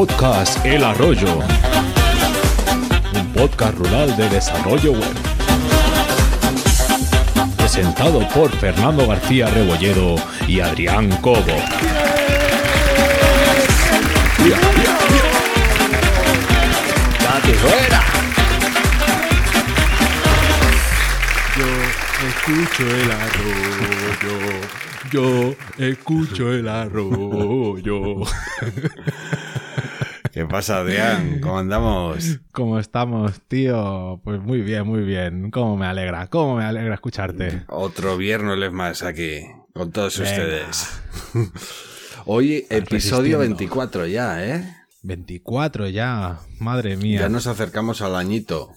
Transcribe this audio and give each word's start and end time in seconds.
Podcast 0.00 0.64
El 0.64 0.82
Arroyo. 0.82 1.40
Un 3.12 3.32
podcast 3.34 3.76
rural 3.76 4.16
de 4.16 4.30
desarrollo 4.30 4.92
web. 4.92 5.14
Presentado 7.58 8.26
por 8.30 8.50
Fernando 8.50 9.06
García 9.06 9.48
Rebolledo 9.48 10.16
y 10.48 10.60
Adrián 10.60 11.10
Cobo. 11.20 11.44
¡Date 17.22 17.54
fuera! 17.60 18.02
Yo 21.58 21.66
escucho 22.26 22.86
el 22.96 23.10
arroyo. 23.12 24.50
Yo 25.10 25.54
escucho 25.76 26.52
el 26.52 26.68
arroyo. 26.68 28.24
¿Qué 30.50 30.56
pasa, 30.56 30.78
Adrián? 30.78 31.38
¿Cómo 31.42 31.60
andamos? 31.60 32.40
¿Cómo 32.50 32.80
estamos, 32.80 33.40
tío? 33.46 34.20
Pues 34.24 34.40
muy 34.40 34.62
bien, 34.62 34.84
muy 34.84 35.02
bien. 35.02 35.52
¿Cómo 35.52 35.76
me 35.76 35.86
alegra? 35.86 36.26
¿Cómo 36.26 36.56
me 36.56 36.64
alegra 36.64 36.94
escucharte? 36.94 37.62
Otro 37.68 38.16
viernes 38.16 38.72
más 38.72 39.04
aquí, 39.04 39.42
con 39.72 39.92
todos 39.92 40.18
Venga. 40.18 40.32
ustedes. 40.32 40.88
Hoy, 42.26 42.66
episodio 42.68 43.38
resistiendo. 43.38 43.38
24 43.38 44.06
ya, 44.08 44.44
¿eh? 44.44 44.76
24 45.04 45.88
ya, 45.88 46.40
madre 46.58 46.96
mía. 46.96 47.20
Ya 47.20 47.28
nos 47.28 47.46
acercamos 47.46 48.02
al 48.02 48.16
añito, 48.16 48.70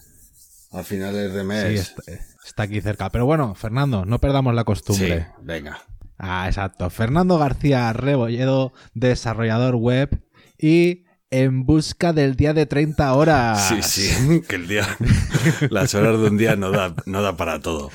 a 0.72 0.84
finales 0.84 1.34
de 1.34 1.40
Sí, 1.42 1.46
mes. 1.48 1.80
está, 1.80 2.04
está 2.46 2.64
aquí 2.64 2.82
cerca. 2.82 3.10
Pero 3.10 3.26
bueno, 3.26 3.56
Fernando, 3.56 4.06
no 4.06 4.20
perdamos 4.20 4.54
la 4.54 4.62
Sí, 4.62 4.66
costumbre. 4.66 5.28
venga. 5.42 5.82
Ah, 6.20 6.46
exacto. 6.48 6.92
Fernando 6.92 7.40
García 7.40 7.92
Rebolledo, 7.94 8.74
desarrollador 8.94 9.74
web 9.76 10.22
y 10.60 11.06
en 11.34 11.66
busca 11.66 12.14
del 12.14 12.36
día 12.36 12.54
de 12.54 12.66
30 12.66 13.14
horas. 13.14 13.68
Sí, 13.70 13.82
sí, 13.82 14.42
que 14.48 14.56
el 14.56 14.68
día, 14.68 14.88
las 15.70 15.94
horas 15.96 16.20
de 16.20 16.28
un 16.28 16.38
día 16.38 16.56
no 16.56 16.72
da, 16.72 16.94
no 17.06 17.22
da 17.22 17.36
para 17.36 17.60
todo. 17.60 17.90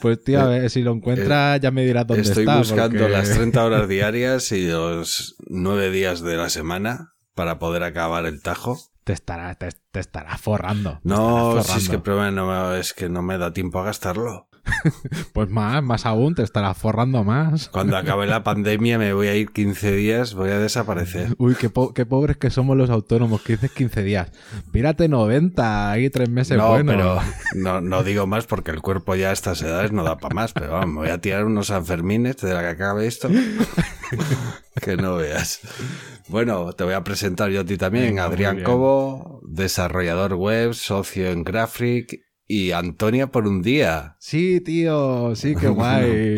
Pues 0.00 0.22
tío, 0.24 0.40
a 0.40 0.46
ver, 0.46 0.68
si 0.70 0.82
lo 0.82 0.92
encuentra 0.92 1.56
ya 1.56 1.70
me 1.70 1.84
dirás 1.84 2.06
dónde 2.06 2.22
Eh, 2.22 2.26
Estoy 2.26 2.42
está. 2.44 2.58
buscando 2.58 2.98
porque- 2.98 3.08
las 3.12 3.30
30 3.30 3.64
horas 3.64 3.88
diarias 3.88 4.52
y 4.52 4.66
los 4.68 5.36
9 5.48 5.90
días 5.90 6.20
de 6.20 6.36
la 6.36 6.48
semana 6.50 7.14
para 7.34 7.58
poder 7.58 7.82
acabar 7.82 8.26
el 8.26 8.42
tajo. 8.42 8.78
Te 9.04 9.12
estará, 9.12 9.54
te, 9.54 9.68
te 9.92 10.00
estará 10.00 10.36
forrando. 10.36 10.98
No, 11.04 11.58
estará 11.60 11.78
si 11.78 11.84
es 11.84 11.88
que 11.90 11.96
el 11.96 12.02
problema 12.02 12.30
no 12.32 12.74
es 12.74 12.92
que 12.92 13.08
no 13.08 13.22
me 13.22 13.38
da 13.38 13.52
tiempo 13.52 13.78
a 13.78 13.84
gastarlo. 13.84 14.48
Pues 15.32 15.50
más, 15.50 15.82
más 15.82 16.06
aún, 16.06 16.34
te 16.34 16.42
estará 16.42 16.72
forrando 16.74 17.22
más. 17.24 17.68
Cuando 17.68 17.96
acabe 17.96 18.26
la 18.26 18.42
pandemia 18.42 18.98
me 18.98 19.12
voy 19.12 19.26
a 19.28 19.34
ir 19.34 19.50
15 19.50 19.92
días, 19.92 20.34
voy 20.34 20.50
a 20.50 20.58
desaparecer. 20.58 21.34
Uy, 21.38 21.54
qué, 21.54 21.68
po- 21.70 21.92
qué 21.94 22.06
pobres 22.06 22.36
que 22.38 22.50
somos 22.50 22.76
los 22.76 22.88
autónomos, 22.90 23.42
que 23.42 23.54
dices 23.54 23.70
15 23.72 24.02
días. 24.02 24.30
Pírate 24.72 25.08
90, 25.08 25.90
ahí 25.90 26.08
tres 26.10 26.28
meses 26.30 26.56
No, 26.56 26.68
buenos. 26.70 26.94
pero 26.94 27.20
no, 27.54 27.80
no 27.80 28.02
digo 28.02 28.26
más 28.26 28.46
porque 28.46 28.70
el 28.70 28.80
cuerpo 28.80 29.14
ya 29.14 29.30
a 29.30 29.32
estas 29.32 29.60
edades 29.62 29.92
no 29.92 30.04
da 30.04 30.16
para 30.18 30.34
más. 30.34 30.52
Pero 30.52 30.72
vamos, 30.72 30.88
me 30.88 31.00
voy 31.00 31.10
a 31.10 31.20
tirar 31.20 31.44
unos 31.44 31.66
Sanfermines 31.68 32.36
de 32.38 32.54
la 32.54 32.60
que 32.60 32.68
acabe 32.68 33.06
esto. 33.06 33.28
que 34.82 34.96
no 34.96 35.16
veas. 35.16 35.60
Bueno, 36.28 36.72
te 36.72 36.84
voy 36.84 36.94
a 36.94 37.04
presentar 37.04 37.50
yo 37.50 37.60
a 37.60 37.64
ti 37.64 37.76
también, 37.76 38.06
Venga, 38.06 38.24
Adrián. 38.24 38.62
Cobo, 38.62 39.40
desarrollador 39.46 40.34
web, 40.34 40.74
socio 40.74 41.30
en 41.30 41.44
Graphic 41.44 42.25
y 42.48 42.70
Antonia 42.70 43.32
por 43.32 43.48
un 43.48 43.60
día. 43.62 44.16
Sí, 44.20 44.60
tío, 44.60 45.34
sí, 45.34 45.54
qué 45.56 45.68
guay. 45.68 46.36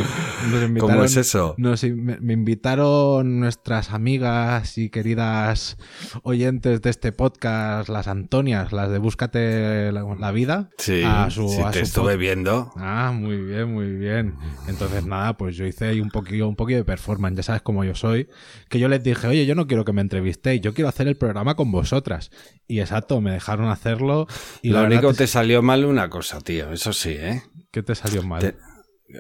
Nos 0.51 0.63
invitaron, 0.63 0.79
¿Cómo 0.79 1.05
es 1.05 1.17
eso? 1.17 1.55
nos 1.59 1.85
me, 1.85 2.33
invitaron 2.33 3.41
nuestras 3.41 3.93
amigas 3.93 4.79
y 4.79 4.89
queridas 4.89 5.77
oyentes 6.23 6.81
de 6.81 6.91
este 6.91 7.13
podcast, 7.13 7.91
las 7.91 8.09
Antonias, 8.09 8.73
las 8.73 8.91
de 8.91 8.99
Búscate 8.99 9.93
la, 9.93 10.05
la 10.19 10.33
vida. 10.33 10.71
Sí, 10.79 11.03
a 11.05 11.29
su, 11.31 11.49
sí, 11.49 11.61
a 11.61 11.71
te 11.71 11.81
su 11.81 11.85
estuve 11.85 12.17
viendo. 12.17 12.73
Ah, 12.77 13.13
muy 13.15 13.37
bien, 13.37 13.73
muy 13.73 13.93
bien. 13.93 14.35
Entonces, 14.67 15.05
nada, 15.05 15.37
pues 15.37 15.57
yo 15.57 15.67
hice 15.67 15.89
ahí 15.89 16.01
un 16.01 16.11
poquillo, 16.11 16.49
un 16.49 16.57
poquillo 16.57 16.79
de 16.79 16.85
performance, 16.85 17.37
ya 17.37 17.43
sabes 17.43 17.63
cómo 17.63 17.85
yo 17.85 17.95
soy. 17.95 18.29
Que 18.71 18.79
yo 18.79 18.89
les 18.89 19.03
dije, 19.03 19.27
oye, 19.27 19.45
yo 19.45 19.55
no 19.55 19.67
quiero 19.67 19.85
que 19.85 19.93
me 19.93 20.01
entrevistéis, 20.01 20.63
yo 20.63 20.73
quiero 20.73 20.89
hacer 20.89 21.07
el 21.07 21.17
programa 21.17 21.55
con 21.55 21.71
vosotras. 21.71 22.31
Y 22.67 22.81
exacto, 22.81 23.21
me 23.21 23.33
dejaron 23.33 23.69
hacerlo. 23.69 24.27
Y 24.63 24.71
Lo 24.71 24.85
único 24.85 25.09
verdad 25.09 25.19
te 25.19 25.27
salió 25.27 25.63
mal 25.63 25.85
una 25.85 25.98
cosa, 26.09 26.41
tío. 26.41 26.73
Eso 26.73 26.93
sí, 26.93 27.11
¿eh? 27.19 27.43
¿Qué 27.73 27.83
te 27.83 27.95
salió 27.95 28.23
mal? 28.23 28.41
Te- 28.41 28.57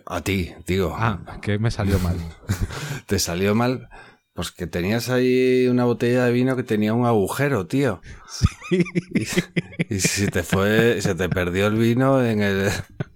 A 0.06 0.20
ti, 0.20 0.54
digo. 0.66 0.94
Ah, 0.96 1.38
que 1.42 1.58
me 1.58 1.70
salió 1.70 1.98
mal. 1.98 2.16
Te 3.06 3.18
salió 3.18 3.54
mal. 3.54 3.88
Pues 4.38 4.52
que 4.52 4.68
tenías 4.68 5.08
ahí 5.10 5.66
una 5.66 5.84
botella 5.84 6.24
de 6.26 6.30
vino 6.30 6.54
que 6.54 6.62
tenía 6.62 6.94
un 6.94 7.04
agujero, 7.06 7.66
tío. 7.66 8.00
Y, 8.70 8.84
y 9.96 9.98
se 9.98 10.28
te 10.28 10.44
fue, 10.44 11.02
se 11.02 11.16
te 11.16 11.28
perdió 11.28 11.66
el 11.66 11.74
vino 11.74 12.24
en 12.24 12.40
el, 12.40 12.68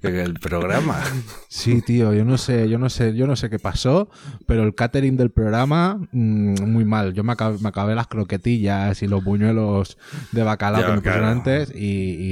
en 0.02 0.16
el 0.16 0.34
programa. 0.34 1.00
Sí, 1.48 1.80
tío, 1.80 2.12
yo 2.12 2.24
no 2.24 2.38
sé, 2.38 2.68
yo 2.68 2.76
no 2.80 2.90
sé, 2.90 3.14
yo 3.14 3.28
no 3.28 3.36
sé 3.36 3.50
qué 3.50 3.60
pasó, 3.60 4.10
pero 4.46 4.64
el 4.64 4.74
catering 4.74 5.16
del 5.16 5.30
programa, 5.30 6.00
mm, 6.10 6.64
muy 6.68 6.84
mal. 6.84 7.12
Yo 7.12 7.22
me 7.22 7.34
acabé, 7.34 7.56
me 7.60 7.68
acabé 7.68 7.94
las 7.94 8.08
croquetillas 8.08 9.00
y 9.02 9.06
los 9.06 9.22
buñuelos 9.22 9.98
de 10.32 10.42
bacalao 10.42 10.80
Ya, 10.80 10.86
que 10.88 10.92
me 10.94 10.98
pusieron 11.02 11.24
antes 11.28 11.72
y, 11.72 11.78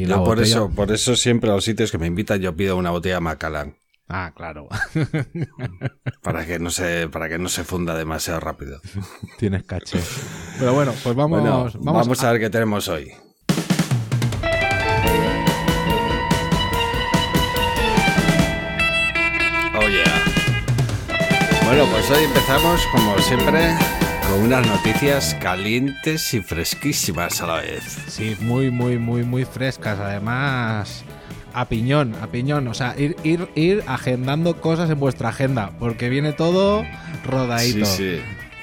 y 0.00 0.06
la 0.06 0.16
Yo 0.16 0.24
por 0.24 0.38
botella- 0.38 0.56
eso, 0.56 0.70
por 0.70 0.90
eso 0.90 1.14
siempre 1.14 1.48
a 1.48 1.54
los 1.54 1.64
sitios 1.64 1.92
que 1.92 1.98
me 1.98 2.08
invitan 2.08 2.40
yo 2.40 2.56
pido 2.56 2.76
una 2.76 2.90
botella 2.90 3.20
Macallan. 3.20 3.76
Ah, 4.12 4.32
claro. 4.34 4.66
Para 6.22 6.44
que 6.44 6.58
no 6.58 6.70
se, 6.70 7.08
para 7.08 7.28
que 7.28 7.38
no 7.38 7.48
se 7.48 7.62
funda 7.62 7.94
demasiado 7.96 8.40
rápido. 8.40 8.80
Tienes 9.38 9.62
caché. 9.62 10.00
Pero 10.58 10.74
bueno, 10.74 10.92
pues 11.04 11.14
vamos, 11.14 11.40
Bueno, 11.40 11.56
vamos, 11.56 11.78
vamos, 11.80 12.24
a 12.24 12.32
ver 12.32 12.40
qué 12.40 12.50
tenemos 12.50 12.88
hoy. 12.88 13.12
Oh 19.76 19.88
yeah. 19.88 20.24
Bueno, 21.66 21.86
pues 21.92 22.10
hoy 22.10 22.24
empezamos, 22.24 22.80
como 22.92 23.16
siempre, 23.18 23.76
con 24.28 24.42
unas 24.42 24.66
noticias 24.66 25.36
calientes 25.40 26.34
y 26.34 26.40
fresquísimas 26.40 27.40
a 27.42 27.46
la 27.46 27.54
vez. 27.60 27.84
Sí, 28.08 28.36
muy, 28.40 28.72
muy, 28.72 28.98
muy, 28.98 29.22
muy 29.22 29.44
frescas. 29.44 30.00
Además, 30.00 31.04
a 31.54 31.66
piñón, 31.66 32.14
a 32.20 32.28
piñón. 32.28 32.68
O 32.68 32.74
sea, 32.74 32.94
ir, 32.98 33.16
ir, 33.24 33.48
ir 33.54 33.82
agendando 33.86 34.60
cosas 34.60 34.90
en 34.90 34.98
vuestra 34.98 35.30
agenda, 35.30 35.72
porque 35.78 36.08
viene 36.08 36.32
todo 36.32 36.84
rodadito. 37.24 37.86
Sí, 37.86 38.18
sí. 38.18 38.22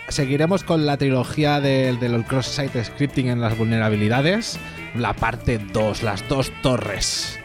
Seguiremos 0.10 0.64
con 0.64 0.86
la 0.86 0.98
trilogía 0.98 1.60
del, 1.60 2.00
del 2.00 2.24
cross-site 2.24 2.84
scripting 2.84 3.28
en 3.28 3.42
las 3.42 3.58
vulnerabilidades. 3.58 4.58
La 4.96 5.14
parte 5.14 5.60
2, 5.60 6.04
las 6.04 6.28
dos 6.30 6.52
torres. 6.62 7.38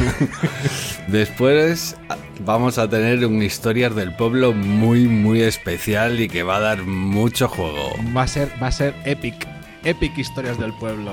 Después 1.06 1.96
vamos 2.40 2.78
a 2.78 2.88
tener 2.88 3.24
un 3.26 3.42
historias 3.42 3.94
del 3.94 4.14
pueblo 4.14 4.52
muy, 4.52 5.06
muy 5.06 5.42
especial 5.42 6.20
y 6.20 6.28
que 6.28 6.42
va 6.42 6.56
a 6.56 6.60
dar 6.60 6.82
mucho 6.82 7.48
juego. 7.48 7.92
Va 8.16 8.22
a 8.22 8.28
ser, 8.28 8.50
va 8.60 8.68
a 8.68 8.72
ser 8.72 8.94
epic. 9.04 9.51
Epic 9.84 10.16
historias 10.18 10.58
del 10.58 10.72
pueblo. 10.74 11.12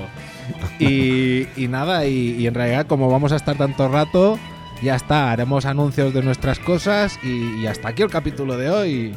Y, 0.78 1.46
y 1.56 1.68
nada, 1.68 2.06
y, 2.06 2.36
y 2.36 2.46
en 2.46 2.54
realidad, 2.54 2.86
como 2.86 3.10
vamos 3.10 3.32
a 3.32 3.36
estar 3.36 3.56
tanto 3.56 3.88
rato, 3.88 4.38
ya 4.82 4.96
está. 4.96 5.30
Haremos 5.32 5.64
anuncios 5.66 6.12
de 6.14 6.22
nuestras 6.22 6.58
cosas 6.58 7.18
y, 7.22 7.60
y 7.62 7.66
hasta 7.66 7.88
aquí 7.88 8.02
el 8.02 8.10
capítulo 8.10 8.56
de 8.56 8.70
hoy. 8.70 9.14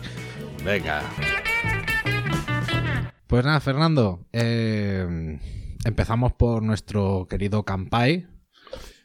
Venga. 0.64 1.02
Pues 3.28 3.46
nada, 3.46 3.60
Fernando. 3.60 4.26
eh, 4.32 5.40
empezamos 5.86 6.34
por 6.34 6.64
nuestro 6.64 7.28
querido 7.30 7.64
Campai, 7.64 8.28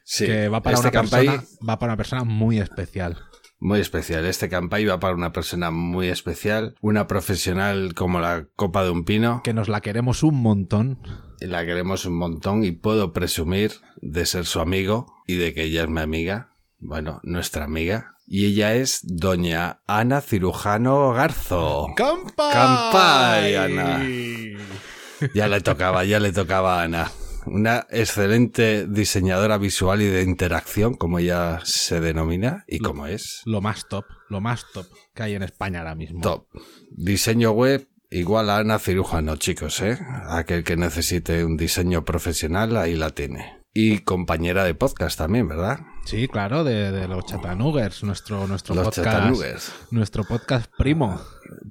Sí, 0.03 0.25
que 0.25 0.47
va 0.49 0.61
para, 0.63 0.75
este 0.75 0.87
una 0.87 1.01
persona, 1.01 1.43
va 1.67 1.77
para 1.79 1.91
una 1.93 1.97
persona 1.97 2.23
muy 2.23 2.59
especial. 2.59 3.17
Muy 3.59 3.79
especial. 3.79 4.25
Este 4.25 4.49
campai 4.49 4.85
va 4.85 4.99
para 4.99 5.15
una 5.15 5.31
persona 5.31 5.71
muy 5.71 6.07
especial, 6.07 6.75
una 6.81 7.07
profesional 7.07 7.93
como 7.93 8.19
la 8.19 8.47
copa 8.55 8.83
de 8.83 8.89
un 8.89 9.03
pino. 9.03 9.41
Que 9.43 9.53
nos 9.53 9.69
la 9.69 9.81
queremos 9.81 10.23
un 10.23 10.41
montón. 10.41 10.99
y 11.39 11.45
La 11.45 11.65
queremos 11.65 12.05
un 12.05 12.17
montón 12.17 12.63
y 12.63 12.71
puedo 12.71 13.13
presumir 13.13 13.73
de 14.01 14.25
ser 14.25 14.45
su 14.45 14.59
amigo 14.59 15.13
y 15.27 15.35
de 15.35 15.53
que 15.53 15.63
ella 15.63 15.83
es 15.83 15.89
mi 15.89 16.01
amiga. 16.01 16.49
Bueno, 16.79 17.19
nuestra 17.23 17.65
amiga. 17.65 18.15
Y 18.25 18.45
ella 18.45 18.75
es 18.75 18.99
doña 19.03 19.81
Ana 19.87 20.21
Cirujano 20.21 21.11
Garzo. 21.13 21.87
¡Campai! 21.95 22.53
¡Campai, 22.53 23.55
Ana! 23.55 24.03
Ya 25.35 25.49
le 25.49 25.59
tocaba, 25.59 26.05
ya 26.05 26.17
le 26.21 26.31
tocaba 26.31 26.79
a 26.79 26.83
Ana. 26.83 27.11
Una 27.45 27.87
excelente 27.89 28.87
diseñadora 28.87 29.57
visual 29.57 30.01
y 30.01 30.07
de 30.07 30.23
interacción, 30.23 30.93
como 30.93 31.19
ella 31.19 31.59
se 31.63 31.99
denomina 31.99 32.63
y 32.67 32.79
como 32.79 33.07
es. 33.07 33.41
Lo 33.45 33.61
más 33.61 33.87
top, 33.87 34.05
lo 34.29 34.41
más 34.41 34.65
top 34.73 34.85
que 35.13 35.23
hay 35.23 35.35
en 35.35 35.43
España 35.43 35.79
ahora 35.79 35.95
mismo. 35.95 36.21
Top. 36.21 36.47
Diseño 36.91 37.51
web 37.51 37.87
igual 38.09 38.49
a 38.49 38.57
Ana 38.57 38.79
Cirujano, 38.79 39.35
chicos, 39.35 39.81
¿eh? 39.81 39.99
Aquel 40.29 40.63
que 40.63 40.75
necesite 40.75 41.43
un 41.43 41.57
diseño 41.57 42.05
profesional, 42.05 42.75
ahí 42.77 42.95
la 42.95 43.11
tiene. 43.11 43.59
Y 43.73 43.99
compañera 43.99 44.63
de 44.63 44.73
podcast 44.73 45.17
también, 45.17 45.47
¿verdad? 45.47 45.79
Sí, 46.09 46.27
claro, 46.27 46.63
de, 46.63 46.91
de 46.91 47.07
los 47.07 47.23
Chatanuggers, 47.23 48.03
nuestro, 48.03 48.47
nuestro 48.47 48.73
Los 48.73 48.95
podcast. 48.95 49.91
Nuestro 49.91 50.23
podcast 50.23 50.65
primo. 50.75 51.21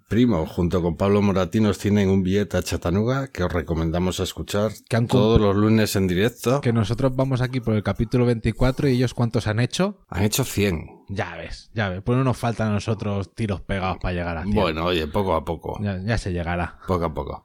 Primo, 0.07 0.47
junto 0.47 0.81
con 0.81 0.97
Pablo 0.97 1.21
Moratinos, 1.23 1.79
tienen 1.79 2.09
un 2.09 2.23
billete 2.23 2.57
a 2.57 2.63
Chatanuga 2.63 3.33
que 3.33 3.43
os 3.43 3.53
recomendamos 3.53 4.21
escuchar 4.21 4.71
Que 4.89 4.95
han 4.95 5.09
todos 5.09 5.41
los 5.41 5.57
lunes 5.57 5.97
en 5.97 6.07
directo. 6.07 6.61
Que 6.61 6.73
nosotros 6.73 7.17
vamos 7.17 7.41
aquí 7.41 7.59
por 7.59 7.75
el 7.75 7.83
capítulo 7.83 8.27
24 8.27 8.87
y 8.87 8.93
ellos 8.93 9.13
cuántos 9.13 9.49
han 9.49 9.59
hecho. 9.59 10.05
Han 10.09 10.23
hecho 10.23 10.45
100. 10.45 10.87
Ya 11.09 11.35
ves, 11.35 11.73
ya 11.75 11.89
ves. 11.89 12.03
Pues 12.05 12.17
no 12.17 12.23
nos 12.23 12.37
faltan 12.37 12.69
a 12.69 12.75
nosotros 12.75 13.35
tiros 13.35 13.61
pegados 13.63 13.99
para 14.01 14.15
llegar 14.15 14.37
a 14.37 14.45
100. 14.45 14.55
Bueno, 14.55 14.85
oye, 14.85 15.09
poco 15.09 15.35
a 15.35 15.45
poco. 15.45 15.81
Ya, 15.83 15.99
ya 16.01 16.17
se 16.17 16.33
llegará. 16.33 16.79
Poco 16.87 17.07
a 17.07 17.13
poco. 17.13 17.45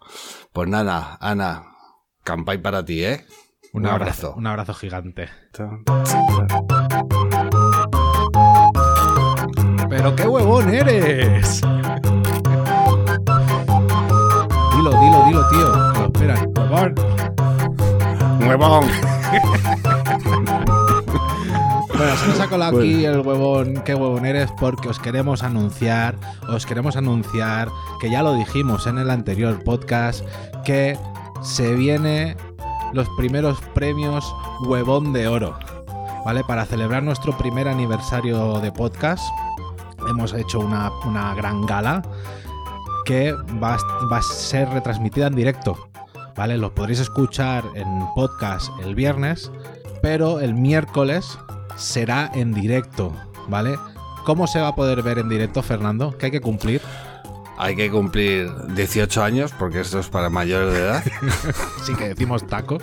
Pues 0.53 0.69
nada, 0.69 1.17
Ana, 1.19 1.63
campay 2.23 2.59
para 2.59 2.85
ti, 2.85 3.03
¿eh? 3.03 3.25
Un, 3.73 3.87
abrazo. 3.87 4.35
Un 4.37 4.45
abrazo 4.45 4.75
gigante. 4.75 5.29
¡Pero 9.89 10.15
qué 10.15 10.27
huevón 10.27 10.69
eres! 10.69 11.61
Dilo, 14.75 14.91
dilo, 15.01 15.25
dilo, 15.25 15.49
tío. 15.49 15.75
No, 15.75 16.05
espera, 16.05 16.47
huevón. 16.55 16.95
¡Huevón! 18.47 18.85
Bueno, 21.97 22.15
se 22.17 22.27
nos 22.27 22.39
ha 22.41 22.47
colado 22.47 22.77
aquí 22.77 23.05
el 23.05 23.21
huevón, 23.21 23.81
qué 23.83 23.95
huevón 23.95 24.27
eres, 24.27 24.51
porque 24.59 24.89
os 24.89 24.99
queremos 24.99 25.41
anunciar, 25.41 26.15
os 26.47 26.67
queremos 26.67 26.95
anunciar, 26.95 27.69
que 27.99 28.11
ya 28.11 28.21
lo 28.21 28.35
dijimos 28.35 28.85
en 28.85 28.99
el 28.99 29.09
anterior 29.09 29.63
podcast, 29.63 30.23
que 30.63 30.95
se 31.41 31.73
viene 31.73 32.37
los 32.93 33.09
primeros 33.09 33.59
premios 33.73 34.33
huevón 34.61 35.13
de 35.13 35.27
oro, 35.27 35.57
¿vale? 36.25 36.43
Para 36.43 36.65
celebrar 36.65 37.03
nuestro 37.03 37.37
primer 37.37 37.67
aniversario 37.67 38.59
de 38.59 38.71
podcast, 38.71 39.23
hemos 40.07 40.33
hecho 40.33 40.59
una, 40.59 40.91
una 41.05 41.33
gran 41.33 41.65
gala 41.65 42.01
que 43.05 43.33
va, 43.33 43.77
va 44.11 44.17
a 44.17 44.21
ser 44.21 44.69
retransmitida 44.69 45.27
en 45.27 45.35
directo, 45.35 45.89
¿vale? 46.35 46.57
Lo 46.57 46.73
podréis 46.73 46.99
escuchar 46.99 47.63
en 47.75 47.87
podcast 48.15 48.69
el 48.83 48.95
viernes, 48.95 49.51
pero 50.01 50.39
el 50.39 50.53
miércoles 50.53 51.37
será 51.75 52.31
en 52.33 52.53
directo, 52.53 53.11
¿vale? 53.47 53.75
¿Cómo 54.25 54.47
se 54.47 54.61
va 54.61 54.69
a 54.69 54.75
poder 54.75 55.01
ver 55.01 55.19
en 55.19 55.27
directo, 55.27 55.61
Fernando? 55.61 56.17
¿Qué 56.17 56.27
hay 56.27 56.31
que 56.31 56.41
cumplir? 56.41 56.81
Hay 57.57 57.75
que 57.75 57.91
cumplir 57.91 58.51
18 58.69 59.23
años 59.23 59.53
porque 59.57 59.81
esto 59.81 59.99
es 59.99 60.07
para 60.07 60.29
mayores 60.29 60.73
de 60.73 60.79
edad. 60.79 61.03
Sí 61.83 61.93
que 61.95 62.09
decimos 62.09 62.47
tacos. 62.47 62.81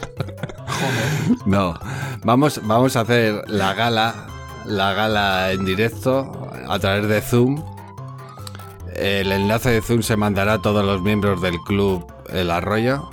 No, 1.46 1.78
vamos, 2.22 2.60
vamos 2.64 2.96
a 2.96 3.00
hacer 3.00 3.42
la 3.48 3.72
gala, 3.74 4.26
la 4.66 4.92
gala 4.92 5.52
en 5.52 5.64
directo 5.64 6.50
a 6.68 6.78
través 6.78 7.08
de 7.08 7.20
Zoom. 7.20 7.64
El 8.94 9.32
enlace 9.32 9.70
de 9.70 9.82
Zoom 9.82 10.02
se 10.02 10.16
mandará 10.16 10.54
a 10.54 10.62
todos 10.62 10.84
los 10.84 11.00
miembros 11.00 11.40
del 11.40 11.58
club 11.60 12.06
El 12.28 12.50
Arroyo. 12.50 13.10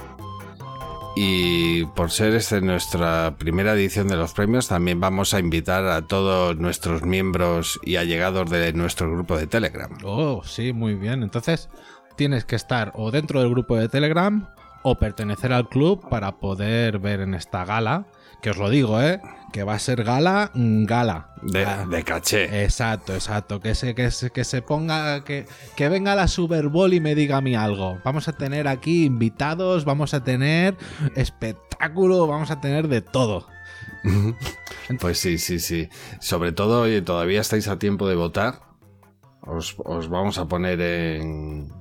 Y 1.20 1.84
por 1.96 2.12
ser 2.12 2.36
esta 2.36 2.62
nuestra 2.62 3.34
primera 3.40 3.74
edición 3.74 4.08
de 4.08 4.16
los 4.16 4.34
premios, 4.34 4.68
también 4.68 5.00
vamos 5.00 5.34
a 5.34 5.40
invitar 5.40 5.84
a 5.88 6.04
todos 6.04 6.58
nuestros 6.58 7.02
miembros 7.02 7.80
y 7.84 7.96
allegados 7.96 8.52
de 8.52 8.72
nuestro 8.74 9.12
grupo 9.12 9.36
de 9.36 9.48
Telegram. 9.48 9.98
Oh, 10.04 10.44
sí, 10.46 10.74
muy 10.74 10.94
bien. 10.94 11.24
Entonces, 11.24 11.70
tienes 12.18 12.46
que 12.46 12.56
estar 12.56 12.92
o 12.94 13.10
dentro 13.10 13.40
del 13.40 13.50
grupo 13.50 13.76
de 13.76 13.90
Telegram 13.90 14.48
o 14.84 15.00
pertenecer 15.00 15.54
al 15.54 15.68
club 15.68 16.08
para 16.08 16.34
poder 16.34 17.00
ver 17.00 17.22
en 17.22 17.34
esta 17.34 17.66
gala. 17.66 18.06
Que 18.42 18.52
os 18.52 18.58
lo 18.58 18.70
digo, 18.70 19.02
¿eh? 19.02 19.20
Que 19.52 19.64
va 19.64 19.74
a 19.76 19.80
ser 19.80 20.04
gala, 20.04 20.52
mm, 20.54 20.86
gala. 20.86 21.34
De, 21.42 21.66
Ah, 21.66 21.86
de 21.90 22.04
caché. 22.04 22.64
Exacto, 22.64 23.14
exacto. 23.14 23.60
Que 23.60 23.74
se, 23.76 23.96
que 23.96 24.12
se, 24.12 24.30
que 24.30 24.44
se 24.44 24.62
ponga, 24.62 25.24
que, 25.24 25.46
que 25.76 25.90
venga 25.90 26.16
la 26.16 26.28
Super 26.28 26.68
Bowl 26.68 26.94
y 26.94 27.00
me 27.00 27.16
diga 27.16 27.38
a 27.38 27.42
mí 27.42 27.56
algo. 27.56 28.00
Vamos 28.04 28.28
a 28.28 28.34
tener 28.34 28.68
aquí 28.68 29.06
invitados, 29.06 29.86
vamos 29.86 30.14
a 30.14 30.24
tener 30.24 30.76
espectáculo, 31.16 32.28
vamos 32.28 32.52
a 32.52 32.62
tener 32.62 32.88
de 32.88 33.02
todo. 33.02 33.48
Pues 35.02 35.20
sí, 35.20 35.38
sí, 35.38 35.60
sí. 35.60 35.90
Sobre 36.22 36.54
todo, 36.54 36.84
oye, 36.84 37.02
todavía 37.02 37.42
estáis 37.42 37.68
a 37.68 37.78
tiempo 37.78 38.08
de 38.08 38.16
votar. 38.16 38.62
Os, 39.42 39.76
os 39.84 40.08
vamos 40.08 40.38
a 40.38 40.46
poner 40.48 40.80
en, 40.80 41.74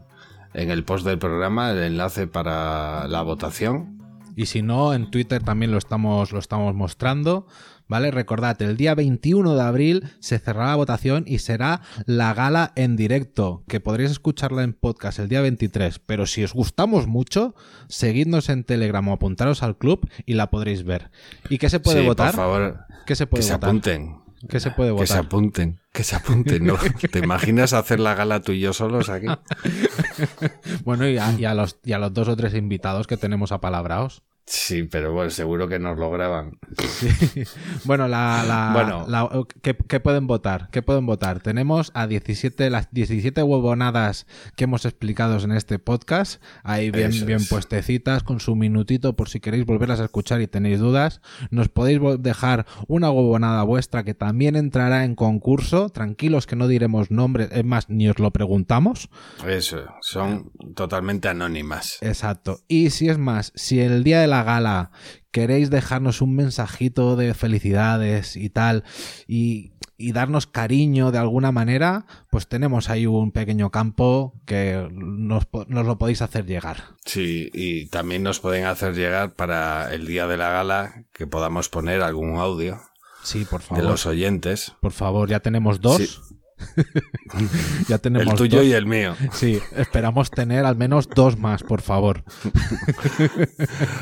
en 0.54 0.70
el 0.72 0.82
post 0.82 1.06
del 1.06 1.18
programa 1.18 1.70
el 1.70 1.78
enlace 1.84 2.26
para 2.26 3.06
la 3.06 3.22
votación. 3.22 3.95
Y 4.36 4.46
si 4.46 4.62
no, 4.62 4.94
en 4.94 5.10
Twitter 5.10 5.42
también 5.42 5.72
lo 5.72 5.78
estamos, 5.78 6.30
lo 6.32 6.38
estamos 6.38 6.74
mostrando. 6.74 7.46
¿Vale? 7.88 8.10
Recordad, 8.10 8.60
el 8.62 8.76
día 8.76 8.96
21 8.96 9.54
de 9.54 9.62
abril 9.62 10.08
se 10.18 10.40
cerrará 10.40 10.70
la 10.70 10.74
votación 10.76 11.22
y 11.24 11.38
será 11.38 11.82
la 12.04 12.34
gala 12.34 12.72
en 12.74 12.96
directo, 12.96 13.62
que 13.68 13.78
podréis 13.78 14.10
escucharla 14.10 14.64
en 14.64 14.72
podcast 14.72 15.20
el 15.20 15.28
día 15.28 15.40
23. 15.40 16.00
Pero 16.00 16.26
si 16.26 16.42
os 16.42 16.52
gustamos 16.52 17.06
mucho, 17.06 17.54
seguidnos 17.88 18.48
en 18.48 18.64
Telegram 18.64 19.06
o 19.06 19.12
apuntaros 19.12 19.62
al 19.62 19.78
club 19.78 20.08
y 20.26 20.34
la 20.34 20.50
podréis 20.50 20.82
ver. 20.82 21.12
¿Y 21.48 21.58
qué 21.58 21.70
se 21.70 21.78
puede 21.78 22.00
Sí, 22.00 22.06
votar? 22.06 22.32
Por 22.32 22.36
favor, 22.36 22.78
¿Qué 23.06 23.14
se 23.14 23.24
que 23.24 23.28
puede 23.28 23.42
se 23.44 23.52
votar? 23.52 23.68
apunten. 23.70 24.16
¿Qué 24.48 24.60
se 24.60 24.70
puede 24.70 24.90
Que 24.96 25.06
se 25.06 25.14
votar? 25.14 25.26
apunten. 25.26 25.80
Que 25.92 26.04
se 26.04 26.16
apunten. 26.16 26.64
¿no? 26.66 26.76
¿Te 27.12 27.18
imaginas 27.18 27.72
hacer 27.72 28.00
la 28.00 28.14
gala 28.14 28.40
tú 28.40 28.52
y 28.52 28.60
yo 28.60 28.72
solos 28.72 29.08
aquí? 29.08 29.26
Bueno, 30.84 31.08
y 31.08 31.18
a, 31.18 31.32
y 31.32 31.44
a 31.44 31.54
los, 31.54 31.78
y 31.84 31.92
a 31.92 31.98
los 31.98 32.12
dos 32.14 32.28
o 32.28 32.36
tres 32.36 32.54
invitados 32.54 33.06
que 33.06 33.16
tenemos 33.16 33.52
apalabrados. 33.52 34.22
Sí, 34.48 34.84
pero 34.84 35.12
bueno, 35.12 35.30
seguro 35.30 35.66
que 35.68 35.78
nos 35.80 35.98
lo 35.98 36.10
graban. 36.10 36.58
Bueno, 37.84 38.08
la, 38.08 38.44
la- 38.46 38.70
Bueno. 38.72 39.04
la- 39.08 39.28
¿qué, 39.62 39.76
qué 39.76 40.00
pueden 40.00 40.26
votar? 40.26 40.68
¿Qué 40.70 40.82
pueden 40.82 41.04
votar? 41.06 41.40
Tenemos 41.40 41.90
a 41.94 42.06
17, 42.06 42.70
las 42.70 42.88
17 42.92 43.42
huevonadas 43.42 44.26
que 44.56 44.64
hemos 44.64 44.84
explicado 44.84 45.38
en 45.40 45.52
este 45.52 45.78
podcast, 45.78 46.42
ahí 46.62 46.90
bien, 46.90 47.10
Eso 47.10 47.26
bien 47.26 47.40
es. 47.40 47.48
puestecitas, 47.48 48.22
con 48.22 48.40
su 48.40 48.54
minutito 48.56 49.14
por 49.16 49.28
si 49.28 49.40
queréis 49.40 49.66
volverlas 49.66 50.00
a 50.00 50.04
escuchar 50.04 50.40
y 50.40 50.46
tenéis 50.46 50.78
dudas. 50.78 51.20
Nos 51.50 51.68
podéis 51.68 52.00
dejar 52.20 52.66
una 52.88 53.10
huevonada 53.10 53.62
vuestra 53.64 54.04
que 54.04 54.14
también 54.14 54.56
entrará 54.56 55.04
en 55.04 55.14
concurso. 55.16 55.88
Tranquilos 55.90 56.46
que 56.46 56.56
no 56.56 56.68
diremos 56.68 57.10
nombres, 57.10 57.48
es 57.52 57.64
más, 57.64 57.88
ni 57.88 58.08
os 58.08 58.18
lo 58.18 58.30
preguntamos. 58.32 59.08
Eso, 59.46 59.84
son 60.00 60.50
totalmente 60.74 61.28
anónimas. 61.28 61.98
Exacto. 62.00 62.60
Y 62.68 62.90
si 62.90 63.08
es 63.08 63.18
más, 63.18 63.52
si 63.54 63.80
el 63.80 64.04
día 64.04 64.20
de 64.20 64.26
la 64.28 64.35
gala 64.42 64.90
queréis 65.30 65.68
dejarnos 65.70 66.22
un 66.22 66.34
mensajito 66.34 67.14
de 67.16 67.34
felicidades 67.34 68.36
y 68.36 68.48
tal, 68.48 68.84
y, 69.26 69.72
y 69.98 70.12
darnos 70.12 70.46
cariño 70.46 71.12
de 71.12 71.18
alguna 71.18 71.52
manera, 71.52 72.06
pues 72.30 72.48
tenemos 72.48 72.88
ahí 72.88 73.06
un 73.06 73.32
pequeño 73.32 73.70
campo 73.70 74.32
que 74.46 74.88
nos, 74.92 75.46
nos 75.68 75.84
lo 75.86 75.98
podéis 75.98 76.22
hacer 76.22 76.46
llegar. 76.46 76.84
Sí, 77.04 77.50
y 77.52 77.86
también 77.88 78.22
nos 78.22 78.40
pueden 78.40 78.64
hacer 78.64 78.94
llegar 78.94 79.34
para 79.34 79.92
el 79.92 80.06
día 80.06 80.26
de 80.26 80.38
la 80.38 80.48
gala 80.50 81.04
que 81.12 81.26
podamos 81.26 81.68
poner 81.68 82.00
algún 82.02 82.38
audio 82.38 82.80
Sí, 83.22 83.44
por 83.44 83.60
de 83.60 83.66
favor. 83.66 83.84
los 83.84 84.06
oyentes. 84.06 84.72
Por 84.80 84.92
favor, 84.92 85.28
ya 85.28 85.40
tenemos 85.40 85.80
dos. 85.80 85.96
Sí. 85.98 86.35
ya 87.88 87.98
tenemos 87.98 88.26
El 88.32 88.38
tuyo 88.38 88.58
dos. 88.58 88.66
y 88.66 88.72
el 88.72 88.86
mío. 88.86 89.14
Sí, 89.32 89.60
esperamos 89.76 90.30
tener 90.30 90.64
al 90.64 90.76
menos 90.76 91.08
dos 91.08 91.38
más, 91.38 91.62
por 91.62 91.82
favor. 91.82 92.24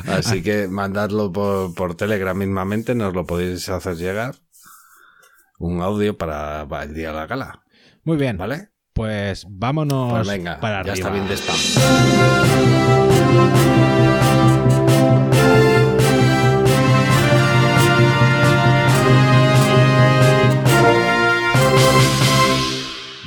Así 0.06 0.42
que 0.42 0.68
mandadlo 0.68 1.32
por, 1.32 1.74
por 1.74 1.94
Telegram 1.96 2.36
mismamente, 2.36 2.94
nos 2.94 3.14
lo 3.14 3.26
podéis 3.26 3.68
hacer 3.68 3.96
llegar. 3.96 4.34
Un 5.58 5.80
audio 5.82 6.16
para, 6.18 6.66
para 6.68 6.84
el 6.84 6.94
día 6.94 7.08
de 7.08 7.14
la 7.14 7.26
gala, 7.26 7.62
Muy 8.04 8.16
bien, 8.16 8.36
¿vale? 8.36 8.70
pues 8.92 9.44
vámonos 9.48 10.12
Pues 10.12 10.28
venga, 10.28 10.60
para 10.60 10.84
ya 10.84 10.92
arriba. 10.92 10.94
está 10.94 11.10
bien 11.10 11.26
de 11.28 11.34
spam. 11.36 13.03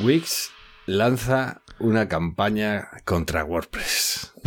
Wix 0.07 0.51
lanza 0.85 1.63
una 1.79 2.07
campaña 2.07 2.87
contra 3.03 3.43
WordPress. 3.43 4.33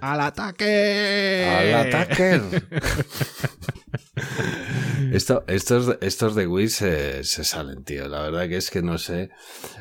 ¡Al 0.00 0.20
ataque! 0.20 1.46
¡Al 1.48 1.74
ataque! 1.74 2.40
Esto, 5.12 5.44
estos, 5.46 5.96
estos 6.00 6.34
de 6.34 6.46
Wix 6.48 6.74
se, 6.74 7.22
se 7.24 7.44
salen, 7.44 7.84
tío. 7.84 8.08
La 8.08 8.22
verdad 8.22 8.48
que 8.48 8.56
es 8.56 8.70
que 8.70 8.82
no 8.82 8.98
sé. 8.98 9.30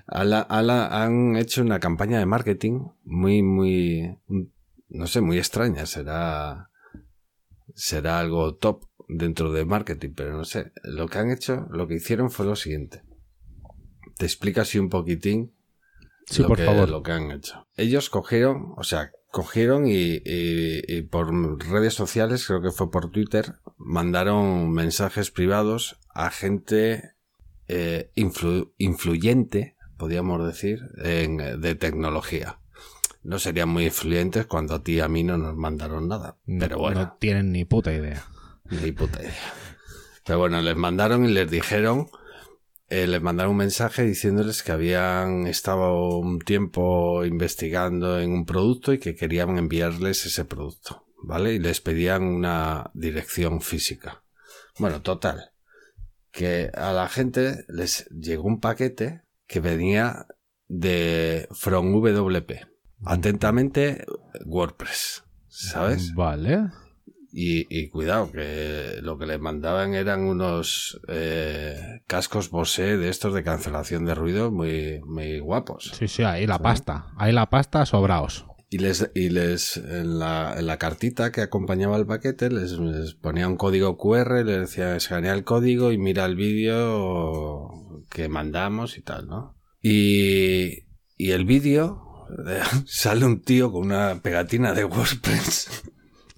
Ala- 0.05 0.45
han 0.49 1.35
hecho 1.35 1.61
una 1.63 1.79
campaña 1.79 2.19
de 2.19 2.27
marketing 2.27 2.81
muy, 3.03 3.41
muy, 3.41 4.19
no 4.89 5.07
sé, 5.07 5.21
muy 5.21 5.39
extraña. 5.39 5.87
Será, 5.87 6.69
será 7.73 8.19
algo 8.19 8.53
top 8.55 8.86
dentro 9.07 9.51
de 9.51 9.65
marketing, 9.65 10.11
pero 10.15 10.37
no 10.37 10.45
sé. 10.45 10.71
Lo 10.83 11.07
que 11.07 11.17
han 11.19 11.31
hecho, 11.31 11.67
lo 11.71 11.87
que 11.87 11.95
hicieron 11.95 12.29
fue 12.31 12.45
lo 12.45 12.55
siguiente. 12.55 13.03
Te 14.17 14.25
explico 14.25 14.61
así 14.61 14.79
un 14.79 14.89
poquitín 14.89 15.53
Sí, 16.25 16.41
lo 16.41 16.49
por 16.49 16.57
que, 16.57 16.65
favor. 16.65 16.89
lo 16.89 17.03
que 17.03 17.11
han 17.13 17.31
hecho. 17.31 17.67
Ellos 17.77 18.09
cogieron, 18.09 18.73
o 18.75 18.83
sea, 18.83 19.11
cogieron 19.31 19.87
y, 19.87 20.21
y- 20.25 20.81
y 20.87 21.01
por 21.03 21.31
redes 21.69 21.93
sociales, 21.93 22.45
creo 22.45 22.61
que 22.61 22.71
fue 22.71 22.91
por 22.91 23.11
Twitter, 23.11 23.53
mandaron 23.77 24.71
mensajes 24.71 25.31
privados 25.31 25.97
a 26.13 26.29
gente 26.31 27.13
eh, 27.69 28.11
influ- 28.15 28.71
influyente 28.77 29.75
podríamos 29.97 30.45
decir, 30.45 30.79
en, 31.03 31.37
de 31.59 31.75
tecnología. 31.75 32.59
No 33.23 33.39
serían 33.39 33.69
muy 33.69 33.85
influyentes 33.85 34.45
cuando 34.45 34.75
a 34.75 34.83
ti 34.83 34.93
y 34.95 34.99
a 34.99 35.07
mí 35.07 35.23
no 35.23 35.37
nos 35.37 35.55
mandaron 35.55 36.07
nada. 36.07 36.37
Pero 36.45 36.77
bueno. 36.77 37.01
No 37.01 37.17
tienen 37.19 37.51
ni 37.51 37.65
puta 37.65 37.91
idea. 37.93 38.23
Ni 38.69 38.91
puta 38.91 39.21
idea. 39.21 39.53
Pero 40.25 40.39
bueno, 40.39 40.61
les 40.61 40.75
mandaron 40.75 41.25
y 41.25 41.31
les 41.31 41.49
dijeron, 41.49 42.09
eh, 42.89 43.07
les 43.07 43.21
mandaron 43.21 43.51
un 43.51 43.57
mensaje 43.57 44.03
diciéndoles 44.03 44.63
que 44.63 44.71
habían 44.71 45.47
estado 45.47 46.17
un 46.17 46.39
tiempo 46.39 47.25
investigando 47.25 48.19
en 48.19 48.31
un 48.31 48.45
producto 48.45 48.93
y 48.93 48.99
que 48.99 49.15
querían 49.15 49.57
enviarles 49.57 50.25
ese 50.25 50.45
producto, 50.45 51.05
¿vale? 51.23 51.53
Y 51.53 51.59
les 51.59 51.81
pedían 51.81 52.23
una 52.23 52.91
dirección 52.93 53.61
física. 53.61 54.23
Bueno, 54.79 55.01
total. 55.01 55.51
Que 56.31 56.69
a 56.73 56.91
la 56.91 57.09
gente 57.09 57.65
les 57.67 58.07
llegó 58.09 58.47
un 58.47 58.59
paquete 58.59 59.23
que 59.47 59.59
venía 59.59 60.27
de 60.67 61.47
From 61.51 61.91
WP. 61.93 62.67
Atentamente, 63.05 64.05
WordPress. 64.45 65.23
¿Sabes? 65.47 66.13
Vale. 66.13 66.69
Y, 67.31 67.89
cuidado, 67.89 68.31
que 68.31 68.99
lo 69.01 69.17
que 69.17 69.25
le 69.25 69.37
mandaban 69.37 69.93
eran 69.93 70.21
unos 70.21 70.99
eh, 71.07 72.01
cascos 72.07 72.49
Bose 72.49 72.97
de 72.97 73.09
estos 73.09 73.33
de 73.33 73.43
cancelación 73.43 74.05
de 74.05 74.15
ruido 74.15 74.51
muy, 74.51 75.01
muy 75.05 75.39
guapos. 75.39 75.91
Sí, 75.93 76.07
sí, 76.07 76.23
ahí 76.23 76.47
la 76.47 76.59
pasta. 76.59 77.07
Ahí 77.17 77.33
la 77.33 77.49
pasta 77.49 77.85
sobraos. 77.85 78.45
Y 78.69 78.79
les, 78.79 79.11
y 79.15 79.29
les 79.29 79.77
en, 79.77 80.19
la, 80.19 80.55
en 80.57 80.67
la 80.67 80.77
cartita 80.77 81.31
que 81.31 81.41
acompañaba 81.41 81.95
el 81.95 82.05
paquete 82.05 82.49
les, 82.49 82.73
ponía 83.13 83.47
un 83.47 83.55
código 83.55 83.97
QR, 83.97 84.43
les 84.43 84.59
decía 84.59 84.95
escanea 84.95 85.33
el 85.33 85.45
código 85.45 85.93
y 85.93 85.97
mira 85.97 86.25
el 86.25 86.35
vídeo 86.35 87.69
que 88.09 88.27
mandamos 88.27 88.97
y 88.97 89.01
tal, 89.03 89.27
¿no? 89.27 89.55
Y, 89.81 90.87
y 91.15 91.31
el 91.31 91.45
vídeo 91.45 92.25
sale 92.85 93.25
un 93.25 93.41
tío 93.41 93.71
con 93.71 93.85
una 93.85 94.21
pegatina 94.21 94.73
de 94.73 94.83
WordPress 94.85 95.83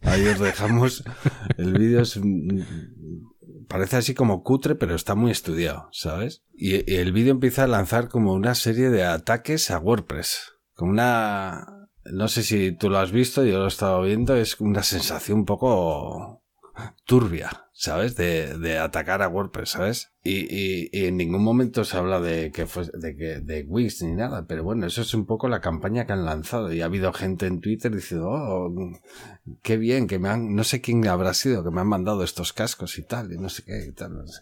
Ahí 0.04 0.28
os 0.28 0.40
dejamos. 0.40 1.04
El 1.58 1.74
vídeo 1.74 2.02
es. 2.02 2.20
Parece 3.68 3.98
así 3.98 4.14
como 4.14 4.44
cutre, 4.44 4.76
pero 4.76 4.96
está 4.96 5.16
muy 5.16 5.32
estudiado, 5.32 5.90
¿sabes? 5.92 6.44
Y, 6.54 6.92
el 6.96 7.12
vídeo 7.12 7.32
empieza 7.32 7.64
a 7.64 7.68
lanzar 7.68 8.10
como 8.10 8.34
una 8.34 8.56
serie 8.56 8.90
de 8.90 9.04
ataques 9.04 9.70
a 9.72 9.80
WordPress. 9.80 10.54
Como 10.74 10.92
una. 10.92 11.88
No 12.06 12.28
sé 12.28 12.44
si 12.44 12.72
tú 12.72 12.90
lo 12.90 12.98
has 12.98 13.12
visto, 13.12 13.44
yo 13.46 13.60
lo 13.60 13.66
he 13.66 13.68
estado 13.68 14.02
viendo, 14.02 14.36
es 14.36 14.60
una 14.60 14.82
sensación 14.82 15.40
un 15.40 15.46
poco 15.46 16.39
turbia, 17.06 17.68
¿sabes? 17.74 18.16
De, 18.16 18.58
de 18.58 18.78
atacar 18.78 19.22
a 19.22 19.28
WordPress, 19.28 19.70
¿sabes? 19.70 20.12
Y, 20.24 20.90
en 21.06 21.18
ningún 21.18 21.44
momento 21.44 21.84
se 21.84 21.98
habla 21.98 22.20
de 22.20 22.52
que 22.52 22.66
fue, 22.66 22.86
de 22.94 23.16
que, 23.16 23.40
de 23.40 23.64
Wix 23.64 24.04
ni 24.04 24.14
nada, 24.14 24.46
pero 24.48 24.64
bueno, 24.64 24.86
eso 24.86 25.02
es 25.02 25.14
un 25.14 25.26
poco 25.26 25.48
la 25.48 25.62
campaña 25.62 26.06
que 26.06 26.14
han 26.14 26.26
lanzado 26.26 26.72
y 26.72 26.82
ha 26.82 26.86
habido 26.86 27.14
gente 27.14 27.48
en 27.48 27.62
Twitter 27.62 27.96
diciendo, 27.96 28.30
oh, 28.30 28.72
qué 29.64 29.78
bien, 29.78 30.08
que 30.08 30.20
me 30.20 30.30
han, 30.30 30.56
no 30.56 30.64
sé 30.64 30.82
quién 30.82 31.08
habrá 31.08 31.34
sido, 31.34 31.64
que 31.64 31.72
me 31.72 31.82
han 31.82 31.88
mandado 31.88 32.24
estos 32.24 32.54
cascos 32.54 32.98
y 32.98 33.04
tal, 33.04 33.32
y 33.32 33.38
no 33.38 33.50
sé 33.50 33.64
qué 33.64 33.86
y 33.88 33.92
tal, 33.92 34.18
no 34.18 34.28
sé. 34.28 34.42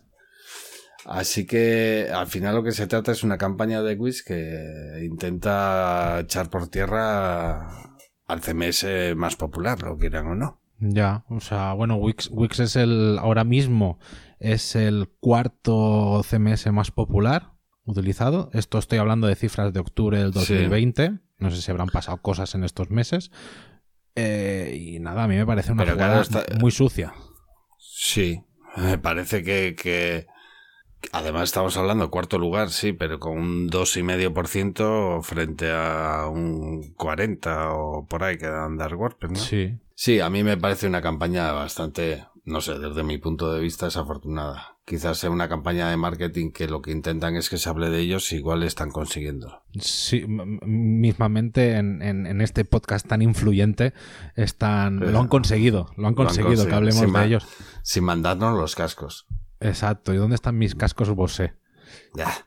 Así 1.05 1.45
que 1.45 2.09
al 2.13 2.27
final 2.27 2.55
lo 2.55 2.63
que 2.63 2.73
se 2.73 2.87
trata 2.87 3.13
es 3.13 3.23
una 3.23 3.37
campaña 3.37 3.81
de 3.81 3.95
Wix 3.95 4.23
que 4.23 4.99
intenta 5.03 6.19
echar 6.19 6.49
por 6.49 6.67
tierra 6.67 7.93
al 8.25 8.41
CMS 8.41 9.15
más 9.15 9.37
popular, 9.37 9.81
lo 9.83 9.97
quieran 9.97 10.27
o 10.27 10.35
no. 10.35 10.59
Ya, 10.79 11.25
o 11.29 11.39
sea, 11.39 11.73
bueno, 11.73 11.95
Wix, 11.95 12.29
Wix 12.31 12.59
es 12.59 12.75
el, 12.75 13.17
ahora 13.19 13.43
mismo 13.43 13.99
es 14.39 14.75
el 14.75 15.09
cuarto 15.19 16.21
CMS 16.23 16.71
más 16.71 16.91
popular 16.91 17.53
utilizado. 17.85 18.49
Esto 18.53 18.77
estoy 18.77 18.99
hablando 18.99 19.27
de 19.27 19.35
cifras 19.35 19.73
de 19.73 19.79
octubre 19.79 20.19
del 20.19 20.31
2020. 20.31 21.19
No 21.39 21.51
sé 21.51 21.61
si 21.61 21.71
habrán 21.71 21.87
pasado 21.87 22.17
cosas 22.21 22.53
en 22.53 22.63
estos 22.63 22.91
meses. 22.91 23.31
Eh, 24.15 24.77
y 24.79 24.99
nada, 24.99 25.23
a 25.23 25.27
mí 25.27 25.35
me 25.35 25.45
parece 25.45 25.71
una 25.71 25.89
jugada 25.89 26.23
muy 26.59 26.71
sucia. 26.71 27.13
Sí, 27.77 28.43
me 28.75 28.97
parece 28.97 29.43
que, 29.43 29.75
que, 29.75 30.27
Además 31.11 31.43
estamos 31.43 31.77
hablando 31.77 32.05
de 32.05 32.09
cuarto 32.09 32.37
lugar, 32.37 32.69
sí, 32.69 32.91
pero 32.91 33.19
con 33.19 33.37
un 33.37 33.69
2,5% 33.69 35.21
frente 35.23 35.71
a 35.71 36.27
un 36.27 36.93
40 36.95 37.73
o 37.73 38.05
por 38.07 38.23
ahí 38.23 38.37
que 38.37 38.47
dan 38.47 38.77
dar 38.77 38.95
WordPress, 38.95 39.31
¿no? 39.31 39.39
Sí. 39.39 39.79
Sí, 39.99 40.19
a 40.19 40.29
mí 40.29 40.43
me 40.43 40.57
parece 40.57 40.85
una 40.85 41.01
campaña 41.01 41.51
bastante, 41.53 42.23
no 42.45 42.61
sé, 42.61 42.77
desde 42.77 43.01
mi 43.01 43.17
punto 43.17 43.51
de 43.51 43.59
vista 43.59 43.87
desafortunada. 43.87 44.75
Quizás 44.85 45.17
sea 45.17 45.31
una 45.31 45.49
campaña 45.49 45.89
de 45.89 45.97
marketing 45.97 46.51
que 46.51 46.67
lo 46.67 46.83
que 46.83 46.91
intentan 46.91 47.35
es 47.35 47.49
que 47.49 47.57
se 47.57 47.67
hable 47.67 47.89
de 47.89 48.01
ellos 48.01 48.31
y 48.31 48.35
igual 48.35 48.61
están 48.61 48.91
consiguiendo. 48.91 49.63
Sí, 49.79 50.23
mismamente 50.27 51.77
en, 51.77 52.03
en, 52.03 52.41
este 52.41 52.63
podcast 52.63 53.07
tan 53.07 53.23
influyente 53.23 53.95
están, 54.35 54.99
lo 54.99 55.19
han 55.19 55.27
conseguido, 55.27 55.87
lo 55.97 56.07
han 56.07 56.13
conseguido, 56.13 56.67
que 56.67 56.75
hablemos 56.75 57.11
de 57.11 57.25
ellos. 57.25 57.47
Sin 57.81 58.03
mandarnos 58.03 58.55
los 58.55 58.75
cascos. 58.75 59.25
Exacto. 59.59 60.13
¿Y 60.13 60.17
dónde 60.17 60.35
están 60.35 60.59
mis 60.59 60.75
cascos 60.75 61.09
Bose? 61.09 61.55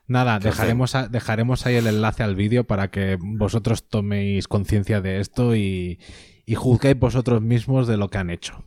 Nada, 0.07 0.39
dejaremos, 0.39 0.95
dejaremos 1.09 1.65
ahí 1.65 1.75
el 1.75 1.87
enlace 1.87 2.23
al 2.23 2.35
vídeo 2.35 2.63
para 2.63 2.91
que 2.91 3.17
vosotros 3.19 3.89
toméis 3.89 4.47
conciencia 4.47 5.01
de 5.01 5.19
esto 5.19 5.53
y, 5.53 5.99
y 6.51 6.55
juzguéis 6.55 6.99
vosotros 6.99 7.41
mismos 7.41 7.87
de 7.87 7.95
lo 7.95 8.09
que 8.09 8.17
han 8.17 8.29
hecho. 8.29 8.65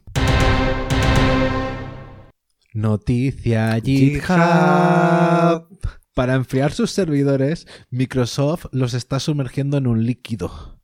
Noticia 2.73 3.79
GitHub. 3.79 5.69
Para 6.14 6.35
enfriar 6.35 6.73
sus 6.73 6.93
servidores, 6.93 7.67
Microsoft 7.91 8.69
los 8.73 8.95
está 8.95 9.21
sumergiendo 9.21 9.76
en 9.76 9.87
un 9.87 10.07
líquido. 10.07 10.81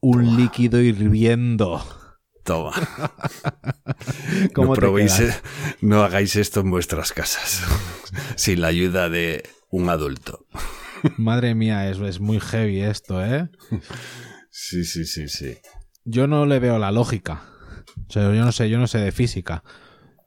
Un 0.00 0.36
líquido 0.36 0.82
hirviendo. 0.82 1.82
Toma. 2.42 2.74
no, 4.54 4.74
no 5.80 6.02
hagáis 6.02 6.36
esto 6.36 6.60
en 6.60 6.70
vuestras 6.70 7.14
casas 7.14 7.62
sin 8.36 8.60
la 8.60 8.66
ayuda 8.66 9.08
de 9.08 9.48
un 9.70 9.88
adulto. 9.88 10.44
Madre 11.16 11.54
mía, 11.54 11.88
eso 11.88 12.06
es 12.06 12.20
muy 12.20 12.38
heavy 12.38 12.82
esto, 12.82 13.24
¿eh? 13.24 13.48
Sí, 14.56 14.84
sí, 14.84 15.04
sí, 15.04 15.26
sí. 15.26 15.56
Yo 16.04 16.26
no 16.26 16.46
le 16.46 16.58
veo 16.58 16.78
la 16.78 16.92
lógica. 16.92 17.42
O 18.08 18.12
sea, 18.12 18.24
yo 18.34 18.44
no 18.44 18.52
sé, 18.52 18.68
yo 18.68 18.78
no 18.78 18.86
sé 18.86 18.98
de 18.98 19.12
física 19.12 19.62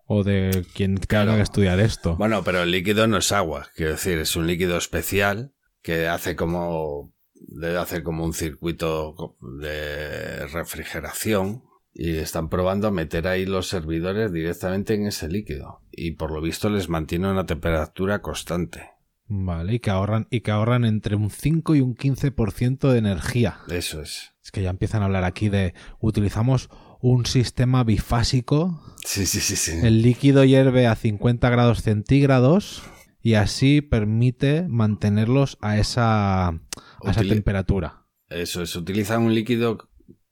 o 0.05 0.23
de 0.23 0.65
quien 0.73 0.97
claro. 0.97 1.35
que 1.35 1.41
estudiar 1.41 1.79
esto. 1.79 2.15
Bueno, 2.15 2.43
pero 2.43 2.63
el 2.63 2.71
líquido 2.71 3.07
no 3.07 3.17
es 3.17 3.31
agua, 3.31 3.67
quiero 3.75 3.91
decir, 3.91 4.17
es 4.17 4.35
un 4.35 4.47
líquido 4.47 4.77
especial 4.77 5.53
que 5.81 6.07
hace 6.07 6.35
como 6.35 7.13
debe 7.33 7.77
hacer 7.77 8.03
como 8.03 8.25
un 8.25 8.33
circuito 8.33 9.37
de 9.41 10.47
refrigeración 10.47 11.63
y 11.93 12.17
están 12.17 12.49
probando 12.49 12.87
a 12.87 12.91
meter 12.91 13.27
ahí 13.27 13.45
los 13.45 13.67
servidores 13.67 14.31
directamente 14.31 14.93
en 14.93 15.07
ese 15.07 15.27
líquido 15.27 15.81
y 15.91 16.11
por 16.11 16.31
lo 16.31 16.41
visto 16.41 16.69
les 16.69 16.89
mantiene 16.89 17.29
una 17.29 17.45
temperatura 17.45 18.21
constante. 18.21 18.91
Vale, 19.29 19.75
y 19.75 19.79
que 19.79 19.89
ahorran 19.89 20.27
y 20.29 20.41
que 20.41 20.51
ahorran 20.51 20.85
entre 20.85 21.15
un 21.15 21.29
5 21.29 21.75
y 21.75 21.81
un 21.81 21.95
15% 21.95 22.91
de 22.91 22.97
energía. 22.97 23.59
Eso 23.69 24.01
es. 24.01 24.33
Es 24.43 24.51
que 24.51 24.61
ya 24.61 24.69
empiezan 24.69 25.01
a 25.01 25.05
hablar 25.05 25.25
aquí 25.25 25.49
de 25.49 25.73
utilizamos 25.99 26.69
un 27.01 27.25
sistema 27.25 27.83
bifásico. 27.83 28.81
Sí, 29.03 29.25
sí, 29.25 29.41
sí, 29.41 29.55
sí. 29.55 29.73
El 29.83 30.01
líquido 30.01 30.45
hierve 30.45 30.87
a 30.87 30.95
50 30.95 31.49
grados 31.49 31.81
centígrados 31.81 32.83
y 33.21 33.33
así 33.33 33.81
permite 33.81 34.65
mantenerlos 34.69 35.57
a 35.61 35.77
esa, 35.77 36.47
a 36.47 36.61
esa 37.05 37.21
temperatura. 37.21 38.05
Eso 38.29 38.61
es, 38.61 38.75
utilizan 38.75 39.23
un 39.23 39.35
líquido 39.35 39.89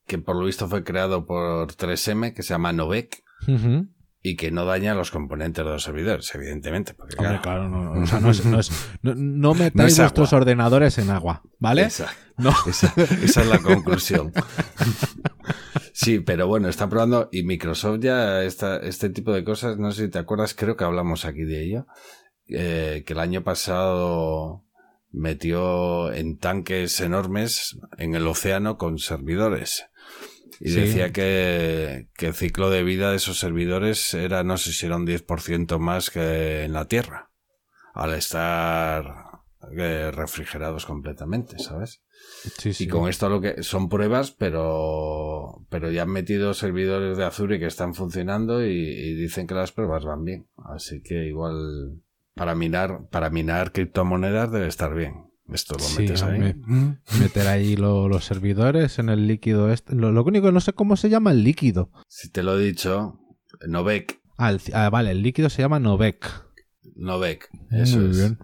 que 0.07 0.17
por 0.17 0.35
lo 0.35 0.45
visto 0.45 0.67
fue 0.67 0.83
creado 0.83 1.25
por 1.25 1.67
3M, 1.73 2.33
que 2.33 2.43
se 2.43 2.53
llama 2.53 2.73
Novec, 2.73 3.23
y 4.25 4.35
que 4.35 4.49
no 4.49 4.65
daña 4.65 4.95
los 4.95 5.11
componentes 5.11 5.63
de 5.63 5.69
los 5.69 5.83
servidores, 5.83 6.33
evidentemente. 6.33 6.95
Porque, 6.95 7.15
claro, 7.15 7.69
no, 7.69 7.91
o 7.91 8.07
sea, 8.07 8.19
no, 8.19 8.31
es, 8.31 8.43
no, 8.43 8.59
es, 8.59 8.71
no, 9.03 9.53
metáis 9.53 9.99
vuestros 9.99 10.33
ordenadores 10.33 10.97
en 10.97 11.11
agua, 11.11 11.43
¿vale? 11.59 11.83
Esa, 11.83 12.11
esa, 12.65 12.91
esa 12.97 13.41
es 13.41 13.47
la 13.47 13.59
conclusión. 13.61 14.33
Sí, 15.93 16.21
pero 16.21 16.47
bueno, 16.47 16.69
está 16.69 16.89
probando 16.89 17.29
y 17.31 17.43
Microsoft 17.43 17.99
ya 17.99 18.41
está, 18.41 18.77
este 18.77 19.11
tipo 19.11 19.31
de 19.31 19.43
cosas, 19.43 19.77
no 19.77 19.91
sé 19.91 20.05
si 20.05 20.09
te 20.09 20.17
acuerdas, 20.17 20.55
creo 20.55 20.75
que 20.75 20.85
hablamos 20.85 21.25
aquí 21.25 21.43
de 21.43 21.63
ello, 21.63 21.85
eh, 22.47 23.03
que 23.05 23.13
el 23.13 23.19
año 23.19 23.43
pasado 23.43 24.65
metió 25.11 26.11
en 26.11 26.39
tanques 26.39 26.99
enormes 26.99 27.77
en 27.99 28.15
el 28.15 28.25
océano 28.25 28.79
con 28.79 28.97
servidores. 28.97 29.85
Y 30.59 30.71
decía 30.71 31.11
que, 31.11 32.07
que, 32.15 32.27
el 32.27 32.33
ciclo 32.33 32.69
de 32.69 32.83
vida 32.83 33.11
de 33.11 33.17
esos 33.17 33.39
servidores 33.39 34.13
era, 34.13 34.43
no 34.43 34.57
sé 34.57 34.71
si 34.73 34.85
era 34.85 34.95
un 34.95 35.05
10% 35.05 35.79
más 35.79 36.09
que 36.09 36.63
en 36.63 36.73
la 36.73 36.87
Tierra, 36.87 37.31
al 37.93 38.13
estar 38.13 39.05
eh, 39.77 40.11
refrigerados 40.11 40.85
completamente, 40.85 41.59
¿sabes? 41.59 42.03
Sí, 42.57 42.73
sí. 42.73 42.85
Y 42.85 42.87
con 42.87 43.09
esto 43.09 43.29
lo 43.29 43.41
que 43.41 43.63
son 43.63 43.89
pruebas, 43.89 44.31
pero, 44.31 45.65
pero 45.69 45.91
ya 45.91 46.03
han 46.03 46.11
metido 46.11 46.53
servidores 46.53 47.17
de 47.17 47.25
Azure 47.25 47.59
que 47.59 47.65
están 47.65 47.93
funcionando 47.93 48.65
y, 48.65 48.71
y 48.71 49.15
dicen 49.15 49.47
que 49.47 49.55
las 49.55 49.71
pruebas 49.71 50.05
van 50.05 50.23
bien. 50.23 50.47
Así 50.57 51.01
que 51.01 51.25
igual 51.25 52.01
para 52.35 52.53
minar, 52.53 53.07
para 53.09 53.29
minar 53.29 53.71
criptomonedas 53.71 54.51
debe 54.51 54.67
estar 54.67 54.93
bien. 54.93 55.31
Esto 55.53 55.75
lo 55.75 55.83
Sí, 55.83 56.01
metes 56.03 56.23
ahí. 56.23 56.39
me- 56.39 56.97
meter 57.19 57.47
ahí 57.47 57.75
lo- 57.75 58.07
los 58.09 58.25
servidores 58.25 58.97
en 58.99 59.09
el 59.09 59.27
líquido 59.27 59.71
este. 59.71 59.93
Lo, 59.95 60.11
lo 60.11 60.23
único 60.23 60.47
que 60.47 60.51
no 60.51 60.59
sé 60.59 60.73
cómo 60.73 60.95
se 60.97 61.09
llama 61.09 61.31
el 61.31 61.43
líquido. 61.43 61.91
Si 62.07 62.29
te 62.31 62.41
lo 62.43 62.59
he 62.59 62.63
dicho, 62.63 63.19
Novec. 63.67 64.19
Ah, 64.37 64.49
el- 64.49 64.61
ah, 64.73 64.89
vale, 64.89 65.11
el 65.11 65.21
líquido 65.21 65.49
se 65.49 65.61
llama 65.61 65.79
Novec. 65.79 66.27
Novec. 66.95 67.49
Eso 67.71 67.97
Muy 67.97 68.09
es. 68.11 68.17
bien. 68.17 68.39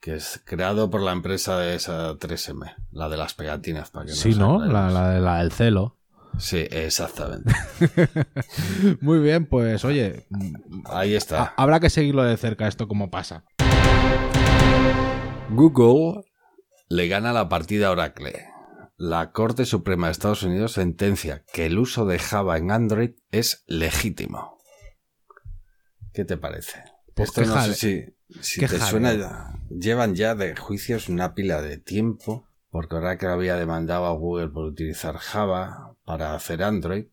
Que 0.00 0.14
es 0.16 0.40
creado 0.44 0.90
por 0.90 1.02
la 1.02 1.12
empresa 1.12 1.58
de 1.58 1.74
esa 1.76 2.16
3M. 2.18 2.74
La 2.90 3.08
de 3.08 3.16
las 3.18 3.34
pegatinas. 3.34 3.90
Para 3.90 4.06
que 4.06 4.12
Sí, 4.12 4.34
¿no? 4.34 4.64
La, 4.64 4.90
la, 4.90 5.20
la 5.20 5.38
del 5.38 5.52
celo. 5.52 5.98
Sí, 6.38 6.66
exactamente. 6.70 7.52
Muy 9.00 9.18
bien, 9.18 9.44
pues 9.46 9.84
oye, 9.84 10.26
Ahí 10.86 11.14
ha- 11.14 11.18
está. 11.18 11.54
habrá 11.56 11.80
que 11.80 11.90
seguirlo 11.90 12.22
de 12.24 12.36
cerca 12.36 12.66
esto 12.66 12.88
como 12.88 13.10
pasa. 13.10 13.44
Google 15.52 16.22
le 16.88 17.08
gana 17.08 17.32
la 17.32 17.48
partida 17.48 17.88
a 17.88 17.90
Oracle. 17.92 18.46
La 18.96 19.32
Corte 19.32 19.64
Suprema 19.64 20.06
de 20.08 20.12
Estados 20.12 20.42
Unidos 20.42 20.72
sentencia 20.72 21.44
que 21.52 21.66
el 21.66 21.78
uso 21.78 22.04
de 22.06 22.18
Java 22.18 22.58
en 22.58 22.70
Android 22.70 23.12
es 23.30 23.64
legítimo. 23.66 24.58
¿Qué 26.12 26.24
te 26.24 26.36
parece? 26.36 26.82
Pues 27.14 27.30
Esto 27.30 27.42
no 27.42 27.54
jale- 27.54 27.74
sé 27.74 28.14
si, 28.40 28.60
te 28.60 28.78
suena. 28.78 29.14
ya- 29.14 29.54
Llevan 29.70 30.14
ya 30.14 30.34
de 30.34 30.54
juicios 30.56 31.08
una 31.08 31.34
pila 31.34 31.62
de 31.62 31.78
tiempo, 31.78 32.46
porque 32.70 32.96
Oracle 32.96 33.28
había 33.28 33.56
demandado 33.56 34.06
a 34.06 34.12
Google 34.12 34.48
por 34.48 34.64
utilizar 34.64 35.16
Java 35.16 35.96
para 36.04 36.34
hacer 36.34 36.62
Android, 36.62 37.06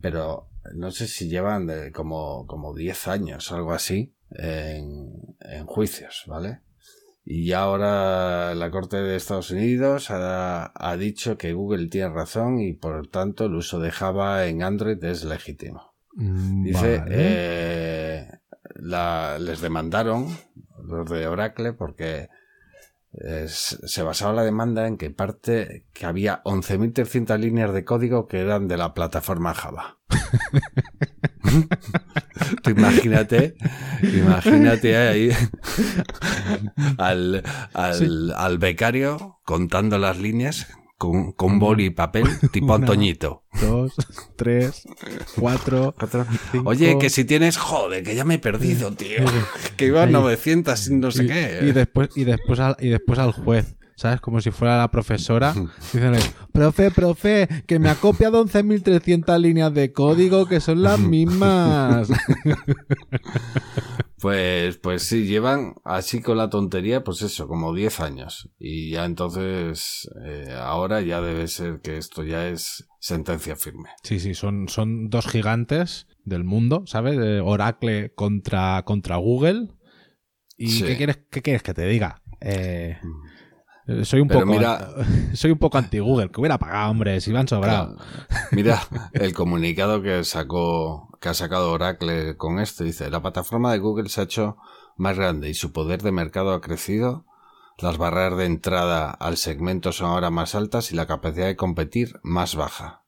pero 0.00 0.48
no 0.74 0.90
sé 0.90 1.06
si 1.06 1.28
llevan 1.28 1.66
de 1.66 1.92
como, 1.92 2.46
como 2.46 2.74
10 2.74 3.08
años 3.08 3.52
algo 3.52 3.72
así 3.72 4.14
en, 4.30 5.36
en 5.40 5.66
juicios, 5.66 6.24
¿vale? 6.26 6.60
Y 7.24 7.52
ahora 7.52 8.54
la 8.54 8.70
Corte 8.72 8.96
de 8.96 9.14
Estados 9.16 9.50
Unidos 9.52 10.10
ha, 10.10 10.72
ha 10.74 10.96
dicho 10.96 11.38
que 11.38 11.52
Google 11.52 11.86
tiene 11.88 12.08
razón 12.12 12.58
y 12.60 12.72
por 12.72 13.06
tanto 13.06 13.44
el 13.46 13.54
uso 13.54 13.78
de 13.78 13.92
Java 13.92 14.46
en 14.46 14.62
Android 14.64 15.02
es 15.04 15.22
legítimo. 15.24 15.94
Mm, 16.14 16.64
Dice, 16.64 17.02
eh, 17.08 18.28
la- 18.74 19.38
les 19.38 19.60
demandaron 19.60 20.26
los 20.84 21.08
de 21.08 21.26
Oracle 21.28 21.72
porque 21.72 22.28
eh, 23.14 23.46
se 23.48 24.02
basaba 24.02 24.32
la 24.32 24.42
demanda 24.42 24.86
en 24.88 24.96
que 24.96 25.10
parte 25.10 25.86
que 25.92 26.06
había 26.06 26.42
11.300 26.44 27.38
líneas 27.38 27.72
de 27.72 27.84
código 27.84 28.26
que 28.26 28.40
eran 28.40 28.66
de 28.68 28.78
la 28.78 28.94
plataforma 28.94 29.54
Java. 29.54 29.98
Tú 32.62 32.70
imagínate, 32.70 33.54
imagínate 34.02 34.96
ahí 34.96 35.30
al, 36.98 37.42
al, 37.74 38.32
al 38.36 38.58
becario 38.58 39.38
contando 39.44 39.98
las 39.98 40.18
líneas 40.18 40.66
con, 40.98 41.32
con 41.32 41.58
boli 41.58 41.86
y 41.86 41.90
papel 41.90 42.24
tipo 42.52 42.66
Una. 42.66 42.74
Antoñito. 42.76 43.42
Dos, 43.60 43.92
tres, 44.36 44.84
cuatro. 45.36 45.94
cinco. 46.52 46.68
Oye, 46.68 46.96
que 46.98 47.10
si 47.10 47.24
tienes, 47.24 47.56
joder, 47.56 48.04
que 48.04 48.14
ya 48.14 48.24
me 48.24 48.34
he 48.34 48.38
perdido, 48.38 48.92
tío. 48.92 49.18
Que 49.76 49.86
iba 49.86 50.02
a 50.02 50.04
Ahí. 50.04 50.12
900 50.12 50.88
y 50.88 50.94
no 50.94 51.10
sé 51.10 51.24
y, 51.24 51.26
qué. 51.26 51.58
y 51.62 51.72
después, 51.72 52.08
y, 52.14 52.22
después 52.24 52.60
al, 52.60 52.76
y 52.78 52.88
después 52.88 53.18
al 53.18 53.32
juez, 53.32 53.76
¿sabes? 54.02 54.20
Como 54.20 54.40
si 54.40 54.50
fuera 54.50 54.76
la 54.78 54.90
profesora. 54.90 55.54
Dicen, 55.92 56.14
profe, 56.52 56.90
profe, 56.90 57.48
que 57.66 57.78
me 57.78 57.88
ha 57.88 57.94
copiado 57.94 58.44
11.300 58.44 59.38
líneas 59.38 59.72
de 59.72 59.92
código 59.92 60.46
que 60.46 60.60
son 60.60 60.82
las 60.82 60.98
mismas. 61.14 62.08
Pues, 64.20 64.76
pues 64.78 65.02
sí, 65.02 65.24
llevan 65.26 65.74
así 65.84 66.22
con 66.22 66.36
la 66.36 66.48
tontería, 66.48 67.02
pues 67.02 67.22
eso, 67.22 67.48
como 67.48 67.74
10 67.74 67.98
años. 67.98 68.50
Y 68.56 68.90
ya 68.92 69.04
entonces, 69.04 70.08
eh, 70.24 70.54
ahora 70.56 71.00
ya 71.00 71.20
debe 71.20 71.48
ser 71.48 71.80
que 71.80 71.96
esto 71.98 72.22
ya 72.22 72.46
es 72.46 72.86
sentencia 73.00 73.56
firme. 73.56 73.88
Sí, 74.04 74.20
sí, 74.20 74.34
son, 74.34 74.68
son 74.68 75.10
dos 75.10 75.26
gigantes 75.26 76.06
del 76.24 76.44
mundo, 76.44 76.84
¿sabes? 76.86 77.18
De 77.18 77.40
Oracle 77.40 78.12
contra, 78.14 78.80
contra 78.84 79.16
Google. 79.16 79.70
¿Y 80.56 80.68
Sí. 80.68 80.84
qué, 80.84 80.96
quieres, 80.96 81.18
qué 81.28 81.42
quieres 81.42 81.64
que 81.64 81.74
te 81.74 81.84
diga? 81.88 82.22
Eh, 82.40 82.98
soy 84.04 84.20
un 84.20 84.28
Pero 84.28 84.40
poco 84.40 84.52
mira- 84.52 84.88
soy 85.34 85.50
un 85.52 85.58
poco 85.58 85.78
anti 85.78 85.98
Google, 85.98 86.30
que 86.30 86.40
hubiera 86.40 86.58
pagado, 86.58 86.90
hombre, 86.90 87.20
si 87.20 87.32
van 87.32 87.48
sobrado. 87.48 87.96
Mira, 88.52 88.80
el 89.12 89.32
comunicado 89.34 90.02
que 90.02 90.24
sacó, 90.24 91.16
que 91.20 91.28
ha 91.28 91.34
sacado 91.34 91.72
Oracle 91.72 92.36
con 92.36 92.58
esto, 92.60 92.84
dice, 92.84 93.10
la 93.10 93.20
plataforma 93.22 93.72
de 93.72 93.78
Google 93.78 94.08
se 94.08 94.20
ha 94.20 94.24
hecho 94.24 94.56
más 94.96 95.16
grande 95.16 95.48
y 95.48 95.54
su 95.54 95.72
poder 95.72 96.02
de 96.02 96.12
mercado 96.12 96.52
ha 96.52 96.60
crecido, 96.60 97.24
las 97.78 97.98
barreras 97.98 98.38
de 98.38 98.44
entrada 98.46 99.10
al 99.10 99.36
segmento 99.36 99.92
son 99.92 100.10
ahora 100.10 100.30
más 100.30 100.54
altas 100.54 100.92
y 100.92 100.94
la 100.96 101.06
capacidad 101.06 101.46
de 101.46 101.56
competir 101.56 102.20
más 102.22 102.54
baja. 102.54 103.01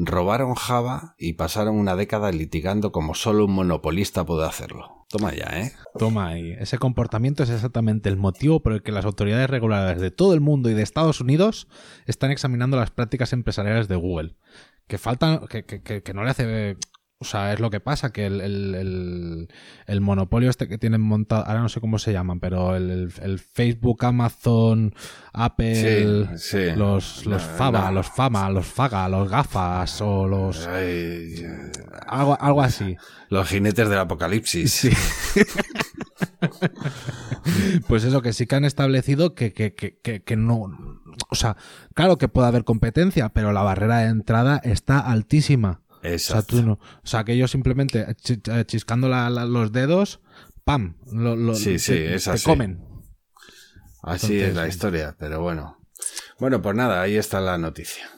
Robaron 0.00 0.54
Java 0.54 1.14
y 1.18 1.32
pasaron 1.32 1.74
una 1.76 1.96
década 1.96 2.30
litigando 2.30 2.92
como 2.92 3.14
solo 3.14 3.44
un 3.46 3.52
monopolista 3.52 4.24
puede 4.24 4.46
hacerlo. 4.46 5.06
Toma 5.08 5.34
ya, 5.34 5.46
¿eh? 5.60 5.72
Toma 5.98 6.28
ahí. 6.28 6.52
Ese 6.58 6.78
comportamiento 6.78 7.42
es 7.42 7.50
exactamente 7.50 8.08
el 8.08 8.16
motivo 8.16 8.62
por 8.62 8.74
el 8.74 8.82
que 8.82 8.92
las 8.92 9.04
autoridades 9.06 9.48
reguladoras 9.50 10.00
de 10.00 10.10
todo 10.10 10.34
el 10.34 10.40
mundo 10.40 10.70
y 10.70 10.74
de 10.74 10.82
Estados 10.82 11.20
Unidos 11.20 11.66
están 12.06 12.30
examinando 12.30 12.76
las 12.76 12.90
prácticas 12.90 13.32
empresariales 13.32 13.88
de 13.88 13.96
Google. 13.96 14.36
Que 14.86 14.98
faltan, 14.98 15.46
que, 15.48 15.64
que- 15.64 15.82
que- 15.82 16.02
que 16.02 16.14
no 16.14 16.22
le 16.24 16.30
hace. 16.30 16.76
O 17.20 17.24
sea, 17.24 17.52
es 17.52 17.58
lo 17.58 17.70
que 17.70 17.80
pasa, 17.80 18.12
que 18.12 18.26
el, 18.26 18.40
el 19.86 20.00
monopolio 20.00 20.50
este 20.50 20.68
que 20.68 20.78
tienen 20.78 21.00
montado, 21.00 21.46
ahora 21.46 21.60
no 21.60 21.68
sé 21.68 21.80
cómo 21.80 21.98
se 21.98 22.12
llaman, 22.12 22.40
pero 22.40 22.76
el, 22.76 23.12
el- 23.22 23.38
Facebook, 23.38 24.04
Amazon, 24.04 24.94
Apple, 25.32 26.28
Sí, 26.36 26.50
sí. 26.68 26.76
los, 26.76 27.26
los 27.26 27.42
No, 27.46 27.54
Faba, 27.56 27.86
no. 27.86 27.92
los 27.92 28.08
Fama, 28.10 28.48
los 28.50 28.66
Faga, 28.66 29.08
los 29.08 29.28
Gafas 29.30 30.00
o 30.00 30.26
los... 30.26 30.66
Ay, 30.66 31.44
Algo, 32.06 32.36
algo 32.40 32.62
así. 32.62 32.96
los 33.30 33.48
jinetes 33.48 33.88
del 33.88 33.98
apocalipsis. 33.98 34.72
Sí. 34.72 34.90
pues 37.88 38.04
eso, 38.04 38.22
que 38.22 38.32
sí 38.32 38.46
que 38.46 38.56
han 38.56 38.64
establecido 38.64 39.34
que, 39.34 39.52
que, 39.52 39.74
que, 39.74 39.98
que, 39.98 40.22
que 40.22 40.36
no. 40.36 40.70
O 41.30 41.34
sea, 41.34 41.56
claro 41.94 42.18
que 42.18 42.28
puede 42.28 42.48
haber 42.48 42.64
competencia, 42.64 43.28
pero 43.30 43.52
la 43.52 43.62
barrera 43.62 43.98
de 43.98 44.08
entrada 44.08 44.60
está 44.62 44.98
altísima. 45.00 45.80
Exacto. 46.02 46.56
Saturno. 46.56 46.78
O 47.02 47.06
sea, 47.06 47.24
que 47.24 47.32
ellos 47.32 47.50
simplemente 47.50 48.00
eh, 48.00 48.14
eh, 48.50 48.64
chiscando 48.66 49.08
los 49.08 49.72
dedos, 49.72 50.20
¡pam! 50.64 50.96
Lo, 51.12 51.36
lo, 51.36 51.54
sí, 51.54 51.78
sí, 51.78 51.94
es 51.94 52.28
así. 52.28 52.44
Te 52.44 52.50
comen. 52.50 52.84
Así 54.02 54.38
es 54.38 54.54
la 54.54 54.66
eh, 54.66 54.68
historia, 54.68 55.16
pero 55.18 55.40
bueno. 55.42 55.78
Bueno, 56.38 56.62
pues 56.62 56.76
nada, 56.76 57.02
ahí 57.02 57.16
está 57.16 57.40
la 57.40 57.58
noticia. 57.58 58.08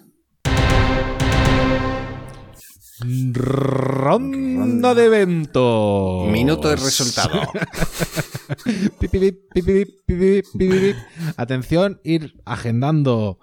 Ronda 3.33 4.95
de 4.95 5.07
eventos. 5.07 6.29
Minuto 6.31 6.69
de 6.69 6.77
resultado. 6.77 7.40
Atención, 11.37 12.01
ir 12.05 12.35
agendando 12.45 13.38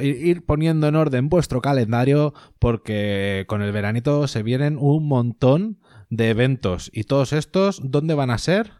ir, 0.00 0.44
poniendo 0.44 0.86
en 0.88 0.96
orden 0.96 1.28
vuestro 1.28 1.60
calendario 1.60 2.34
porque 2.58 3.44
con 3.48 3.62
el 3.62 3.72
veranito 3.72 4.26
se 4.28 4.42
vienen 4.42 4.76
un 4.78 5.06
montón 5.06 5.80
de 6.10 6.30
eventos 6.30 6.90
y 6.92 7.04
todos 7.04 7.32
estos, 7.32 7.80
¿dónde 7.82 8.14
van 8.14 8.30
a 8.30 8.38
ser? 8.38 8.72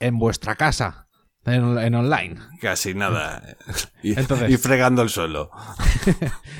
En 0.00 0.18
vuestra 0.18 0.54
casa, 0.56 1.08
en, 1.44 1.78
en 1.78 1.94
online. 1.94 2.36
Casi 2.60 2.94
nada. 2.94 3.56
Y, 4.02 4.18
Entonces- 4.18 4.50
y 4.50 4.56
fregando 4.56 5.02
el 5.02 5.08
suelo. 5.10 5.50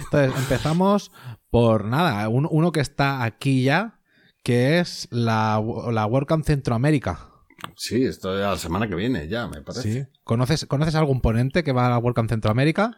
Entonces 0.04 0.32
empezamos 0.36 1.10
por 1.50 1.84
nada, 1.84 2.28
un- 2.28 2.48
uno 2.50 2.72
que 2.72 2.80
está 2.80 3.24
aquí 3.24 3.64
ya, 3.64 3.98
que 4.44 4.78
es 4.80 5.08
la, 5.10 5.62
la 5.90 6.06
WordCamp 6.06 6.44
Centroamérica. 6.44 7.28
Sí, 7.76 8.04
esto 8.04 8.34
es 8.36 8.40
la 8.42 8.56
semana 8.56 8.88
que 8.88 8.94
viene 8.96 9.28
ya, 9.28 9.46
me 9.48 9.60
parece. 9.62 10.08
¿Conoces, 10.24 10.66
¿Conoces 10.66 10.94
algún 10.96 11.20
ponente 11.20 11.62
que 11.62 11.72
va 11.72 11.86
a 11.86 11.90
la 11.90 11.98
WordCamp 11.98 12.28
Centroamérica? 12.28 12.96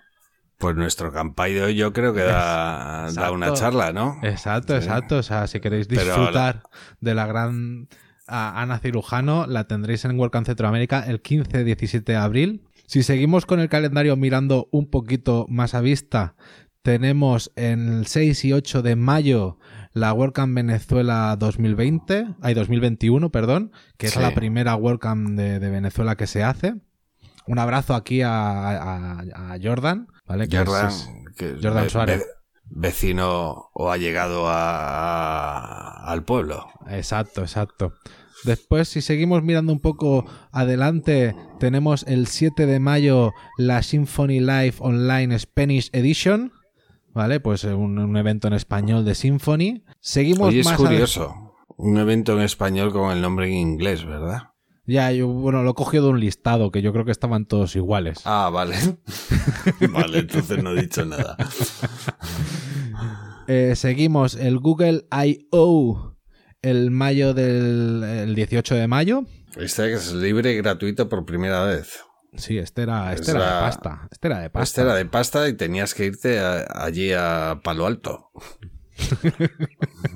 Pues 0.59 0.77
nuestro 0.77 1.12
hoy 1.37 1.75
yo 1.75 1.93
creo 1.93 2.14
que 2.14 2.21
da, 2.23 3.11
da 3.12 3.31
una 3.33 3.53
charla, 3.55 3.93
¿no? 3.93 4.19
Exacto, 4.23 4.73
Sí. 4.75 4.79
exacto. 4.87 5.19
O 5.19 5.23
sea, 5.23 5.47
si 5.47 5.61
queréis 5.61 5.88
Pero 5.88 6.01
disfrutar 6.01 6.62
de 7.01 7.14
la 7.14 7.27
gran 7.27 7.88
Ana 8.27 8.79
Cirujano, 8.79 9.47
la 9.47 9.64
tendréis 9.64 10.05
en 10.05 10.19
WordCamp 10.19 10.47
Centroamérica 10.47 11.01
el 11.07 11.23
15-17 11.23 12.05
de 12.05 12.17
abril. 12.17 12.64
Si 12.87 13.03
seguimos 13.03 13.47
con 13.47 13.61
el 13.61 13.69
calendario 13.69 14.17
mirando 14.17 14.69
un 14.71 14.88
poquito 14.90 15.47
más 15.49 15.75
a 15.75 15.81
vista, 15.81 16.35
tenemos 16.83 17.51
el 17.57 18.07
6 18.07 18.45
y 18.45 18.53
8 18.53 18.83
de 18.83 18.95
mayo 18.97 19.59
la 19.93 20.12
WordCamp 20.12 20.55
Venezuela 20.55 21.37
2020, 21.38 22.27
hay 22.43 22.55
2021, 22.55 23.31
perdón, 23.31 23.73
que 23.97 24.07
es 24.07 24.17
la 24.17 24.35
primera 24.35 24.75
WordCamp 24.77 25.31
de, 25.31 25.61
de 25.61 25.71
Venezuela 25.71 26.17
que 26.17 26.27
se 26.27 26.43
hace. 26.43 26.75
Un 27.47 27.59
abrazo 27.59 27.95
aquí 27.95 28.23
a, 28.23 28.31
a- 28.31 29.21
a 29.53 29.59
Jordan, 29.62 30.09
¿vale? 30.26 30.48
Que 30.48 30.56
es- 30.56 30.64
Jordan, 30.68 30.87
es- 30.88 31.10
que 31.37 31.54
Jordan 31.62 31.84
ve- 31.84 31.90
Suárez. 31.90 32.18
ve- 32.18 32.24
vecino 32.88 33.70
o 33.72 33.90
ha 33.90 33.96
llegado 33.96 34.48
a- 34.48 34.88
a- 36.04 36.10
al 36.12 36.24
pueblo. 36.24 36.66
Exacto, 36.88 37.42
exacto. 37.42 37.92
Después, 38.44 38.88
si 38.88 39.00
seguimos 39.00 39.42
mirando 39.42 39.72
un 39.72 39.80
poco 39.80 40.26
adelante, 40.52 41.34
tenemos 41.58 42.04
el 42.06 42.26
7 42.26 42.66
de 42.66 42.78
mayo 42.78 43.32
la 43.56 43.82
Symphony 43.82 44.40
Live 44.40 44.74
Online 44.80 45.38
Spanish 45.38 45.88
Edition. 45.92 46.52
¿Vale? 47.14 47.38
Pues 47.38 47.62
un, 47.62 47.96
un 47.98 48.16
evento 48.16 48.48
en 48.48 48.54
español 48.54 49.04
de 49.04 49.14
Symphony. 49.14 49.84
Seguimos 50.00 50.48
Oye, 50.48 50.60
es 50.60 50.66
más 50.66 50.76
curioso. 50.76 51.54
Un 51.76 51.96
evento 51.98 52.32
en 52.32 52.40
español 52.40 52.92
con 52.92 53.12
el 53.12 53.20
nombre 53.22 53.46
en 53.46 53.52
inglés, 53.54 54.04
¿verdad? 54.04 54.48
Ya, 54.87 55.11
yo, 55.12 55.29
bueno, 55.29 55.62
lo 55.62 55.70
he 55.70 55.75
cogido 55.75 56.05
de 56.05 56.11
un 56.11 56.20
listado 56.20 56.70
que 56.70 56.83
yo 56.83 56.92
creo 56.92 57.05
que 57.07 57.11
estaban 57.11 57.47
todos 57.47 57.75
iguales. 57.75 58.18
Ah, 58.25 58.51
vale. 58.53 58.77
vale, 59.90 60.18
entonces 60.18 60.62
no 60.62 60.73
he 60.73 60.83
dicho 60.83 61.05
nada. 61.05 61.37
Eh, 63.47 63.75
seguimos 63.77 64.37
el 64.37 64.59
Google 64.59 65.07
I.O. 65.12 66.16
el 66.62 66.90
mayo 66.90 67.35
del 67.35 68.03
el 68.03 68.35
18 68.35 68.75
de 68.75 68.88
mayo. 68.88 69.25
Este 69.57 69.92
es 69.92 70.14
libre 70.14 70.53
y 70.55 70.57
gratuito 70.57 71.11
por 71.11 71.27
primera 71.27 71.62
vez. 71.64 72.01
Sí, 72.37 72.57
este 72.57 72.83
era, 72.83 73.12
este 73.12 73.33
era 73.33 73.44
de 73.44 73.61
pasta. 73.66 74.09
Este 74.11 74.29
era 74.29 74.38
de 74.40 74.49
pasta. 74.51 74.64
Este 74.64 74.81
era 74.81 74.94
de 74.94 75.05
pasta 75.05 75.49
y 75.49 75.53
tenías 75.53 75.92
que 75.92 76.07
irte 76.07 76.40
a- 76.40 76.64
allí 76.75 77.12
a 77.12 77.61
Palo 77.62 77.85
Alto. 77.87 78.31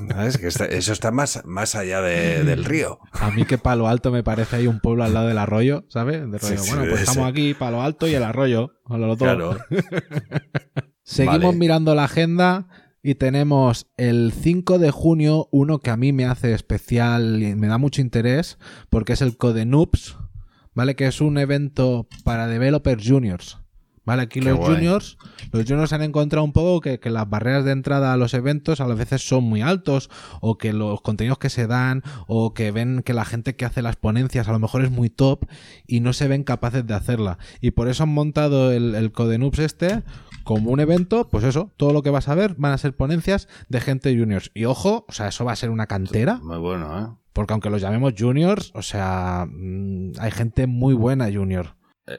¿Sabes? 0.08 0.38
Que 0.38 0.46
está- 0.48 0.66
eso 0.66 0.92
está 0.92 1.10
más, 1.10 1.42
más 1.44 1.74
allá 1.74 2.00
de- 2.00 2.44
del 2.44 2.64
río. 2.64 2.98
A 3.12 3.30
mí 3.30 3.44
que 3.44 3.58
Palo 3.58 3.88
Alto 3.88 4.10
me 4.10 4.22
parece 4.22 4.56
ahí 4.56 4.66
un 4.66 4.80
pueblo 4.80 5.04
al 5.04 5.14
lado 5.14 5.28
del 5.28 5.38
arroyo, 5.38 5.84
¿sabes? 5.88 6.30
De 6.30 6.38
Sí, 6.38 6.46
rollo, 6.54 6.62
sí, 6.62 6.70
bueno, 6.70 6.90
pues 6.90 7.02
estamos 7.02 7.28
aquí, 7.30 7.54
Palo 7.54 7.82
Alto 7.82 8.06
y 8.08 8.14
el 8.14 8.22
arroyo. 8.22 8.72
lo. 8.88 9.16
Claro. 9.16 9.56
Seguimos 11.02 11.40
Vale. 11.42 11.56
mirando 11.58 11.94
la 11.94 12.04
agenda 12.04 12.68
y 13.02 13.14
tenemos 13.14 13.86
el 13.96 14.32
5 14.38 14.78
de 14.78 14.90
junio 14.90 15.48
uno 15.52 15.78
que 15.80 15.90
a 15.90 15.96
mí 15.96 16.12
me 16.12 16.26
hace 16.26 16.52
especial 16.52 17.42
y 17.42 17.54
me 17.54 17.66
da 17.68 17.78
mucho 17.78 18.00
interés 18.02 18.58
porque 18.90 19.14
es 19.14 19.22
el 19.22 19.36
Code 19.38 19.64
Noobs, 19.64 20.16
¿vale? 20.74 20.96
Que 20.96 21.06
es 21.06 21.20
un 21.20 21.38
evento 21.38 22.06
para 22.24 22.46
developers 22.46 23.08
juniors. 23.08 23.58
¿Vale? 24.08 24.22
Aquí 24.22 24.40
Qué 24.40 24.48
los 24.48 24.56
guay. 24.56 24.76
juniors, 24.76 25.18
los 25.52 25.66
juniors 25.66 25.92
han 25.92 26.00
encontrado 26.00 26.42
un 26.42 26.54
poco 26.54 26.80
que, 26.80 26.98
que 26.98 27.10
las 27.10 27.28
barreras 27.28 27.66
de 27.66 27.72
entrada 27.72 28.14
a 28.14 28.16
los 28.16 28.32
eventos 28.32 28.80
a 28.80 28.86
veces 28.86 29.28
son 29.28 29.44
muy 29.44 29.60
altos, 29.60 30.08
o 30.40 30.56
que 30.56 30.72
los 30.72 31.02
contenidos 31.02 31.36
que 31.36 31.50
se 31.50 31.66
dan, 31.66 32.02
o 32.26 32.54
que 32.54 32.70
ven 32.70 33.02
que 33.02 33.12
la 33.12 33.26
gente 33.26 33.54
que 33.54 33.66
hace 33.66 33.82
las 33.82 33.96
ponencias 33.96 34.48
a 34.48 34.52
lo 34.52 34.60
mejor 34.60 34.82
es 34.82 34.90
muy 34.90 35.10
top 35.10 35.44
y 35.86 36.00
no 36.00 36.14
se 36.14 36.26
ven 36.26 36.42
capaces 36.42 36.86
de 36.86 36.94
hacerla. 36.94 37.36
Y 37.60 37.72
por 37.72 37.86
eso 37.86 38.04
han 38.04 38.08
montado 38.08 38.72
el, 38.72 38.94
el 38.94 39.12
este 39.58 40.02
como 40.42 40.70
un 40.70 40.80
evento, 40.80 41.28
pues 41.28 41.44
eso, 41.44 41.70
todo 41.76 41.92
lo 41.92 42.02
que 42.02 42.08
vas 42.08 42.28
a 42.28 42.34
ver 42.34 42.54
van 42.56 42.72
a 42.72 42.78
ser 42.78 42.96
ponencias 42.96 43.46
de 43.68 43.82
gente 43.82 44.18
juniors. 44.18 44.50
Y 44.54 44.64
ojo, 44.64 45.04
o 45.06 45.12
sea, 45.12 45.28
eso 45.28 45.44
va 45.44 45.52
a 45.52 45.56
ser 45.56 45.68
una 45.68 45.86
cantera, 45.86 46.40
Muy 46.42 46.56
bueno, 46.56 46.98
¿eh? 46.98 47.14
porque 47.34 47.52
aunque 47.52 47.68
los 47.68 47.82
llamemos 47.82 48.14
juniors, 48.18 48.72
o 48.74 48.80
sea, 48.80 49.46
mm, 49.46 50.12
hay 50.18 50.30
gente 50.30 50.66
muy 50.66 50.94
buena 50.94 51.30
junior. 51.30 51.76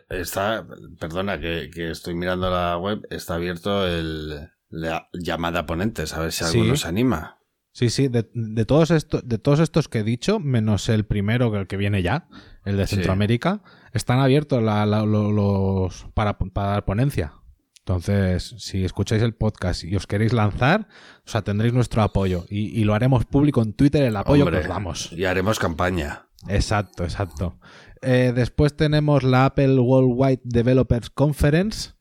Está, 0.10 0.66
perdona 1.00 1.40
que, 1.40 1.70
que 1.74 1.92
estoy 1.92 2.14
mirando 2.16 2.50
la 2.50 2.78
web, 2.78 3.06
está 3.10 3.36
abierto 3.36 3.88
el 3.88 4.50
la 4.72 5.10
llamada 5.14 5.62
a 5.62 5.66
ponentes, 5.66 6.14
a 6.14 6.20
ver 6.20 6.32
si 6.32 6.44
Sí. 6.46 6.58
alguno 6.60 6.76
se 6.76 6.88
anima. 6.88 7.38
Sí, 7.72 7.90
sí, 7.90 8.08
de, 8.08 8.30
de 8.34 8.66
todos 8.66 8.92
estos, 8.92 9.28
de 9.28 9.38
todos 9.40 9.60
estos 9.60 9.88
que 9.88 10.00
he 10.00 10.04
dicho, 10.04 10.40
menos 10.40 10.90
el 10.90 11.06
primero, 11.06 11.52
que 11.52 11.58
el 11.60 11.68
que 11.68 11.78
viene 11.78 12.04
ya, 12.04 12.28
el 12.66 12.78
de 12.78 12.86
Sí. 12.86 12.96
Centroamérica, 12.96 13.64
están 13.94 14.20
abiertos 14.20 14.62
la- 14.62 14.86
la- 14.86 15.06
lo- 15.06 15.32
los 15.32 16.06
para, 16.14 16.38
para 16.38 16.70
dar 16.70 16.86
ponencia. 16.86 17.34
Entonces, 17.80 18.54
si 18.60 18.86
escucháis 18.86 19.24
el 19.24 19.34
podcast 19.34 19.84
y 19.84 19.96
os 19.96 20.06
queréis 20.06 20.34
lanzar, 20.34 20.88
o 21.26 21.30
sea, 21.30 21.42
tendréis 21.42 21.74
nuestro 21.74 22.04
apoyo. 22.04 22.46
Y, 22.50 22.80
y 22.80 22.84
lo 22.84 22.94
haremos 22.94 23.26
público 23.26 23.64
en 23.64 23.74
Twitter, 23.74 24.04
el 24.04 24.16
apoyo 24.18 24.44
Hombre, 24.44 24.60
que 24.62 24.68
os 24.68 24.70
damos. 24.74 25.12
Y 25.14 25.26
haremos 25.26 25.58
campaña. 25.58 26.28
Exacto, 26.48 27.04
exacto. 27.04 27.60
Eh, 28.02 28.32
después 28.34 28.76
tenemos 28.76 29.24
la 29.24 29.46
Apple 29.46 29.80
Worldwide 29.80 30.42
Developers 30.44 31.10
Conference, 31.10 31.92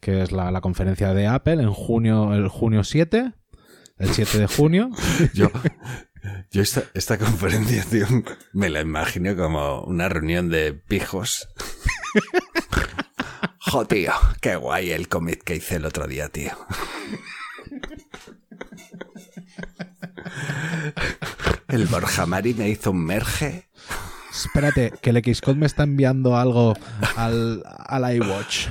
que 0.00 0.22
es 0.22 0.32
la, 0.32 0.50
la 0.50 0.60
conferencia 0.60 1.12
de 1.14 1.26
Apple 1.26 1.62
en 1.62 1.72
junio, 1.72 2.34
el 2.34 2.48
junio 2.48 2.84
7, 2.84 3.32
el 3.98 4.08
7 4.08 4.38
de 4.38 4.46
junio. 4.46 4.90
Yo, 5.34 5.50
yo 6.50 6.62
esta, 6.62 6.84
esta 6.94 7.16
conferencia, 7.18 7.84
tío, 7.84 8.06
me 8.52 8.68
la 8.68 8.80
imagino 8.80 9.34
como 9.36 9.82
una 9.82 10.08
reunión 10.08 10.48
de 10.48 10.72
pijos. 10.72 11.48
Jo, 13.62 13.84
tío, 13.84 14.12
qué 14.40 14.56
guay 14.56 14.90
el 14.90 15.06
cómic 15.08 15.44
que 15.44 15.54
hice 15.54 15.76
el 15.76 15.84
otro 15.84 16.08
día, 16.08 16.28
tío. 16.28 16.50
El 21.68 21.86
Borja 21.86 22.26
Mari 22.26 22.54
me 22.54 22.68
hizo 22.68 22.90
un 22.90 23.04
merge. 23.04 23.69
Espérate, 24.30 24.92
que 25.02 25.10
el 25.10 25.34
Xcode 25.34 25.56
me 25.56 25.66
está 25.66 25.82
enviando 25.82 26.36
algo 26.36 26.74
al, 27.16 27.62
al 27.66 28.16
iWatch. 28.16 28.68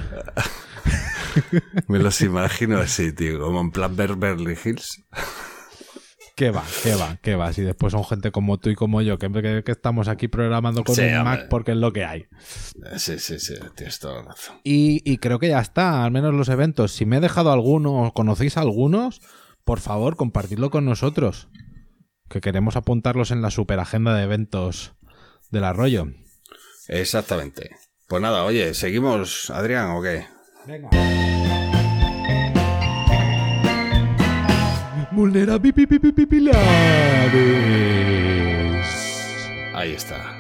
Me 1.88 2.00
los 2.00 2.22
imagino 2.22 2.78
así, 2.80 3.12
tío, 3.14 3.40
como 3.40 3.62
en 3.62 3.72
plan 3.72 3.96
Beverly 3.96 4.58
Hills. 4.64 5.04
¿Qué 6.36 6.52
va? 6.52 6.64
¿Qué 6.84 6.96
va? 6.96 7.18
¿Qué 7.22 7.36
va? 7.36 7.52
Si 7.52 7.62
después 7.62 7.92
son 7.92 8.06
gente 8.06 8.32
como 8.32 8.58
tú 8.60 8.70
y 8.70 8.76
como 8.76 9.02
yo, 9.02 9.18
que, 9.20 9.30
que- 9.30 9.64
que 9.66 9.72
estamos 9.74 10.08
aquí 10.08 10.30
programando 10.30 10.86
con 10.86 10.96
Sí, 10.96 11.02
un. 11.02 11.24
Mac 11.24 11.48
porque 11.50 11.72
es 11.72 11.78
lo 11.78 11.92
que 11.92 12.06
hay. 12.06 12.26
Sí, 12.96 13.20
sí, 13.20 13.40
sí, 13.40 13.56
tienes 13.76 14.00
toda 14.00 14.22
la 14.22 14.30
razón. 14.30 14.56
Y, 14.64 15.02
y 15.10 15.18
creo 15.18 15.38
que 15.40 15.50
ya 15.50 15.60
está, 15.60 16.06
al 16.06 16.12
menos 16.12 16.34
los 16.34 16.48
eventos. 16.48 16.94
Si 16.94 17.06
me 17.06 17.18
he 17.18 17.20
dejado 17.20 17.52
alguno 17.52 18.04
o 18.04 18.14
conocéis 18.14 18.56
algunos, 18.56 19.20
por 19.66 19.82
favor, 19.82 20.16
compartidlo 20.16 20.70
con 20.70 20.86
nosotros. 20.86 21.50
Que 22.30 22.40
queremos 22.42 22.78
apuntarlos 22.78 23.32
en 23.32 23.42
la 23.42 23.52
super 23.52 23.80
agenda 23.80 24.14
de 24.16 24.24
eventos 24.24 24.94
del 25.50 25.64
arroyo. 25.64 26.08
Exactamente. 26.88 27.76
Pues 28.08 28.22
nada, 28.22 28.44
oye, 28.44 28.74
¿seguimos, 28.74 29.50
Adrián, 29.50 29.92
o 29.92 30.02
qué? 30.02 30.26
Venga. 30.66 30.90
Vulnerabilidades. 35.12 36.56
Ahí 39.76 39.92
está. 39.92 40.38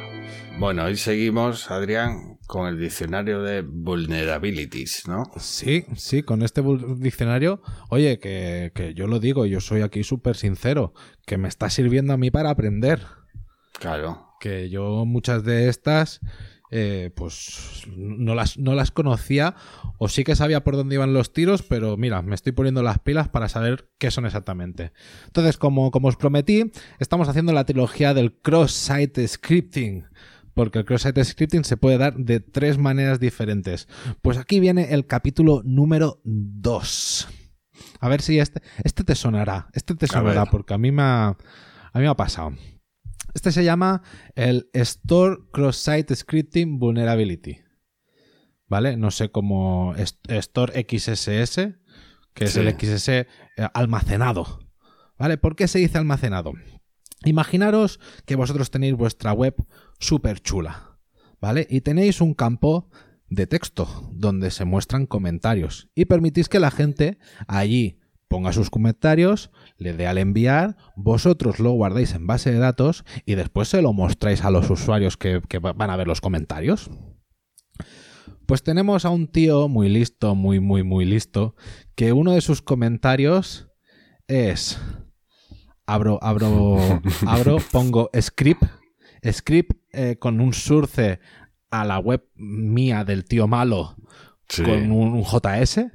Bueno, 0.57 0.85
hoy 0.85 0.97
seguimos, 0.97 1.69
Adrián, 1.71 2.37
con 2.47 2.67
el 2.67 2.79
diccionario 2.79 3.41
de 3.41 3.61
vulnerabilities, 3.61 5.07
¿no? 5.07 5.23
Sí, 5.37 5.85
sí, 5.95 6.23
con 6.23 6.41
este 6.41 6.61
diccionario, 6.97 7.61
oye, 7.89 8.19
que, 8.19 8.71
que 8.73 8.93
yo 8.93 9.07
lo 9.07 9.19
digo, 9.19 9.45
yo 9.45 9.61
soy 9.61 9.81
aquí 9.81 10.03
súper 10.03 10.35
sincero, 10.35 10.93
que 11.25 11.37
me 11.37 11.47
está 11.47 11.69
sirviendo 11.69 12.13
a 12.13 12.17
mí 12.17 12.31
para 12.31 12.49
aprender. 12.49 13.05
Claro. 13.79 14.28
Que 14.39 14.69
yo 14.69 15.05
muchas 15.05 15.43
de 15.43 15.69
estas, 15.69 16.21
eh, 16.71 17.11
pues 17.15 17.87
no 17.95 18.35
las, 18.35 18.57
no 18.57 18.75
las 18.75 18.91
conocía, 18.91 19.55
o 19.97 20.07
sí 20.07 20.23
que 20.23 20.35
sabía 20.35 20.63
por 20.63 20.75
dónde 20.75 20.95
iban 20.95 21.13
los 21.13 21.33
tiros, 21.33 21.63
pero 21.63 21.97
mira, 21.97 22.21
me 22.21 22.35
estoy 22.35 22.51
poniendo 22.51 22.83
las 22.83 22.99
pilas 22.99 23.27
para 23.27 23.49
saber 23.49 23.89
qué 23.97 24.11
son 24.11 24.25
exactamente. 24.25 24.91
Entonces, 25.25 25.57
como, 25.57 25.89
como 25.89 26.09
os 26.09 26.15
prometí, 26.15 26.71
estamos 26.99 27.27
haciendo 27.27 27.53
la 27.53 27.65
trilogía 27.65 28.13
del 28.13 28.33
cross-site 28.33 29.27
scripting. 29.27 30.05
Porque 30.53 30.79
el 30.79 30.85
cross-site 30.85 31.23
scripting 31.23 31.63
se 31.63 31.77
puede 31.77 31.97
dar 31.97 32.15
de 32.15 32.39
tres 32.39 32.77
maneras 32.77 33.19
diferentes. 33.19 33.87
Pues 34.21 34.37
aquí 34.37 34.59
viene 34.59 34.93
el 34.93 35.07
capítulo 35.07 35.61
número 35.63 36.21
2. 36.23 37.27
A 37.99 38.09
ver 38.09 38.21
si 38.21 38.39
este, 38.39 38.61
este 38.83 39.03
te 39.03 39.15
sonará. 39.15 39.69
Este 39.73 39.95
te 39.95 40.05
sonará 40.05 40.45
porque 40.45 40.73
a 40.73 40.77
mí 40.77 40.91
me 40.91 41.01
ha, 41.01 41.27
a 41.27 41.35
mí 41.95 42.01
me 42.01 42.07
ha 42.07 42.15
pasado. 42.15 42.53
Este 43.33 43.51
se 43.51 43.63
llama 43.63 44.01
el 44.35 44.69
Store 44.73 45.37
Cross-Site 45.51 46.15
Scripting 46.15 46.79
Vulnerability. 46.79 47.59
¿Vale? 48.67 48.97
No 48.97 49.11
sé 49.11 49.31
cómo. 49.31 49.95
Store 50.27 50.85
XSS, 50.87 51.69
que 52.33 52.45
es 52.45 52.55
el 52.55 52.69
XSS 52.71 53.09
eh, 53.09 53.25
almacenado. 53.73 54.59
¿Vale? 55.17 55.37
¿Por 55.37 55.55
qué 55.55 55.67
se 55.67 55.79
dice 55.79 55.97
almacenado? 55.97 56.53
Imaginaros 57.25 57.99
que 58.25 58.35
vosotros 58.35 58.71
tenéis 58.71 58.95
vuestra 58.95 59.33
web 59.33 59.55
súper 59.99 60.39
chula. 60.39 60.99
¿Vale? 61.41 61.67
Y 61.69 61.81
tenéis 61.81 62.21
un 62.21 62.33
campo 62.33 62.89
de 63.29 63.47
texto 63.47 64.09
donde 64.11 64.51
se 64.51 64.65
muestran 64.65 65.05
comentarios 65.05 65.89
y 65.95 66.05
permitís 66.05 66.49
que 66.49 66.59
la 66.59 66.71
gente 66.71 67.19
allí 67.47 67.98
ponga 68.29 68.53
sus 68.53 68.69
comentarios, 68.69 69.51
le 69.77 69.91
dé 69.93 70.07
al 70.07 70.17
enviar, 70.17 70.77
vosotros 70.95 71.59
lo 71.59 71.71
guardáis 71.71 72.13
en 72.13 72.25
base 72.27 72.51
de 72.51 72.59
datos 72.59 73.03
y 73.25 73.35
después 73.35 73.67
se 73.67 73.81
lo 73.81 73.91
mostráis 73.91 74.45
a 74.45 74.51
los 74.51 74.69
usuarios 74.69 75.17
que, 75.17 75.41
que 75.49 75.59
va- 75.59 75.73
van 75.73 75.89
a 75.89 75.97
ver 75.97 76.07
los 76.07 76.21
comentarios. 76.21 76.89
Pues 78.45 78.63
tenemos 78.63 79.05
a 79.05 79.09
un 79.09 79.27
tío 79.27 79.67
muy 79.67 79.89
listo, 79.89 80.33
muy, 80.35 80.59
muy, 80.59 80.83
muy 80.83 81.05
listo, 81.05 81.55
que 81.95 82.13
uno 82.13 82.31
de 82.31 82.41
sus 82.41 82.61
comentarios 82.61 83.67
es... 84.27 84.79
Abro, 85.85 86.19
abro, 86.21 86.77
abro, 87.27 87.57
pongo 87.71 88.09
script, 88.19 88.63
script 89.31 89.71
eh, 89.91 90.17
con 90.19 90.39
un 90.39 90.53
surce 90.53 91.19
a 91.71 91.83
la 91.83 91.97
web 91.99 92.27
mía 92.35 93.03
del 93.03 93.25
tío 93.25 93.47
malo 93.47 93.95
Sí. 94.47 94.63
con 94.63 94.91
un, 94.91 95.13
un 95.13 95.23
JS 95.23 95.91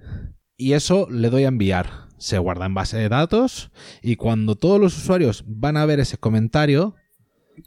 y 0.57 0.75
eso 0.75 1.09
le 1.11 1.29
doy 1.31 1.43
a 1.45 1.49
enviar. 1.49 2.04
Se 2.25 2.39
guarda 2.39 2.65
en 2.65 2.73
base 2.73 2.97
de 2.97 3.11
datos 3.11 3.71
y 4.01 4.17
cuando 4.17 4.55
todos 4.55 4.81
los 4.81 4.97
usuarios 4.97 5.45
van 5.47 5.77
a 5.77 5.85
ver 5.85 6.01
ese 6.01 6.17
comentario, 6.17 6.95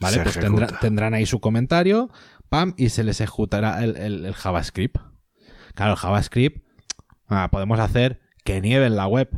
¿Vale? 0.02 0.18
Se 0.18 0.24
pues 0.24 0.40
tendrá- 0.40 0.80
tendrán 0.80 1.14
ahí 1.14 1.26
su 1.28 1.40
comentario, 1.40 2.10
pam, 2.50 2.74
y 2.76 2.90
se 2.90 3.04
les 3.04 3.22
ejecutará 3.22 3.84
el, 3.84 3.96
el- 3.98 4.26
el 4.26 4.34
JavaScript. 4.34 4.98
Claro, 5.76 5.92
el 5.92 5.98
JavaScript 5.98 6.66
ah, 7.28 7.50
podemos 7.52 7.80
hacer 7.80 8.20
que 8.44 8.60
nieve 8.60 8.88
en 8.88 8.96
la 8.96 9.06
web. 9.08 9.30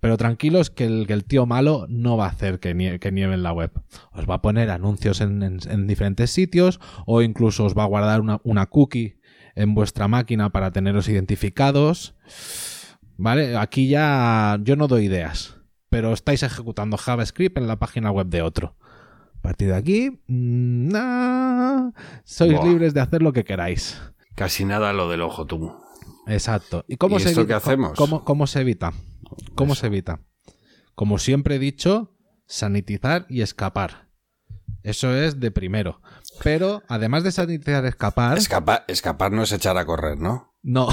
Pero 0.00 0.16
tranquilos 0.16 0.68
que 0.68 0.84
el, 0.84 1.06
que 1.06 1.12
el 1.12 1.24
tío 1.24 1.46
malo 1.46 1.86
no 1.88 2.16
va 2.16 2.26
a 2.26 2.30
hacer 2.30 2.58
que, 2.58 2.74
nie- 2.74 2.98
que 2.98 3.12
nieve 3.12 3.34
en 3.34 3.42
la 3.44 3.52
web. 3.52 3.70
Os 4.12 4.28
va 4.28 4.34
a 4.34 4.42
poner 4.42 4.68
anuncios 4.70 5.20
en, 5.20 5.42
en- 5.44 5.60
en 5.70 5.86
diferentes 5.86 6.30
sitios 6.32 6.80
o 7.06 7.22
incluso 7.22 7.64
os 7.64 7.74
va 7.78 7.84
a 7.84 7.86
guardar 7.86 8.20
una, 8.20 8.40
una 8.42 8.66
cookie 8.66 9.20
en 9.54 9.74
vuestra 9.74 10.08
máquina 10.08 10.50
para 10.50 10.72
teneros 10.72 11.08
identificados. 11.08 12.16
¿Vale? 13.16 13.56
Aquí 13.56 13.88
ya 13.88 14.58
yo 14.62 14.76
no 14.76 14.88
doy 14.88 15.06
ideas, 15.06 15.56
pero 15.90 16.12
estáis 16.12 16.42
ejecutando 16.42 16.96
JavaScript 16.96 17.56
en 17.58 17.66
la 17.66 17.76
página 17.76 18.10
web 18.10 18.26
de 18.26 18.42
otro. 18.42 18.76
A 19.38 19.40
partir 19.40 19.68
de 19.68 19.76
aquí, 19.76 20.10
mm, 20.26 20.88
nah, 20.88 21.90
sois 22.24 22.54
Buah. 22.54 22.66
libres 22.66 22.94
de 22.94 23.00
hacer 23.00 23.22
lo 23.22 23.32
que 23.32 23.44
queráis. 23.44 24.00
Casi 24.34 24.64
nada 24.64 24.92
lo 24.92 25.08
del 25.08 25.22
ojo 25.22 25.46
tú. 25.46 25.72
Exacto. 26.26 26.84
¿Y 26.88 26.96
cómo 26.96 27.16
¿Y 27.16 27.20
se 27.20 27.28
esto 27.28 27.42
evita? 27.42 27.54
qué 27.54 27.56
hacemos? 27.58 27.92
¿Cómo, 27.98 28.24
cómo 28.24 28.46
se 28.46 28.60
evita? 28.62 28.92
¿Cómo 29.54 29.74
se 29.74 29.86
evita? 29.86 30.20
Como 30.94 31.18
siempre 31.18 31.56
he 31.56 31.58
dicho, 31.58 32.16
sanitizar 32.46 33.26
y 33.28 33.42
escapar. 33.42 34.08
Eso 34.82 35.14
es 35.14 35.40
de 35.40 35.50
primero. 35.50 36.00
Pero 36.42 36.82
además 36.88 37.22
de 37.24 37.32
sanitizar 37.32 37.84
Escapar, 37.84 38.38
escapar 38.88 39.32
no 39.32 39.42
es 39.42 39.52
echar 39.52 39.76
a 39.76 39.84
correr, 39.84 40.18
¿no? 40.18 40.53
No. 40.64 40.88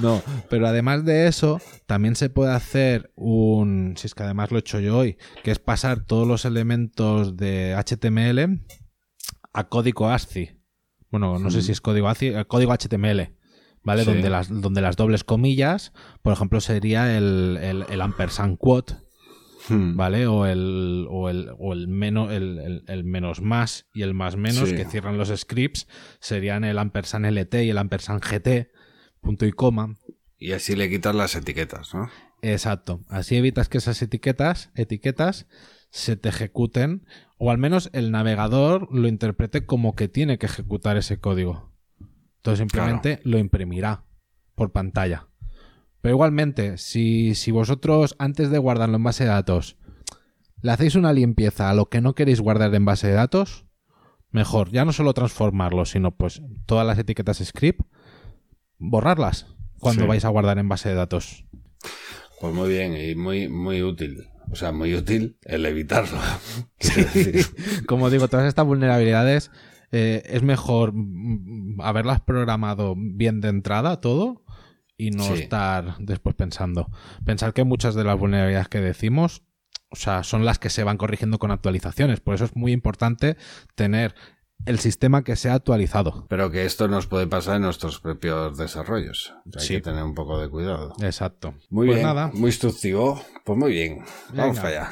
no, 0.00 0.22
pero 0.50 0.66
además 0.66 1.04
de 1.04 1.26
eso, 1.28 1.60
también 1.86 2.16
se 2.16 2.30
puede 2.30 2.52
hacer 2.52 3.12
un, 3.14 3.94
si 3.96 4.06
es 4.06 4.14
que 4.14 4.22
además 4.22 4.50
lo 4.50 4.58
he 4.58 4.60
hecho 4.60 4.80
yo 4.80 4.98
hoy, 4.98 5.16
que 5.42 5.50
es 5.50 5.58
pasar 5.58 6.04
todos 6.04 6.26
los 6.26 6.44
elementos 6.44 7.36
de 7.36 7.74
HTML 7.76 8.60
a 9.52 9.68
código 9.68 10.08
ASCII. 10.08 10.58
Bueno, 11.10 11.38
no 11.38 11.50
sé 11.50 11.58
Mm. 11.58 11.62
si 11.62 11.72
es 11.72 11.80
código 11.80 12.08
ASCII, 12.08 12.28
eh, 12.34 12.44
código 12.46 12.72
HTML. 12.72 13.36
¿Vale? 13.84 14.04
Sí. 14.04 14.12
Donde, 14.12 14.30
las, 14.30 14.48
donde 14.48 14.80
las 14.80 14.94
dobles 14.96 15.24
comillas, 15.24 15.92
por 16.22 16.32
ejemplo, 16.32 16.60
sería 16.60 17.16
el, 17.18 17.58
el, 17.60 17.84
el 17.90 18.00
ampersand 18.00 18.56
quote, 18.56 18.94
Hmm. 19.68 19.96
¿vale? 19.96 20.26
O 20.26 20.46
el, 20.46 21.06
o 21.08 21.28
el, 21.30 21.50
o 21.58 21.72
el, 21.72 21.86
menos, 21.88 22.32
el, 22.32 22.82
el- 22.86 23.04
menos 23.04 23.40
más 23.40 23.86
y 23.94 24.02
el 24.02 24.12
más 24.14 24.36
menos 24.36 24.70
Sí. 24.70 24.74
que 24.76 24.84
cierran 24.84 25.18
los 25.18 25.28
scripts 25.28 25.86
serían 26.20 26.64
el 26.64 26.78
ampersand 26.78 27.26
LT 27.26 27.54
y 27.64 27.70
el 27.70 27.78
ampersand 27.78 28.20
GT, 28.24 28.70
punto 29.20 29.46
y 29.46 29.52
coma. 29.52 29.96
Y 30.38 30.52
así 30.52 30.74
le 30.74 30.90
quitas 30.90 31.14
las 31.14 31.36
etiquetas, 31.36 31.94
¿no? 31.94 32.10
Exacto. 32.42 33.04
Así 33.08 33.36
evitas 33.36 33.68
que 33.68 33.78
esas 33.78 34.02
etiquetas, 34.02 34.72
etiquetas 34.74 35.46
se 35.90 36.16
te 36.16 36.30
ejecuten 36.30 37.06
o 37.38 37.50
al 37.52 37.58
menos 37.58 37.90
el 37.92 38.10
navegador 38.10 38.88
lo 38.92 39.06
interprete 39.06 39.64
como 39.64 39.94
que 39.94 40.08
tiene 40.08 40.38
que 40.38 40.46
ejecutar 40.46 40.96
ese 40.96 41.20
código. 41.20 41.72
Entonces 42.38 42.58
simplemente 42.58 43.20
lo 43.22 43.38
imprimirá 43.38 44.04
por 44.56 44.72
pantalla. 44.72 45.28
Pero 46.02 46.14
igualmente, 46.16 46.76
si, 46.78 47.34
si 47.34 47.50
vosotros 47.52 48.14
antes 48.18 48.50
de 48.50 48.58
guardarlo 48.58 48.96
en 48.96 49.04
base 49.04 49.24
de 49.24 49.30
datos 49.30 49.76
le 50.60 50.70
hacéis 50.72 50.94
una 50.96 51.12
limpieza 51.12 51.70
a 51.70 51.74
lo 51.74 51.86
que 51.88 52.00
no 52.00 52.14
queréis 52.14 52.40
guardar 52.40 52.74
en 52.74 52.84
base 52.84 53.08
de 53.08 53.14
datos, 53.14 53.64
mejor. 54.30 54.70
Ya 54.70 54.84
no 54.84 54.92
solo 54.92 55.14
transformarlo, 55.14 55.84
sino 55.86 56.14
pues 56.16 56.42
todas 56.66 56.86
las 56.86 56.98
etiquetas 56.98 57.38
script, 57.44 57.80
borrarlas 58.78 59.46
cuando 59.80 60.02
Sí. 60.02 60.08
vais 60.08 60.24
a 60.24 60.28
guardar 60.28 60.58
en 60.58 60.68
base 60.68 60.88
de 60.88 60.94
datos. 60.94 61.44
Pues 62.40 62.54
muy 62.54 62.68
bien 62.68 62.96
y 62.96 63.14
muy, 63.14 63.48
muy 63.48 63.82
útil. 63.82 64.28
O 64.50 64.56
sea, 64.56 64.72
muy 64.72 64.94
útil 64.94 65.36
el 65.42 65.64
evitarlo. 65.66 66.18
Decir, 66.80 67.46
Como 67.86 68.10
digo, 68.10 68.28
todas 68.28 68.46
estas 68.46 68.66
vulnerabilidades 68.66 69.50
eh, 69.92 70.22
es 70.26 70.42
mejor 70.42 70.92
haberlas 71.80 72.20
programado 72.20 72.94
bien 72.96 73.40
de 73.40 73.48
entrada 73.48 74.00
todo 74.00 74.41
y 75.06 75.10
no 75.10 75.24
Sí. 75.24 75.34
estar 75.42 75.96
después 75.98 76.34
pensando. 76.36 76.88
Pensar 77.24 77.52
que 77.52 77.64
muchas 77.64 77.94
de 77.94 78.04
las 78.04 78.18
vulnerabilidades 78.18 78.68
que 78.68 78.80
decimos, 78.80 79.42
o 79.90 79.96
sea, 79.96 80.22
son 80.22 80.44
las 80.44 80.58
que 80.58 80.70
se 80.70 80.84
van 80.84 80.96
corrigiendo 80.96 81.38
con 81.38 81.50
actualizaciones. 81.50 82.20
Por 82.20 82.34
eso 82.34 82.44
es 82.44 82.54
muy 82.56 82.72
importante 82.72 83.36
tener 83.74 84.14
el 84.64 84.78
sistema 84.78 85.24
que 85.24 85.34
sea 85.34 85.54
actualizado. 85.54 86.26
Pero 86.28 86.50
que 86.52 86.64
esto 86.64 86.86
nos 86.86 87.08
puede 87.08 87.26
pasar 87.26 87.56
en 87.56 87.62
nuestros 87.62 87.98
propios 87.98 88.56
desarrollos. 88.56 89.34
Hay 89.58 89.66
Sí. 89.66 89.74
que 89.74 89.80
tener 89.80 90.04
un 90.04 90.14
poco 90.14 90.38
de 90.40 90.48
cuidado. 90.48 90.94
Exacto. 91.02 91.54
Muy 91.68 91.86
pues 91.88 91.96
bien, 91.98 92.06
nada. 92.06 92.30
muy 92.32 92.50
instructivo. 92.50 93.20
Pues 93.44 93.58
muy 93.58 93.72
bien. 93.72 94.04
Vamos 94.34 94.58
allá. 94.60 94.88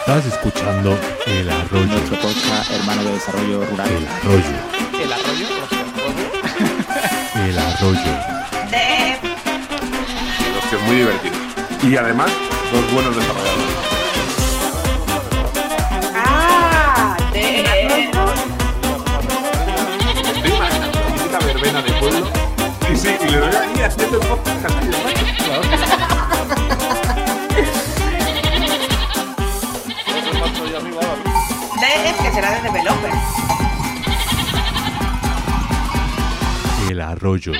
Estás 0.00 0.26
escuchando 0.26 0.98
El 1.26 1.48
Arroyo. 1.48 1.86
nuestro 1.86 2.16
podcast 2.20 2.70
hermano 2.72 3.04
de 3.04 3.12
desarrollo 3.12 3.64
rural. 3.66 3.88
El 3.88 4.06
Arroyo. 4.08 4.38
El 4.38 4.54
arroyo 4.56 4.71
El 7.44 7.58
Arroyo. 7.58 8.00
los 10.54 10.64
que 10.70 10.76
es 10.76 10.82
muy 10.86 10.96
divertido. 10.96 11.34
Y 11.82 11.96
además, 11.96 12.30
dos 12.70 12.92
buenos 12.92 13.16
desarrolladores. 13.16 13.66
Ah, 16.14 17.16
de... 17.32 17.64
Estoy 20.34 20.52
imaginando 20.52 21.00
la 21.00 21.06
típica 21.06 21.38
verbena 21.40 21.82
de 21.82 21.92
pueblo. 21.94 22.30
Y 22.92 22.96
sí, 22.96 23.16
y 23.20 23.28
le 23.28 23.38
doy 23.38 23.54
ahí 23.56 23.82
haciendo 23.82 24.20
el 24.20 24.26
podcast 24.28 24.62
castillo, 24.62 24.98
macho. 25.02 25.24
de 31.80 32.08
es 32.08 32.16
que 32.16 32.30
será 32.32 32.50
de 32.52 32.60
developer. 32.62 33.51
El 36.92 37.00
Arroyo. 37.00 37.52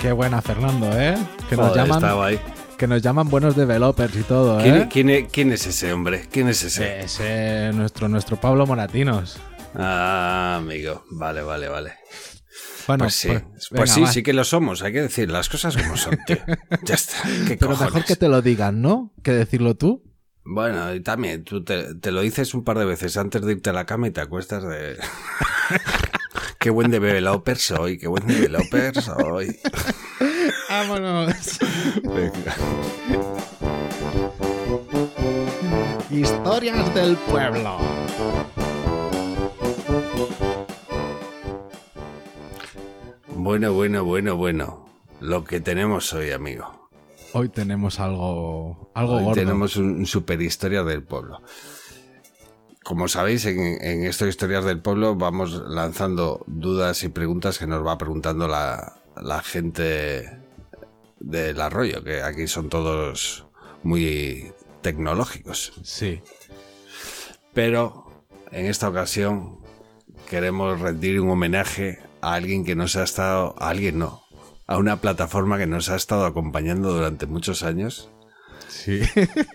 Qué 0.00 0.10
buena, 0.12 0.42
Fernando, 0.42 0.90
¿eh? 0.98 1.14
Que 1.48 1.56
nos, 1.56 1.68
Joder, 1.68 1.82
llaman, 1.84 1.98
estaba 2.02 2.26
ahí. 2.26 2.40
que 2.76 2.86
nos 2.88 3.02
llaman 3.02 3.28
buenos 3.28 3.54
developers 3.54 4.16
y 4.16 4.22
todo, 4.22 4.60
¿Quién, 4.60 4.76
¿eh? 4.76 4.88
quién 4.90 5.10
es, 5.10 5.28
quién 5.30 5.52
es 5.52 5.66
ese 5.66 5.92
hombre? 5.92 6.26
¿Quién 6.30 6.48
es 6.48 6.62
ese? 6.64 7.00
Ese, 7.00 7.70
nuestro, 7.72 8.08
nuestro 8.08 8.36
Pablo 8.40 8.66
Moratinos. 8.66 9.38
Ah, 9.76 10.56
amigo. 10.58 11.04
Vale, 11.10 11.42
vale, 11.42 11.68
vale. 11.68 11.92
Bueno, 12.88 13.04
Pues 13.04 13.14
sí, 13.14 13.28
pues, 13.28 13.42
pues, 13.70 13.94
venga, 13.94 14.08
sí, 14.08 14.14
sí 14.14 14.22
que 14.24 14.32
lo 14.32 14.42
somos. 14.42 14.82
Hay 14.82 14.92
que 14.92 15.02
decir 15.02 15.30
las 15.30 15.48
cosas 15.48 15.76
como 15.76 15.96
son, 15.96 16.18
tío. 16.26 16.38
Ya 16.82 16.94
está. 16.96 17.18
¿Qué 17.46 17.56
Pero 17.56 17.70
cojones? 17.72 17.92
mejor 17.92 18.04
que 18.04 18.16
te 18.16 18.28
lo 18.28 18.42
digan, 18.42 18.82
¿no? 18.82 19.12
Que 19.22 19.30
decirlo 19.32 19.76
tú. 19.76 20.02
Bueno, 20.44 20.94
y 20.94 21.00
también 21.00 21.44
tú 21.44 21.62
te, 21.64 21.94
te 21.94 22.10
lo 22.10 22.20
dices 22.20 22.54
un 22.54 22.64
par 22.64 22.78
de 22.78 22.84
veces 22.84 23.16
antes 23.16 23.42
de 23.42 23.52
irte 23.52 23.70
a 23.70 23.72
la 23.72 23.86
cama 23.86 24.08
y 24.08 24.10
te 24.10 24.20
acuestas 24.20 24.64
de... 24.64 24.98
qué 26.58 26.70
buen 26.70 26.90
developer 26.90 27.56
soy, 27.56 27.98
qué 27.98 28.08
buen 28.08 28.26
developer 28.26 29.00
soy. 29.00 29.58
Vámonos. 30.68 31.58
Venga. 32.02 32.54
Historias 36.10 36.94
del 36.94 37.16
pueblo. 37.16 37.78
Bueno, 43.28 43.72
bueno, 43.72 44.04
bueno, 44.04 44.36
bueno. 44.36 44.86
Lo 45.20 45.44
que 45.44 45.60
tenemos 45.60 46.12
hoy, 46.12 46.30
amigo. 46.30 46.81
Hoy 47.34 47.48
tenemos 47.48 47.98
algo, 48.00 48.90
algo 48.94 49.16
Hoy 49.16 49.24
gordo. 49.24 49.40
tenemos 49.40 49.76
un, 49.76 50.06
super 50.06 50.40
historia 50.42 50.82
del 50.84 51.02
pueblo. 51.02 51.40
Como 52.84 53.08
sabéis, 53.08 53.46
en, 53.46 53.58
en 53.58 54.04
estas 54.04 54.28
historias 54.28 54.64
del 54.64 54.80
pueblo 54.80 55.14
vamos 55.14 55.62
lanzando 55.68 56.44
dudas 56.46 57.04
y 57.04 57.08
preguntas 57.08 57.58
que 57.58 57.66
nos 57.66 57.86
va 57.86 57.96
preguntando 57.96 58.48
la, 58.48 59.00
la 59.20 59.42
gente 59.42 60.38
del 61.20 61.60
arroyo, 61.60 62.02
que 62.02 62.22
aquí 62.22 62.46
son 62.48 62.68
todos 62.68 63.46
muy 63.82 64.52
tecnológicos. 64.82 65.72
Sí. 65.82 66.20
Pero 67.54 68.12
en 68.50 68.66
esta 68.66 68.88
ocasión 68.88 69.58
queremos 70.28 70.80
rendir 70.80 71.20
un 71.20 71.30
homenaje 71.30 72.00
a 72.20 72.34
alguien 72.34 72.64
que 72.64 72.74
nos 72.74 72.96
ha 72.96 73.04
estado, 73.04 73.54
a 73.58 73.70
alguien 73.70 73.98
no, 73.98 74.22
a 74.66 74.78
una 74.78 75.00
plataforma 75.00 75.58
que 75.58 75.66
nos 75.66 75.88
ha 75.90 75.96
estado 75.96 76.24
acompañando 76.24 76.92
durante 76.92 77.26
muchos 77.26 77.62
años. 77.62 78.08
Sí. 78.68 79.00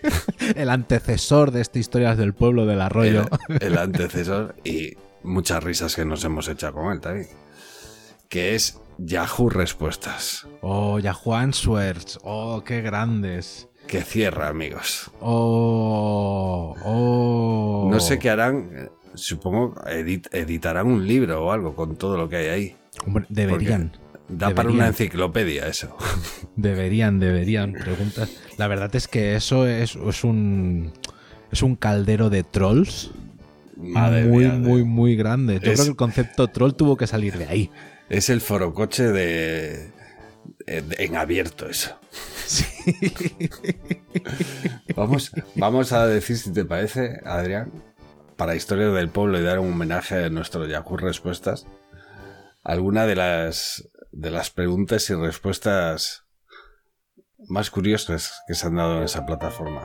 el 0.56 0.70
antecesor 0.70 1.50
de 1.50 1.60
esta 1.60 1.78
historias 1.78 2.16
del 2.16 2.34
pueblo 2.34 2.66
del 2.66 2.80
arroyo. 2.80 3.26
el, 3.48 3.62
el 3.62 3.78
antecesor 3.78 4.54
y 4.64 4.92
muchas 5.22 5.62
risas 5.64 5.96
que 5.96 6.04
nos 6.04 6.24
hemos 6.24 6.48
echado 6.48 6.74
con 6.74 6.92
él 6.92 7.00
también. 7.00 7.28
Que 8.28 8.54
es 8.54 8.78
Yahoo 8.98 9.48
Respuestas. 9.48 10.46
Oh, 10.60 10.98
Yahoo 10.98 11.34
Answers. 11.34 12.18
Oh, 12.22 12.62
qué 12.64 12.82
grandes. 12.82 13.68
Que 13.86 14.02
cierra, 14.02 14.48
amigos. 14.48 15.10
Oh, 15.20 16.74
oh. 16.84 17.88
No 17.90 18.00
sé 18.00 18.18
qué 18.18 18.28
harán 18.30 18.90
supongo, 19.14 19.74
edit- 19.86 20.28
editarán 20.32 20.86
un 20.86 21.06
libro 21.06 21.44
o 21.44 21.52
algo 21.52 21.74
con 21.74 21.96
todo 21.96 22.16
lo 22.16 22.28
que 22.28 22.36
hay 22.36 22.46
ahí. 22.48 22.76
Hombre, 23.06 23.26
deberían. 23.28 23.92
Da 24.28 24.54
para 24.54 24.68
una 24.70 24.88
enciclopedia 24.88 25.66
eso. 25.68 25.96
Deberían, 26.56 27.18
deberían. 27.18 27.72
Preguntas. 27.72 28.30
La 28.58 28.68
verdad 28.68 28.94
es 28.94 29.08
que 29.08 29.34
eso 29.36 29.66
es, 29.66 29.96
es 29.96 30.24
un. 30.24 30.92
Es 31.50 31.62
un 31.62 31.76
caldero 31.76 32.28
de 32.28 32.42
trolls 32.44 33.10
Madre 33.74 34.24
muy, 34.24 34.44
mía, 34.44 34.52
muy, 34.54 34.84
muy 34.84 35.16
grande. 35.16 35.60
Yo 35.62 35.72
Es- 35.72 35.78
creo 35.78 35.84
que 35.86 35.90
el 35.92 35.96
concepto 35.96 36.48
troll 36.48 36.72
tuvo 36.74 36.96
que 36.96 37.06
salir 37.06 37.38
de 37.38 37.46
ahí. 37.46 37.70
Es 38.10 38.28
el 38.28 38.40
forocoche 38.42 39.04
de, 39.04 39.90
eh, 40.66 40.82
de- 40.82 41.04
en 41.04 41.16
abierto 41.16 41.68
eso. 41.68 41.96
Vamos, 44.96 45.30
vamos 45.54 45.92
a 45.92 46.06
decir, 46.06 46.36
si 46.38 46.52
te 46.52 46.64
parece, 46.64 47.20
Adrián, 47.24 47.70
para 48.36 48.54
Historias 48.56 48.94
del 48.94 49.08
Pueblo 49.08 49.38
y 49.38 49.42
dar 49.42 49.58
un 49.58 49.72
homenaje 49.72 50.24
a 50.24 50.30
nuestro 50.30 50.66
Yahoo 50.66 50.96
Respuestas, 50.96 51.66
alguna 52.64 53.06
de 53.06 53.16
las, 53.16 53.88
de 54.12 54.30
las 54.30 54.50
preguntas 54.50 55.08
y 55.10 55.14
respuestas 55.14 56.24
más 57.48 57.70
curiosas 57.70 58.42
que 58.46 58.54
se 58.54 58.66
han 58.66 58.76
dado 58.76 58.98
en 58.98 59.02
esa 59.04 59.24
plataforma. 59.26 59.82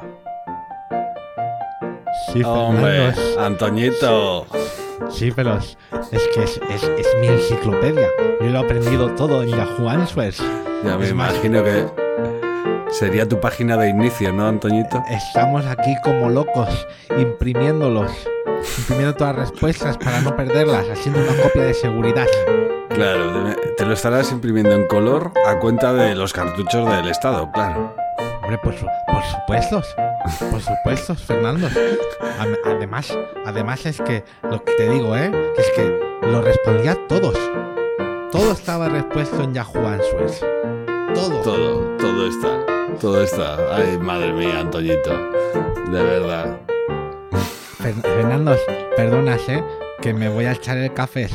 Sí, 2.31 2.41
¡Hombre! 2.43 3.12
Fernando, 3.13 3.41
¡Antoñito! 3.41 4.47
Sí, 5.09 5.31
pero 5.36 5.57
es, 5.57 5.77
es 6.12 6.21
que 6.33 6.43
es, 6.43 6.59
es- 6.69 6.83
es 6.83 7.07
mi 7.19 7.27
enciclopedia. 7.27 8.07
Yo 8.39 8.47
lo 8.47 8.59
he 8.59 8.63
aprendido 8.63 9.13
todo 9.15 9.43
en 9.43 9.49
Yahoo 9.49 9.89
Answers. 9.89 10.38
Ya 10.83 10.97
me 10.97 11.05
Es 11.05 11.13
más, 11.13 11.33
imagino 11.33 11.63
que 11.63 11.86
sería 12.91 13.27
tu 13.27 13.39
página 13.39 13.77
de 13.77 13.89
inicio, 13.89 14.31
¿no, 14.31 14.47
Antoñito? 14.47 15.03
Estamos 15.09 15.65
aquí 15.65 15.95
como 16.03 16.29
locos, 16.29 16.88
imprimiéndolos. 17.17 18.12
Imprimiendo 18.79 19.15
todas 19.15 19.36
las 19.36 19.49
respuestas 19.49 19.97
para 19.97 20.21
no 20.21 20.36
perderlas, 20.36 20.88
haciendo 20.89 21.19
una 21.21 21.41
copia 21.41 21.63
de 21.63 21.73
seguridad. 21.73 22.27
Claro, 22.93 23.56
te- 23.77 23.86
lo 23.86 23.93
estarás 23.93 24.32
imprimiendo 24.32 24.71
en 24.73 24.88
color 24.88 25.32
a 25.47 25.60
cuenta 25.60 25.93
de 25.93 26.15
los 26.15 26.32
cartuchos 26.34 26.88
del 26.89 27.08
Estado, 27.10 27.51
claro. 27.51 27.95
Hombre, 28.43 28.58
por, 28.60 28.73
su- 28.77 28.86
por 29.08 29.23
supuesto. 29.23 29.82
Por 30.51 30.62
supuesto, 30.62 31.15
Fernando. 31.15 31.67
Además, 32.65 33.17
además 33.45 33.86
es 33.86 33.99
que 34.01 34.23
lo 34.49 34.63
que 34.63 34.73
te 34.73 34.89
digo, 34.89 35.15
¿eh? 35.17 35.32
Que 35.56 35.62
es 35.62 35.69
que 35.75 35.99
lo 36.27 36.41
respondía 36.41 36.97
todos. 37.08 37.36
Todo 38.32 38.51
estaba 38.51 38.89
respuesto 38.89 39.41
en 39.43 39.53
Yahoo 39.53 39.88
Answers. 39.88 40.39
Todo. 41.13 41.41
Todo, 41.41 41.97
todo 41.97 42.27
está, 42.27 42.65
todo 42.99 43.21
está. 43.23 43.58
Ay, 43.75 43.97
madre 43.99 44.34
mía, 44.34 44.60
Antoñito, 44.60 45.12
de 45.91 46.03
verdad. 46.03 46.58
Fer- 47.79 48.01
Fernando, 48.01 48.56
perdonas, 48.95 49.41
¿eh? 49.49 49.63
Que 50.01 50.13
me 50.13 50.29
voy 50.29 50.45
a 50.45 50.53
echar 50.53 50.77
el 50.77 50.93
café. 50.93 51.29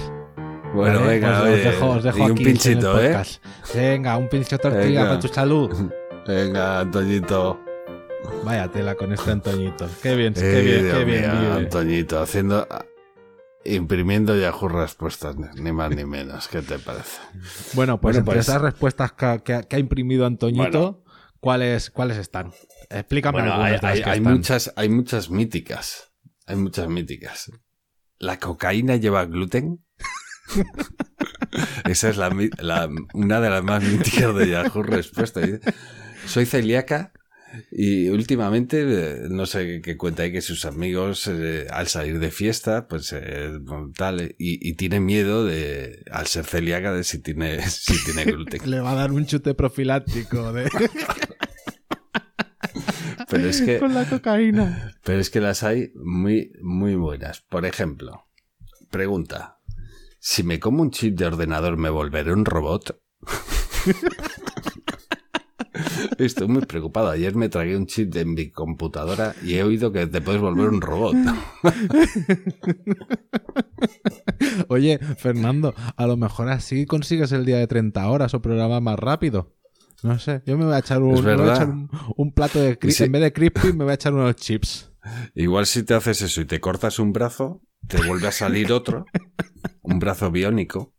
Bueno, 0.75 1.01
¿vale? 1.01 1.15
venga, 1.15 1.41
Pues 1.41 1.53
os 1.59 1.65
dejo, 1.65 1.89
os 1.91 2.03
dejo 2.05 2.19
y 2.19 2.23
un 2.23 2.31
aquí 2.33 2.45
pinchito, 2.45 3.01
en 3.01 3.07
el 3.07 3.17
¿eh? 3.17 3.25
Venga, 3.75 4.17
un 4.17 4.29
pincho 4.29 4.59
tortilla 4.59 5.03
para 5.09 5.21
tu 5.21 5.29
salud. 5.29 5.91
Venga, 6.27 6.81
Antoñito. 6.81 7.61
Vaya 8.45 8.69
tela 8.69 8.95
con 8.95 9.13
este 9.13 9.31
Antoñito. 9.31 9.89
Qué 10.03 10.15
bien, 10.15 10.35
Eh, 10.37 10.41
qué 10.41 10.61
bien, 10.63 10.85
Dios 10.85 10.99
qué 10.99 11.05
bien 11.05 11.41
mío. 11.41 11.53
Antoñito, 11.55 12.21
haciendo, 12.21 12.67
imprimiendo 13.65 14.37
Yahoo 14.37 14.69
respuestas, 14.69 15.37
ni 15.37 15.73
más 15.73 15.91
ni 15.95 16.05
menos. 16.05 16.49
¿Qué 16.49 16.61
te 16.63 16.79
parece? 16.79 17.19
Bueno, 17.73 17.99
pues 18.01 18.17
Bueno, 18.17 18.19
entre 18.19 18.35
pues- 18.35 18.49
esas 18.49 18.61
respuestas 18.61 19.13
que, 19.13 19.25
ha- 19.27 19.39
que 19.39 19.55
ha- 19.55 19.63
que 19.63 19.77
ha 19.77 19.79
imprimido 19.79 20.27
Antoñito, 20.27 21.03
¿cuáles, 21.41 21.91
¿cuáles 21.91 22.19
están? 22.19 22.53
Explícame 22.91 23.39
Bueno, 23.41 23.53
algunas 23.55 23.73
hay, 23.73 23.77
de 23.79 23.83
las 23.83 23.95
hay- 23.97 24.03
que 24.03 24.11
hay 24.11 24.19
están. 24.19 24.33
muchas, 24.35 24.73
hay 24.77 24.89
muchas 24.91 25.31
míticas. 25.31 26.13
Hay 26.47 26.57
muchas 26.57 26.89
míticas. 26.89 27.51
¿La 28.19 28.39
cocaína 28.39 28.97
lleva 28.97 29.25
gluten? 29.25 29.83
Esa 31.85 32.11
es 32.11 32.17
la, 32.17 32.89
una 33.15 33.41
de 33.41 33.51
las 33.51 33.63
más 33.63 33.83
míticas 33.83 34.35
de 34.35 34.49
Yahoo 34.51 34.83
Respuesta. 34.83 35.41
Soy 36.27 36.47
celíaca 36.47 37.13
y 37.71 38.09
últimamente, 38.09 38.83
eh, 38.83 39.29
no 39.31 39.47
sé 39.47 39.81
qué 39.83 39.97
cuenta 39.97 40.23
ahí, 40.23 40.33
que 40.33 40.43
sus 40.43 40.65
amigos 40.65 41.27
eh, 41.29 41.67
al 41.71 41.89
salir 41.89 42.19
de 42.19 42.31
fiesta, 42.31 42.89
pues 42.89 43.15
eh, 43.17 43.53
tal, 43.97 44.35
y, 44.39 44.69
y 44.69 44.75
tiene 44.75 45.01
miedo 45.01 45.45
de, 45.45 46.05
al 46.11 46.27
ser 46.27 46.45
celíaca, 46.45 46.93
de 46.93 47.05
si 47.05 47.21
tiene, 47.21 47.61
si 47.69 48.05
tiene 48.05 48.25
gluten. 48.25 48.71
Le 48.71 48.81
va 48.81 48.93
a 48.93 48.97
dar 48.97 49.13
un 49.13 49.27
chute 49.27 49.55
profiláctico 49.55 50.53
de... 50.53 50.71
Pero 53.31 53.49
es 53.49 53.61
que... 53.61 53.79
con 53.79 53.93
la 53.95 54.09
cocaína. 54.09 54.95
Pero 55.05 55.21
es 55.21 55.29
que 55.29 55.41
las 55.41 55.63
hay 55.63 55.93
muy, 55.95 56.53
muy 56.63 56.95
buenas. 56.95 57.41
Por 57.41 57.67
ejemplo, 57.67 58.25
pregunta: 58.91 59.58
¿si 60.31 60.43
me 60.43 60.61
como 60.61 60.83
un 60.83 60.91
chip 60.91 61.17
de 61.19 61.25
ordenador 61.25 61.79
me 61.79 61.89
volveré 61.89 62.35
un 62.35 62.45
robot? 62.45 63.01
Estoy 66.19 66.49
muy 66.49 66.63
preocupado. 66.67 67.09
Ayer 67.09 67.35
me 67.35 67.49
tragué 67.49 67.75
un 67.77 67.87
chip 67.87 68.13
de 68.13 68.27
mi 68.27 68.51
computadora 68.51 69.35
y 69.43 69.55
he 69.55 69.63
oído 69.63 69.91
que 69.91 70.07
te 70.07 70.21
puedes 70.21 70.39
volver 70.41 70.69
un 70.69 70.83
robot. 70.83 71.17
Oye, 74.69 74.99
Fernando, 75.17 75.75
a 75.97 76.07
lo 76.07 76.17
mejor 76.19 76.51
así 76.51 76.85
consigues 76.85 77.33
el 77.33 77.47
día 77.47 77.57
de 77.59 77.67
30 77.67 78.07
horas 78.11 78.35
o 78.35 78.43
programa 78.43 78.81
más 78.81 78.99
rápido. 78.99 79.55
No 80.03 80.19
sé, 80.19 80.43
yo 80.47 80.59
me 80.59 80.65
voy 80.67 80.75
a 80.75 80.79
echar 80.81 81.03
un, 81.03 81.15
un, 81.69 81.89
un 82.17 82.33
plato 82.33 82.61
de 82.61 82.79
cri- 82.79 82.89
Y 82.89 82.93
si- 82.93 83.05
en 83.05 83.13
vez 83.13 83.23
de 83.23 83.33
crispy 83.33 83.73
me 83.73 83.85
voy 83.85 83.93
a 83.93 83.95
echar 83.95 84.13
unos 84.13 84.37
chips. 84.37 84.88
Igual 85.35 85.67
si 85.67 85.83
te 85.83 85.95
haces 85.95 86.23
eso 86.23 86.41
y 86.41 86.45
te 86.45 86.61
cortas 86.61 86.99
un 86.99 87.13
brazo, 87.13 87.63
te 87.87 88.05
vuelve 88.07 88.29
a 88.29 88.33
salir 88.33 88.73
otro, 88.73 89.07
un 89.83 89.99
brazo 89.99 90.31
biónico, 90.31 90.95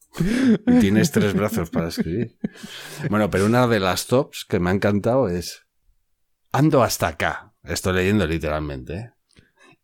y 0.68 0.80
tienes 0.80 1.12
tres 1.12 1.34
brazos 1.34 1.70
para 1.70 1.90
escribir. 1.90 2.38
Bueno, 3.10 3.30
pero 3.30 3.46
una 3.46 3.68
de 3.68 3.80
las 3.80 4.08
tops 4.08 4.46
que 4.48 4.60
me 4.60 4.70
ha 4.70 4.74
encantado 4.74 5.30
es, 5.30 5.66
ando 6.52 6.84
hasta 6.84 7.08
acá, 7.08 7.54
estoy 7.64 7.94
leyendo 7.94 8.26
literalmente, 8.26 8.96
¿eh? 8.96 9.12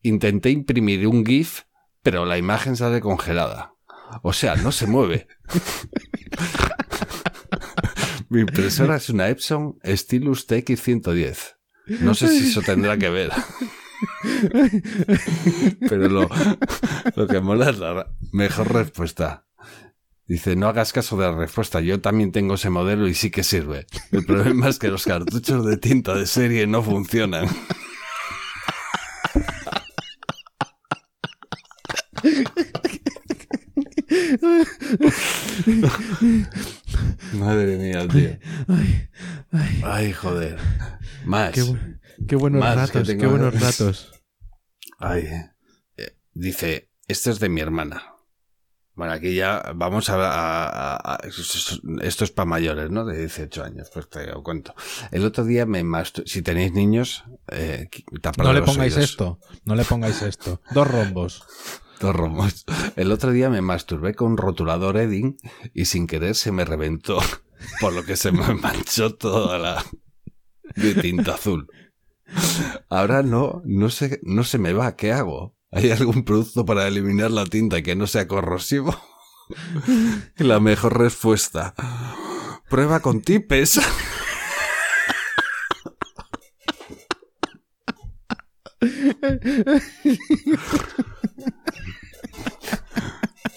intenté 0.01 0.51
imprimir 0.51 1.07
un 1.07 1.25
GIF, 1.25 1.63
pero 2.01 2.25
la 2.25 2.37
imagen 2.37 2.75
sale 2.75 3.01
congelada. 3.01 3.73
O 4.21 4.33
sea, 4.33 4.55
no 4.55 4.71
se 4.71 4.85
mueve. 4.85 5.27
Mi 8.29 8.41
impresora 8.41 8.97
es 8.97 9.09
una 9.09 9.29
Epson 9.29 9.79
Stylus 9.83 10.47
TX110. 10.47 11.55
No 12.01 12.15
sé 12.15 12.27
si 12.27 12.49
eso 12.49 12.61
tendrá 12.61 12.97
que 12.97 13.09
ver. 13.09 13.31
Pero 15.87 16.09
lo, 16.09 16.29
lo 17.15 17.27
que 17.27 17.39
mola 17.39 17.69
es 17.69 17.79
la 17.79 18.07
mejor 18.31 18.73
respuesta. 18.73 19.45
Dice, 20.27 20.55
no 20.55 20.67
hagas 20.67 20.91
caso 20.91 21.17
de 21.17 21.27
la 21.27 21.35
respuesta, 21.35 21.81
yo 21.81 22.01
también 22.01 22.31
tengo 22.31 22.55
ese 22.55 22.71
modelo 22.71 23.07
y 23.07 23.13
sí 23.13 23.29
que 23.29 23.43
sirve. 23.43 23.85
El 24.11 24.25
problema 24.25 24.69
es 24.69 24.79
que 24.79 24.87
los 24.87 25.05
cartuchos 25.05 25.63
de 25.65 25.77
tinta 25.77 26.15
de 26.15 26.25
serie 26.25 26.65
no 26.65 26.81
funcionan. 26.81 27.45
Madre 37.33 37.77
mía, 37.77 38.07
tío. 38.07 38.37
Ay, 38.67 39.07
ay, 39.51 39.81
Ay, 39.83 40.13
joder. 40.13 40.57
Más. 41.25 41.51
qué, 41.51 41.63
qué 42.27 42.35
buenos 42.35 42.59
Más 42.61 42.75
ratos, 42.75 43.07
tengo- 43.07 43.21
qué 43.21 43.27
buenos 43.27 43.53
ratos. 43.61 44.11
Ay. 44.99 45.27
Eh, 45.97 46.17
Dice, 46.33 46.89
esto 47.07 47.31
es 47.31 47.39
de 47.39 47.49
mi 47.49 47.61
hermana. 47.61 48.11
Bueno, 48.93 49.11
aquí 49.13 49.35
ya 49.35 49.73
vamos 49.75 50.09
a... 50.09 50.15
a- 50.15 50.95
a- 50.95 51.15
a- 51.15 51.19
esto 52.01 52.23
es 52.23 52.31
para 52.31 52.45
mayores, 52.45 52.89
¿no? 52.91 53.03
De 53.05 53.17
18 53.17 53.63
años, 53.63 53.89
pues 53.93 54.09
te 54.09 54.25
lo 54.27 54.41
cuento. 54.41 54.73
El 55.11 55.25
otro 55.25 55.43
día 55.43 55.65
me 55.65 55.83
mastu- 55.83 56.25
Si 56.25 56.41
tenéis 56.41 56.71
niños, 56.73 57.25
eh, 57.51 57.89
No 58.37 58.53
le 58.53 58.61
pongáis 58.61 58.95
oídos. 58.95 59.09
esto, 59.09 59.39
no 59.65 59.75
le 59.75 59.83
pongáis 59.83 60.21
esto. 60.21 60.61
Dos 60.71 60.87
rombos. 60.89 61.43
Dos 61.99 62.13
romos. 62.15 62.65
El 62.97 63.11
otro 63.13 63.31
día 63.31 63.49
me 63.49 63.61
masturbé 63.61 64.13
con 64.15 64.31
un 64.31 64.37
rotulador 64.37 64.97
Edding 64.97 65.37
y 65.73 65.85
sin 65.85 66.07
querer 66.07 66.35
se 66.35 66.51
me 66.51 66.65
reventó, 66.65 67.19
por 67.79 67.93
lo 67.93 68.03
que 68.03 68.17
se 68.17 68.31
me 68.33 68.53
manchó 68.55 69.15
toda 69.15 69.57
la 69.59 69.85
de 70.75 70.93
tinta 70.95 71.35
azul. 71.35 71.67
Ahora 72.89 73.23
no, 73.23 73.61
no 73.65 73.89
se, 73.89 74.19
no 74.23 74.43
se 74.43 74.57
me 74.57 74.73
va, 74.73 74.95
¿qué 74.95 75.11
hago? 75.11 75.55
¿Hay 75.71 75.91
algún 75.91 76.23
producto 76.23 76.65
para 76.65 76.87
eliminar 76.87 77.31
la 77.31 77.45
tinta 77.45 77.81
que 77.81 77.95
no 77.95 78.07
sea 78.07 78.27
corrosivo? 78.27 78.95
La 80.37 80.59
mejor 80.59 80.97
respuesta. 80.97 81.75
Prueba 82.69 82.99
con 83.01 83.21
tipes. 83.21 83.79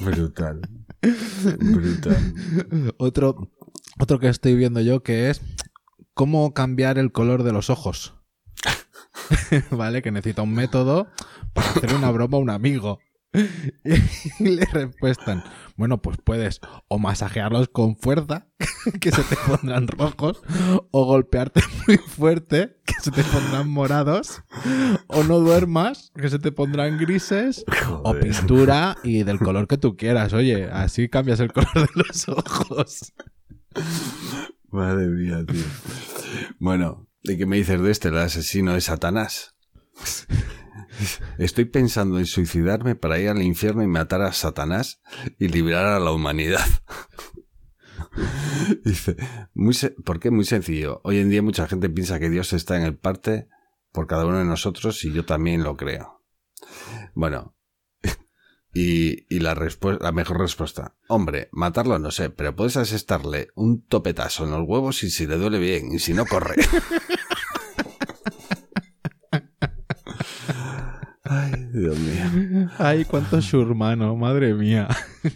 Brutal. 0.00 0.60
Brutal. 1.58 2.34
Otro, 2.98 3.50
otro 3.98 4.18
que 4.18 4.28
estoy 4.28 4.54
viendo 4.56 4.80
yo 4.80 5.02
que 5.02 5.30
es 5.30 5.40
cómo 6.14 6.52
cambiar 6.54 6.98
el 6.98 7.12
color 7.12 7.42
de 7.42 7.52
los 7.52 7.70
ojos. 7.70 8.17
¿Vale? 9.70 10.02
Que 10.02 10.10
necesita 10.10 10.42
un 10.42 10.54
método 10.54 11.08
para 11.52 11.70
hacer 11.70 11.94
una 11.94 12.10
broma 12.10 12.36
a 12.36 12.40
un 12.40 12.50
amigo. 12.50 12.98
Y 14.38 14.48
le 14.48 14.64
respuestan, 14.64 15.44
bueno, 15.76 16.00
pues 16.00 16.18
puedes 16.22 16.60
o 16.88 16.98
masajearlos 16.98 17.68
con 17.68 17.96
fuerza, 17.96 18.46
que 19.00 19.10
se 19.10 19.22
te 19.22 19.36
pondrán 19.46 19.86
rojos, 19.86 20.42
o 20.90 21.04
golpearte 21.04 21.60
muy 21.86 21.98
fuerte, 21.98 22.78
que 22.84 22.94
se 23.00 23.10
te 23.10 23.22
pondrán 23.24 23.68
morados, 23.68 24.42
o 25.08 25.22
no 25.24 25.40
duermas, 25.40 26.12
que 26.14 26.28
se 26.28 26.38
te 26.38 26.52
pondrán 26.52 26.98
grises, 26.98 27.64
o 28.02 28.14
pintura 28.14 28.96
y 29.02 29.24
del 29.24 29.38
color 29.38 29.68
que 29.68 29.78
tú 29.78 29.96
quieras. 29.96 30.32
Oye, 30.32 30.64
así 30.64 31.08
cambias 31.08 31.40
el 31.40 31.52
color 31.52 31.74
de 31.74 31.88
los 31.94 32.28
ojos. 32.28 33.12
Madre 34.70 35.06
mía, 35.06 35.44
tío. 35.46 35.64
Bueno, 36.58 37.07
¿y 37.22 37.36
qué 37.36 37.46
me 37.46 37.56
dices 37.56 37.80
de 37.80 37.90
este, 37.90 38.08
el 38.08 38.18
asesino 38.18 38.74
de 38.74 38.80
Satanás? 38.80 39.56
Estoy 41.38 41.66
pensando 41.66 42.18
en 42.18 42.26
suicidarme 42.26 42.94
para 42.94 43.18
ir 43.18 43.28
al 43.28 43.42
infierno 43.42 43.82
y 43.82 43.86
matar 43.86 44.22
a 44.22 44.32
Satanás 44.32 45.00
y 45.38 45.48
liberar 45.48 45.86
a 45.86 46.00
la 46.00 46.12
humanidad. 46.12 46.66
Dice, 48.84 49.16
muy 49.54 49.74
¿por 50.04 50.18
qué? 50.20 50.30
Muy 50.30 50.44
sencillo. 50.44 51.00
Hoy 51.04 51.18
en 51.18 51.30
día 51.30 51.42
mucha 51.42 51.66
gente 51.68 51.88
piensa 51.88 52.18
que 52.18 52.30
Dios 52.30 52.52
está 52.52 52.76
en 52.76 52.82
el 52.82 52.96
parte 52.96 53.48
por 53.92 54.06
cada 54.06 54.26
uno 54.26 54.38
de 54.38 54.44
nosotros 54.44 55.04
y 55.04 55.12
yo 55.12 55.24
también 55.24 55.62
lo 55.62 55.76
creo. 55.76 56.22
Bueno, 57.14 57.56
y, 58.78 59.26
y 59.28 59.40
la, 59.40 59.56
la 60.00 60.12
mejor 60.12 60.38
respuesta. 60.38 60.94
Hombre, 61.08 61.48
matarlo 61.50 61.98
no 61.98 62.12
sé, 62.12 62.30
pero 62.30 62.54
puedes 62.54 62.76
asestarle 62.76 63.48
un 63.56 63.82
topetazo 63.82 64.44
en 64.44 64.52
los 64.52 64.62
huevos 64.68 65.02
y 65.02 65.10
si 65.10 65.26
le 65.26 65.36
duele 65.36 65.58
bien, 65.58 65.92
y 65.92 65.98
si 65.98 66.14
no, 66.14 66.24
corre. 66.26 66.54
Ay, 71.24 71.52
Dios 71.72 71.98
mío. 71.98 72.68
Ay, 72.78 73.04
cuánto 73.04 73.40
shurmano, 73.40 74.14
madre 74.16 74.54
mía. 74.54 74.86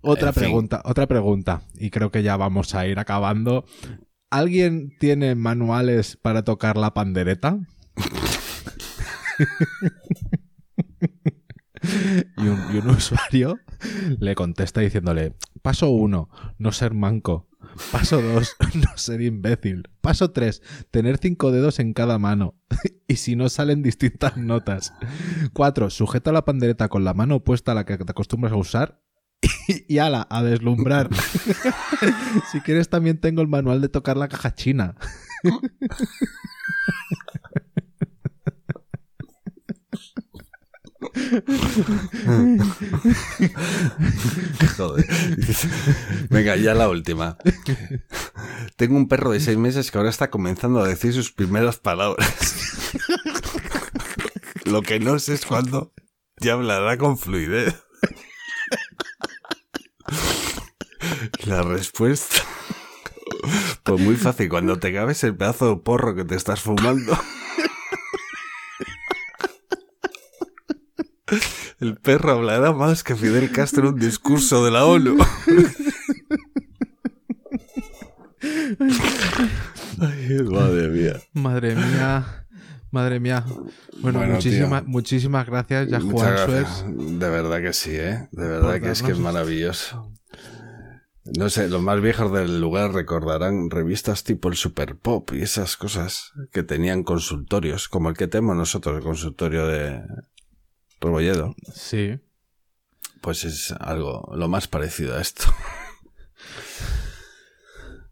otra 0.00 0.28
En 0.28 0.34
fin. 0.34 0.42
pregunta, 0.44 0.80
otra 0.84 1.06
pregunta. 1.08 1.62
Y 1.74 1.90
creo 1.90 2.10
que 2.12 2.22
ya 2.22 2.36
vamos 2.36 2.72
a 2.74 2.86
ir 2.86 2.98
acabando. 3.00 3.64
¿Alguien 4.30 4.96
tiene 4.98 5.34
manuales 5.34 6.16
para 6.16 6.44
tocar 6.44 6.76
la 6.76 6.94
pandereta? 6.94 7.58
y, 12.36 12.48
un, 12.48 12.74
y 12.74 12.78
un 12.78 12.90
usuario 12.90 13.58
le 14.18 14.34
contesta 14.34 14.80
diciéndole, 14.80 15.34
paso 15.62 15.90
uno, 15.90 16.28
no 16.58 16.72
ser 16.72 16.94
manco. 16.94 17.48
Paso 17.90 18.20
2, 18.20 18.56
no 18.74 18.96
ser 18.96 19.20
imbécil. 19.22 19.88
Paso 20.00 20.30
3, 20.30 20.62
tener 20.90 21.18
cinco 21.18 21.50
dedos 21.50 21.78
en 21.78 21.92
cada 21.92 22.18
mano. 22.18 22.54
y 23.08 23.16
si 23.16 23.36
no 23.36 23.48
salen 23.48 23.82
distintas 23.82 24.36
notas. 24.36 24.94
4, 25.52 25.90
sujeta 25.90 26.32
la 26.32 26.44
pandereta 26.44 26.88
con 26.88 27.04
la 27.04 27.14
mano 27.14 27.36
opuesta 27.36 27.72
a 27.72 27.74
la 27.74 27.84
que 27.84 27.96
te 27.96 28.10
acostumbras 28.10 28.52
a 28.52 28.56
usar. 28.56 29.00
y 29.66 29.98
ala, 29.98 30.26
a 30.30 30.42
deslumbrar. 30.42 31.10
si 32.52 32.60
quieres 32.60 32.88
también 32.88 33.18
tengo 33.18 33.42
el 33.42 33.48
manual 33.48 33.80
de 33.80 33.88
tocar 33.88 34.16
la 34.16 34.28
caja 34.28 34.54
china. 34.54 34.94
Joder. 44.76 45.06
Venga, 46.30 46.56
ya 46.56 46.74
la 46.74 46.88
última. 46.88 47.36
Tengo 48.76 48.96
un 48.96 49.08
perro 49.08 49.30
de 49.30 49.40
seis 49.40 49.58
meses 49.58 49.90
que 49.90 49.98
ahora 49.98 50.10
está 50.10 50.30
comenzando 50.30 50.80
a 50.80 50.88
decir 50.88 51.12
sus 51.12 51.32
primeras 51.32 51.78
palabras. 51.78 52.28
Lo 54.64 54.82
que 54.82 54.98
no 54.98 55.18
sé 55.18 55.34
es 55.34 55.46
cuándo 55.46 55.92
ya 56.40 56.54
hablará 56.54 56.98
con 56.98 57.18
fluidez. 57.18 57.74
La 61.46 61.62
respuesta. 61.62 62.42
Pues 63.82 64.00
muy 64.00 64.16
fácil, 64.16 64.48
cuando 64.48 64.78
te 64.78 64.92
cabes 64.92 65.22
el 65.24 65.36
pedazo 65.36 65.68
de 65.68 65.76
porro 65.76 66.14
que 66.14 66.24
te 66.24 66.34
estás 66.34 66.60
fumando. 66.60 67.18
El 71.80 71.96
perro 71.96 72.32
hablará 72.32 72.72
más 72.72 73.02
que 73.02 73.14
Fidel 73.14 73.50
Castro 73.52 73.88
en 73.88 73.94
un 73.94 74.00
discurso 74.00 74.64
de 74.64 74.70
la 74.70 74.84
ONU. 74.84 75.16
Ay, 80.00 80.42
madre 80.50 80.88
mía. 80.88 81.20
Madre 81.32 81.74
mía. 81.74 82.46
Madre 82.90 83.20
mía. 83.20 83.44
Bueno, 84.00 84.20
Bueno, 84.20 84.38
muchísimas, 84.86 85.46
gracias, 85.46 85.88
ya 85.88 86.00
Juan 86.00 86.30
gracias. 86.30 86.84
De 86.86 87.28
verdad 87.28 87.60
que 87.60 87.72
sí, 87.72 87.90
¿eh? 87.92 88.28
De 88.30 88.46
verdad 88.46 88.80
que 88.80 88.90
es 88.90 89.02
que 89.02 89.12
es 89.12 89.18
maravilloso. 89.18 90.12
No 91.36 91.48
sé, 91.48 91.68
los 91.68 91.80
más 91.80 92.02
viejos 92.02 92.30
del 92.32 92.60
lugar 92.60 92.92
recordarán 92.92 93.70
revistas 93.70 94.24
tipo 94.24 94.48
el 94.48 94.56
Super 94.56 94.96
Pop 94.96 95.30
y 95.32 95.40
esas 95.40 95.76
cosas 95.78 96.32
que 96.52 96.62
tenían 96.62 97.02
consultorios, 97.02 97.88
como 97.88 98.10
el 98.10 98.16
que 98.16 98.28
tenemos 98.28 98.56
nosotros, 98.56 98.98
el 98.98 99.02
consultorio 99.02 99.66
de 99.66 100.02
Rebolledo. 101.00 101.54
Sí. 101.72 102.18
Pues 103.20 103.44
es 103.44 103.72
algo 103.72 104.30
lo 104.34 104.48
más 104.48 104.68
parecido 104.68 105.16
a 105.16 105.20
esto. 105.20 105.44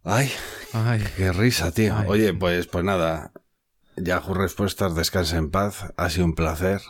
Ay, 0.05 0.31
Ay, 0.73 1.05
qué 1.17 1.33
risa, 1.33 1.71
tío. 1.71 1.97
Ay. 1.97 2.07
Oye, 2.09 2.35
pues, 2.35 2.67
pues 2.67 2.85
nada. 2.85 3.33
Yahoo 3.97 4.35
Respuestas, 4.35 4.95
descansa 4.97 5.37
en 5.37 5.51
paz. 5.51 5.93
Ha 5.97 6.11
sido 6.11 6.25
un 6.25 6.35
placer. 6.35 6.81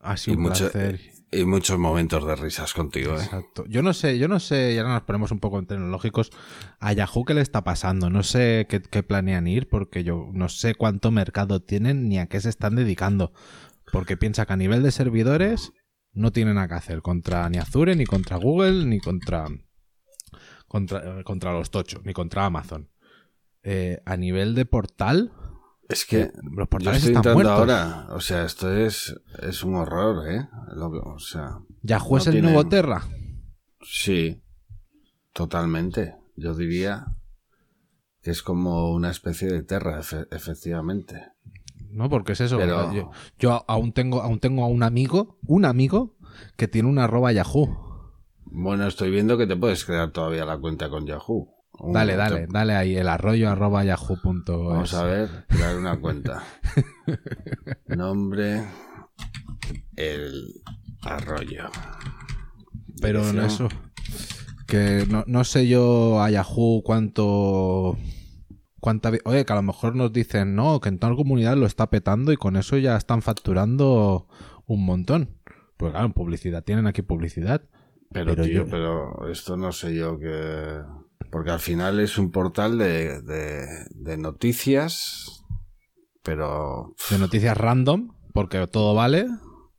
ha 0.00 0.16
sido 0.16 0.34
Y 0.34 0.36
un 0.36 0.42
mucho- 0.42 0.70
placer. 0.70 1.00
Y 1.32 1.44
muchos 1.44 1.76
momentos 1.78 2.24
de 2.24 2.36
risas 2.36 2.72
contigo, 2.72 3.14
¿eh? 3.18 3.22
Exacto. 3.24 3.64
Yo 3.68 3.82
no 3.82 3.92
sé, 3.94 4.16
yo 4.16 4.28
no 4.28 4.38
sé, 4.38 4.72
y 4.72 4.78
ahora 4.78 4.94
nos 4.94 5.02
ponemos 5.02 5.32
un 5.32 5.40
poco 5.40 5.58
en 5.58 5.66
tecnológicos, 5.66 6.30
a 6.78 6.92
Yahoo 6.92 7.24
qué 7.24 7.34
le 7.34 7.40
está 7.40 7.64
pasando. 7.64 8.10
No 8.10 8.22
sé 8.22 8.66
qué, 8.70 8.80
qué 8.80 9.02
planean 9.02 9.46
ir, 9.48 9.68
porque 9.68 10.04
yo 10.04 10.28
no 10.32 10.48
sé 10.48 10.76
cuánto 10.76 11.10
mercado 11.10 11.60
tienen 11.60 12.08
ni 12.08 12.18
a 12.20 12.26
qué 12.26 12.40
se 12.40 12.48
están 12.48 12.76
dedicando. 12.76 13.32
Porque 13.92 14.16
piensa 14.16 14.46
que 14.46 14.52
a 14.52 14.56
nivel 14.56 14.82
de 14.82 14.90
servidores 14.90 15.72
no 16.12 16.32
tienen 16.32 16.54
nada 16.56 16.68
que 16.68 16.74
hacer 16.74 17.02
contra 17.02 17.48
ni 17.50 17.58
Azure, 17.58 17.94
ni 17.96 18.04
contra 18.06 18.36
Google, 18.36 18.84
ni 18.86 18.98
contra, 19.00 19.46
contra, 20.68 21.22
contra 21.24 21.52
los 21.52 21.70
tochos, 21.70 22.04
ni 22.04 22.12
contra 22.12 22.46
Amazon. 22.46 22.90
Eh, 23.62 24.00
a 24.04 24.16
nivel 24.16 24.54
de 24.54 24.64
portal, 24.64 25.32
Es 25.88 26.04
que 26.04 26.30
los 26.42 26.56
yo 26.58 26.66
portales 26.66 26.98
estoy 27.04 27.16
están 27.16 27.34
muertos. 27.34 27.58
ahora. 27.58 28.06
O 28.10 28.20
sea, 28.20 28.44
esto 28.44 28.72
es, 28.74 29.14
es 29.42 29.62
un 29.62 29.74
horror, 29.76 30.28
¿eh? 30.30 30.48
Lo 30.74 30.90
que- 30.90 30.98
o 30.98 31.18
sea, 31.18 31.58
Yahoo 31.82 32.12
no 32.12 32.18
es 32.18 32.26
el 32.28 32.32
tienen- 32.34 32.52
nuevo 32.52 32.68
Terra. 32.68 33.02
sí. 33.82 34.42
Totalmente. 35.32 36.14
Yo 36.36 36.54
diría 36.54 37.06
que 38.22 38.30
es 38.30 38.42
como 38.42 38.90
una 38.92 39.10
especie 39.10 39.48
de 39.48 39.62
terra, 39.62 40.00
efe- 40.00 40.26
efectivamente. 40.30 41.28
No, 41.96 42.08
porque 42.10 42.32
es 42.32 42.40
eso. 42.42 42.58
Pero- 42.58 42.92
Yo, 42.92 43.10
yo 43.38 43.64
aún 43.66 43.92
tengo, 43.92 44.20
aún 44.22 44.38
tengo 44.38 44.64
a 44.64 44.68
un 44.68 44.82
amigo, 44.82 45.38
un 45.46 45.64
amigo 45.64 46.14
que 46.56 46.68
tiene 46.68 46.88
una 46.88 47.04
arroba 47.04 47.32
Yahoo. 47.32 48.12
Bueno, 48.44 48.86
estoy 48.86 49.10
viendo 49.10 49.36
que 49.38 49.46
te 49.46 49.56
puedes 49.56 49.84
crear 49.84 50.10
todavía 50.10 50.44
la 50.44 50.58
cuenta 50.58 50.88
con 50.88 51.06
Yahoo. 51.06 51.52
Un- 51.78 51.92
Dale, 51.92 52.16
dale, 52.16 52.46
dale 52.50 52.74
ahí, 52.74 52.96
el 52.96 53.08
arroyo 53.08 53.50
arroba 53.50 53.84
yahoo 53.84 54.16
Vamos 54.46 54.94
a 54.94 55.04
ver, 55.04 55.28
crear 55.48 55.76
una 55.76 55.98
cuenta. 56.00 56.42
Nombre, 57.86 58.62
el 59.96 60.54
arroyo. 61.02 61.64
Pero 63.00 63.28
en 63.28 63.40
eso. 63.40 63.68
Que 64.66 65.06
no, 65.08 65.24
no 65.26 65.44
sé 65.44 65.68
yo 65.68 66.20
a 66.22 66.30
Yahoo 66.30 66.82
cuánto. 66.82 67.96
Cuánta, 68.86 69.10
oye, 69.24 69.44
que 69.44 69.52
a 69.52 69.56
lo 69.56 69.62
mejor 69.62 69.96
nos 69.96 70.12
dicen, 70.12 70.54
no, 70.54 70.78
que 70.78 70.88
en 70.90 71.00
toda 71.00 71.10
la 71.10 71.16
comunidad 71.16 71.56
lo 71.56 71.66
está 71.66 71.90
petando 71.90 72.30
y 72.30 72.36
con 72.36 72.54
eso 72.54 72.76
ya 72.76 72.96
están 72.96 73.20
facturando 73.20 74.28
un 74.66 74.84
montón. 74.86 75.40
Pues 75.76 75.90
claro, 75.90 76.06
en 76.06 76.12
publicidad, 76.12 76.62
tienen 76.62 76.86
aquí 76.86 77.02
publicidad. 77.02 77.62
Pero, 78.12 78.36
Pero 78.36 78.44
tío, 78.44 78.52
yo- 78.64 78.70
pero 78.70 79.28
esto 79.28 79.56
no 79.56 79.72
sé 79.72 79.92
yo 79.96 80.20
que... 80.20 80.82
Porque 81.32 81.50
al 81.50 81.58
final 81.58 81.98
es 81.98 82.16
un 82.16 82.30
portal 82.30 82.78
de, 82.78 83.22
de, 83.22 83.66
de 83.90 84.16
noticias, 84.18 85.44
pero 86.22 86.94
De 87.10 87.18
noticias 87.18 87.56
random, 87.56 88.12
porque 88.32 88.64
todo 88.68 88.94
vale. 88.94 89.26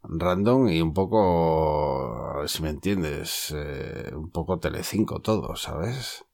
random 0.03 0.67
y 0.67 0.81
un 0.81 0.93
poco, 0.93 2.33
a 2.33 2.39
ver 2.39 2.49
si 2.49 2.61
me 2.61 2.71
entiendes, 2.71 3.53
eh, 3.55 4.11
un 4.13 4.31
poco 4.31 4.59
Telecinco 4.59 5.21
todo, 5.21 5.55
¿sabes? 5.55 6.25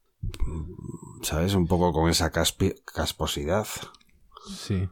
¿Sabes? 1.22 1.54
Un 1.56 1.68
poco 1.68 1.94
con 1.94 2.10
esa 2.10 2.32
caspi- 2.32 2.76
casposidad. 2.86 3.68
Sí. 4.48 4.90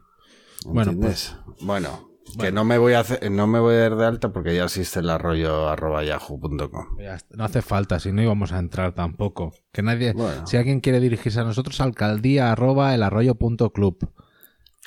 Bueno, 0.65 0.91
¿Entiendes? 0.91 1.35
Bueno, 1.61 2.09
que 2.39 2.51
no 2.51 2.63
me 2.63 2.77
voy 2.77 2.93
a 2.93 3.01
hacer, 3.01 3.29
no 3.31 3.47
me 3.47 3.59
voy 3.59 3.75
a 3.75 3.79
dar 3.79 3.95
de 3.97 4.05
alta 4.05 4.31
porque 4.31 4.55
ya 4.55 4.63
existe 4.63 4.99
el 4.99 5.09
arroyo 5.09 5.67
arroba 5.67 6.03
yahoo.com. 6.03 6.97
No 7.31 7.43
hace 7.43 7.61
falta, 7.61 7.99
si 7.99 8.11
no 8.13 8.21
íbamos 8.21 8.53
a 8.53 8.59
entrar 8.59 8.93
tampoco. 8.93 9.51
Que 9.73 9.81
nadie, 9.81 10.13
Bueno. 10.13 10.47
si 10.47 10.55
alguien 10.57 10.79
quiere 10.79 10.99
dirigirse 11.01 11.39
a 11.39 11.43
nosotros, 11.43 11.81
alcaldía 11.81 12.51
arroba 12.51 12.93
el 12.95 13.03
arroyo 13.03 13.35
punto 13.35 13.71
club. 13.73 13.97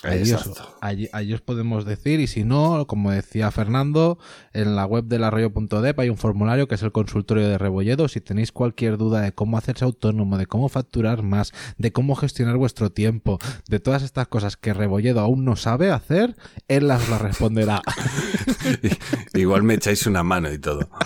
Allí 0.05 0.33
os, 0.33 0.47
Exacto. 0.47 0.77
allí- 0.81 1.09
allí 1.13 1.33
os 1.35 1.41
podemos 1.41 1.85
decir, 1.85 2.21
y 2.21 2.27
si 2.27 2.45
no, 2.45 2.87
como 2.87 3.11
decía 3.11 3.51
Fernando, 3.51 4.19
en 4.53 4.77
la 4.77 4.85
web 4.87 5.05
del 5.05 5.25
arroyo.dep 5.25 5.99
hay 5.99 6.09
un 6.11 6.19
formulario 6.19 6.69
que 6.69 6.75
es 6.75 6.83
el 6.83 6.93
consultorio 6.93 7.49
de 7.49 7.59
Rebolledo. 7.59 8.09
Si 8.09 8.21
tenéis 8.21 8.53
cualquier 8.53 8.97
duda 8.99 9.21
de 9.23 9.33
cómo 9.33 9.57
hacerse 9.59 9.85
autónomo, 9.85 10.37
de 10.39 10.47
cómo 10.47 10.69
facturar 10.69 11.23
más, 11.23 11.53
de 11.79 11.93
cómo 11.93 12.15
gestionar 12.17 12.57
vuestro 12.57 12.91
tiempo, 12.91 13.39
de 13.69 13.81
todas 13.81 14.03
estas 14.03 14.29
cosas 14.29 14.57
que 14.57 14.75
Rebolledo 14.75 15.21
aún 15.21 15.45
no 15.45 15.57
sabe 15.57 15.91
hacer, 15.91 16.37
él 16.69 16.89
las 16.89 17.09
las 17.09 17.21
responderá. 17.23 17.81
Igual 19.35 19.63
me 19.63 19.75
echáis 19.75 20.07
una 20.07 20.23
mano 20.23 20.53
y 20.53 20.59
todo. 20.59 20.89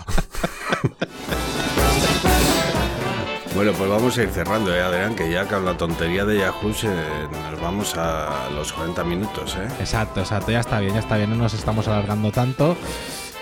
Bueno, 3.55 3.73
pues 3.73 3.91
vamos 3.91 4.17
a 4.17 4.23
ir 4.23 4.29
cerrando, 4.31 4.75
¿eh, 4.75 4.81
Adrián? 4.81 5.17
Que 5.17 5.31
ya 5.31 5.47
con 5.47 5.65
la 5.65 5.77
tontería 5.77 6.25
de 6.25 6.39
Yahoo 6.39 6.73
se- 6.73 6.87
nos 6.89 7.61
vamos 7.61 7.97
a 7.97 8.49
los 8.55 8.73
40 8.73 9.03
minutos, 9.05 9.57
¿eh? 9.57 9.67
Exacto, 9.81 10.21
exacto, 10.21 10.53
ya 10.53 10.61
está 10.61 10.79
bien, 10.81 10.95
ya 10.95 11.01
está 11.01 11.17
bien, 11.17 11.31
no 11.31 11.37
nos 11.37 11.55
estamos 11.55 11.89
alargando 11.89 12.31
tanto. 12.31 12.77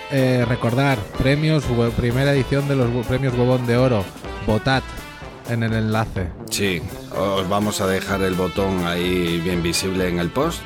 Eh, 0.09 0.45
recordar, 0.47 0.97
premios, 1.19 1.65
primera 1.97 2.31
edición 2.31 2.67
de 2.67 2.75
los 2.77 3.05
premios 3.05 3.33
Huevón 3.35 3.67
de 3.67 3.77
Oro. 3.77 4.05
Votad 4.47 4.81
en 5.49 5.63
el 5.63 5.73
enlace. 5.73 6.29
Sí, 6.49 6.81
os 7.15 7.47
vamos 7.47 7.81
a 7.81 7.87
dejar 7.87 8.21
el 8.21 8.33
botón 8.33 8.87
ahí 8.87 9.39
bien 9.43 9.61
visible 9.61 10.07
en 10.07 10.19
el 10.19 10.29
post. 10.29 10.61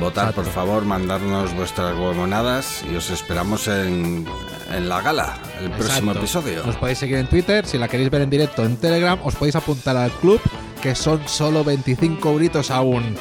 Votar, 0.00 0.32
por 0.32 0.44
favor, 0.44 0.84
mandarnos 0.84 1.54
vuestras 1.54 1.92
huevonadas 1.96 2.84
y 2.90 2.94
os 2.94 3.10
esperamos 3.10 3.66
en, 3.66 4.26
en 4.72 4.88
la 4.88 5.00
gala, 5.02 5.38
el 5.60 5.70
próximo 5.70 6.12
episodio. 6.12 6.64
Nos 6.64 6.76
podéis 6.76 6.98
seguir 6.98 7.16
en 7.16 7.26
Twitter, 7.26 7.66
si 7.66 7.78
la 7.78 7.88
queréis 7.88 8.10
ver 8.10 8.22
en 8.22 8.30
directo 8.30 8.64
en 8.64 8.76
Telegram, 8.76 9.18
os 9.24 9.34
podéis 9.34 9.56
apuntar 9.56 9.96
al 9.96 10.10
club, 10.12 10.40
que 10.80 10.94
son 10.94 11.20
solo 11.26 11.64
25 11.64 12.30
euritos 12.30 12.70
aún. 12.70 13.16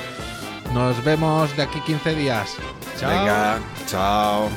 Nos 0.74 1.04
vemos 1.04 1.56
de 1.58 1.64
aquí 1.64 1.80
15 1.82 2.16
días. 2.16 2.56
Chao. 3.00 3.10
Venga, 3.10 3.60
chao. 3.88 4.50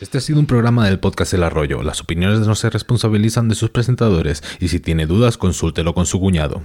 Este 0.00 0.18
ha 0.18 0.20
sido 0.20 0.40
un 0.40 0.46
programa 0.46 0.86
del 0.86 0.98
podcast 0.98 1.32
El 1.34 1.44
Arroyo. 1.44 1.82
Las 1.82 2.00
opiniones 2.00 2.40
no 2.40 2.54
se 2.54 2.70
responsabilizan 2.70 3.48
de 3.48 3.54
sus 3.54 3.70
presentadores 3.70 4.42
y 4.60 4.68
si 4.68 4.80
tiene 4.80 5.06
dudas 5.06 5.38
consúltelo 5.38 5.94
con 5.94 6.06
su 6.06 6.20
cuñado. 6.20 6.62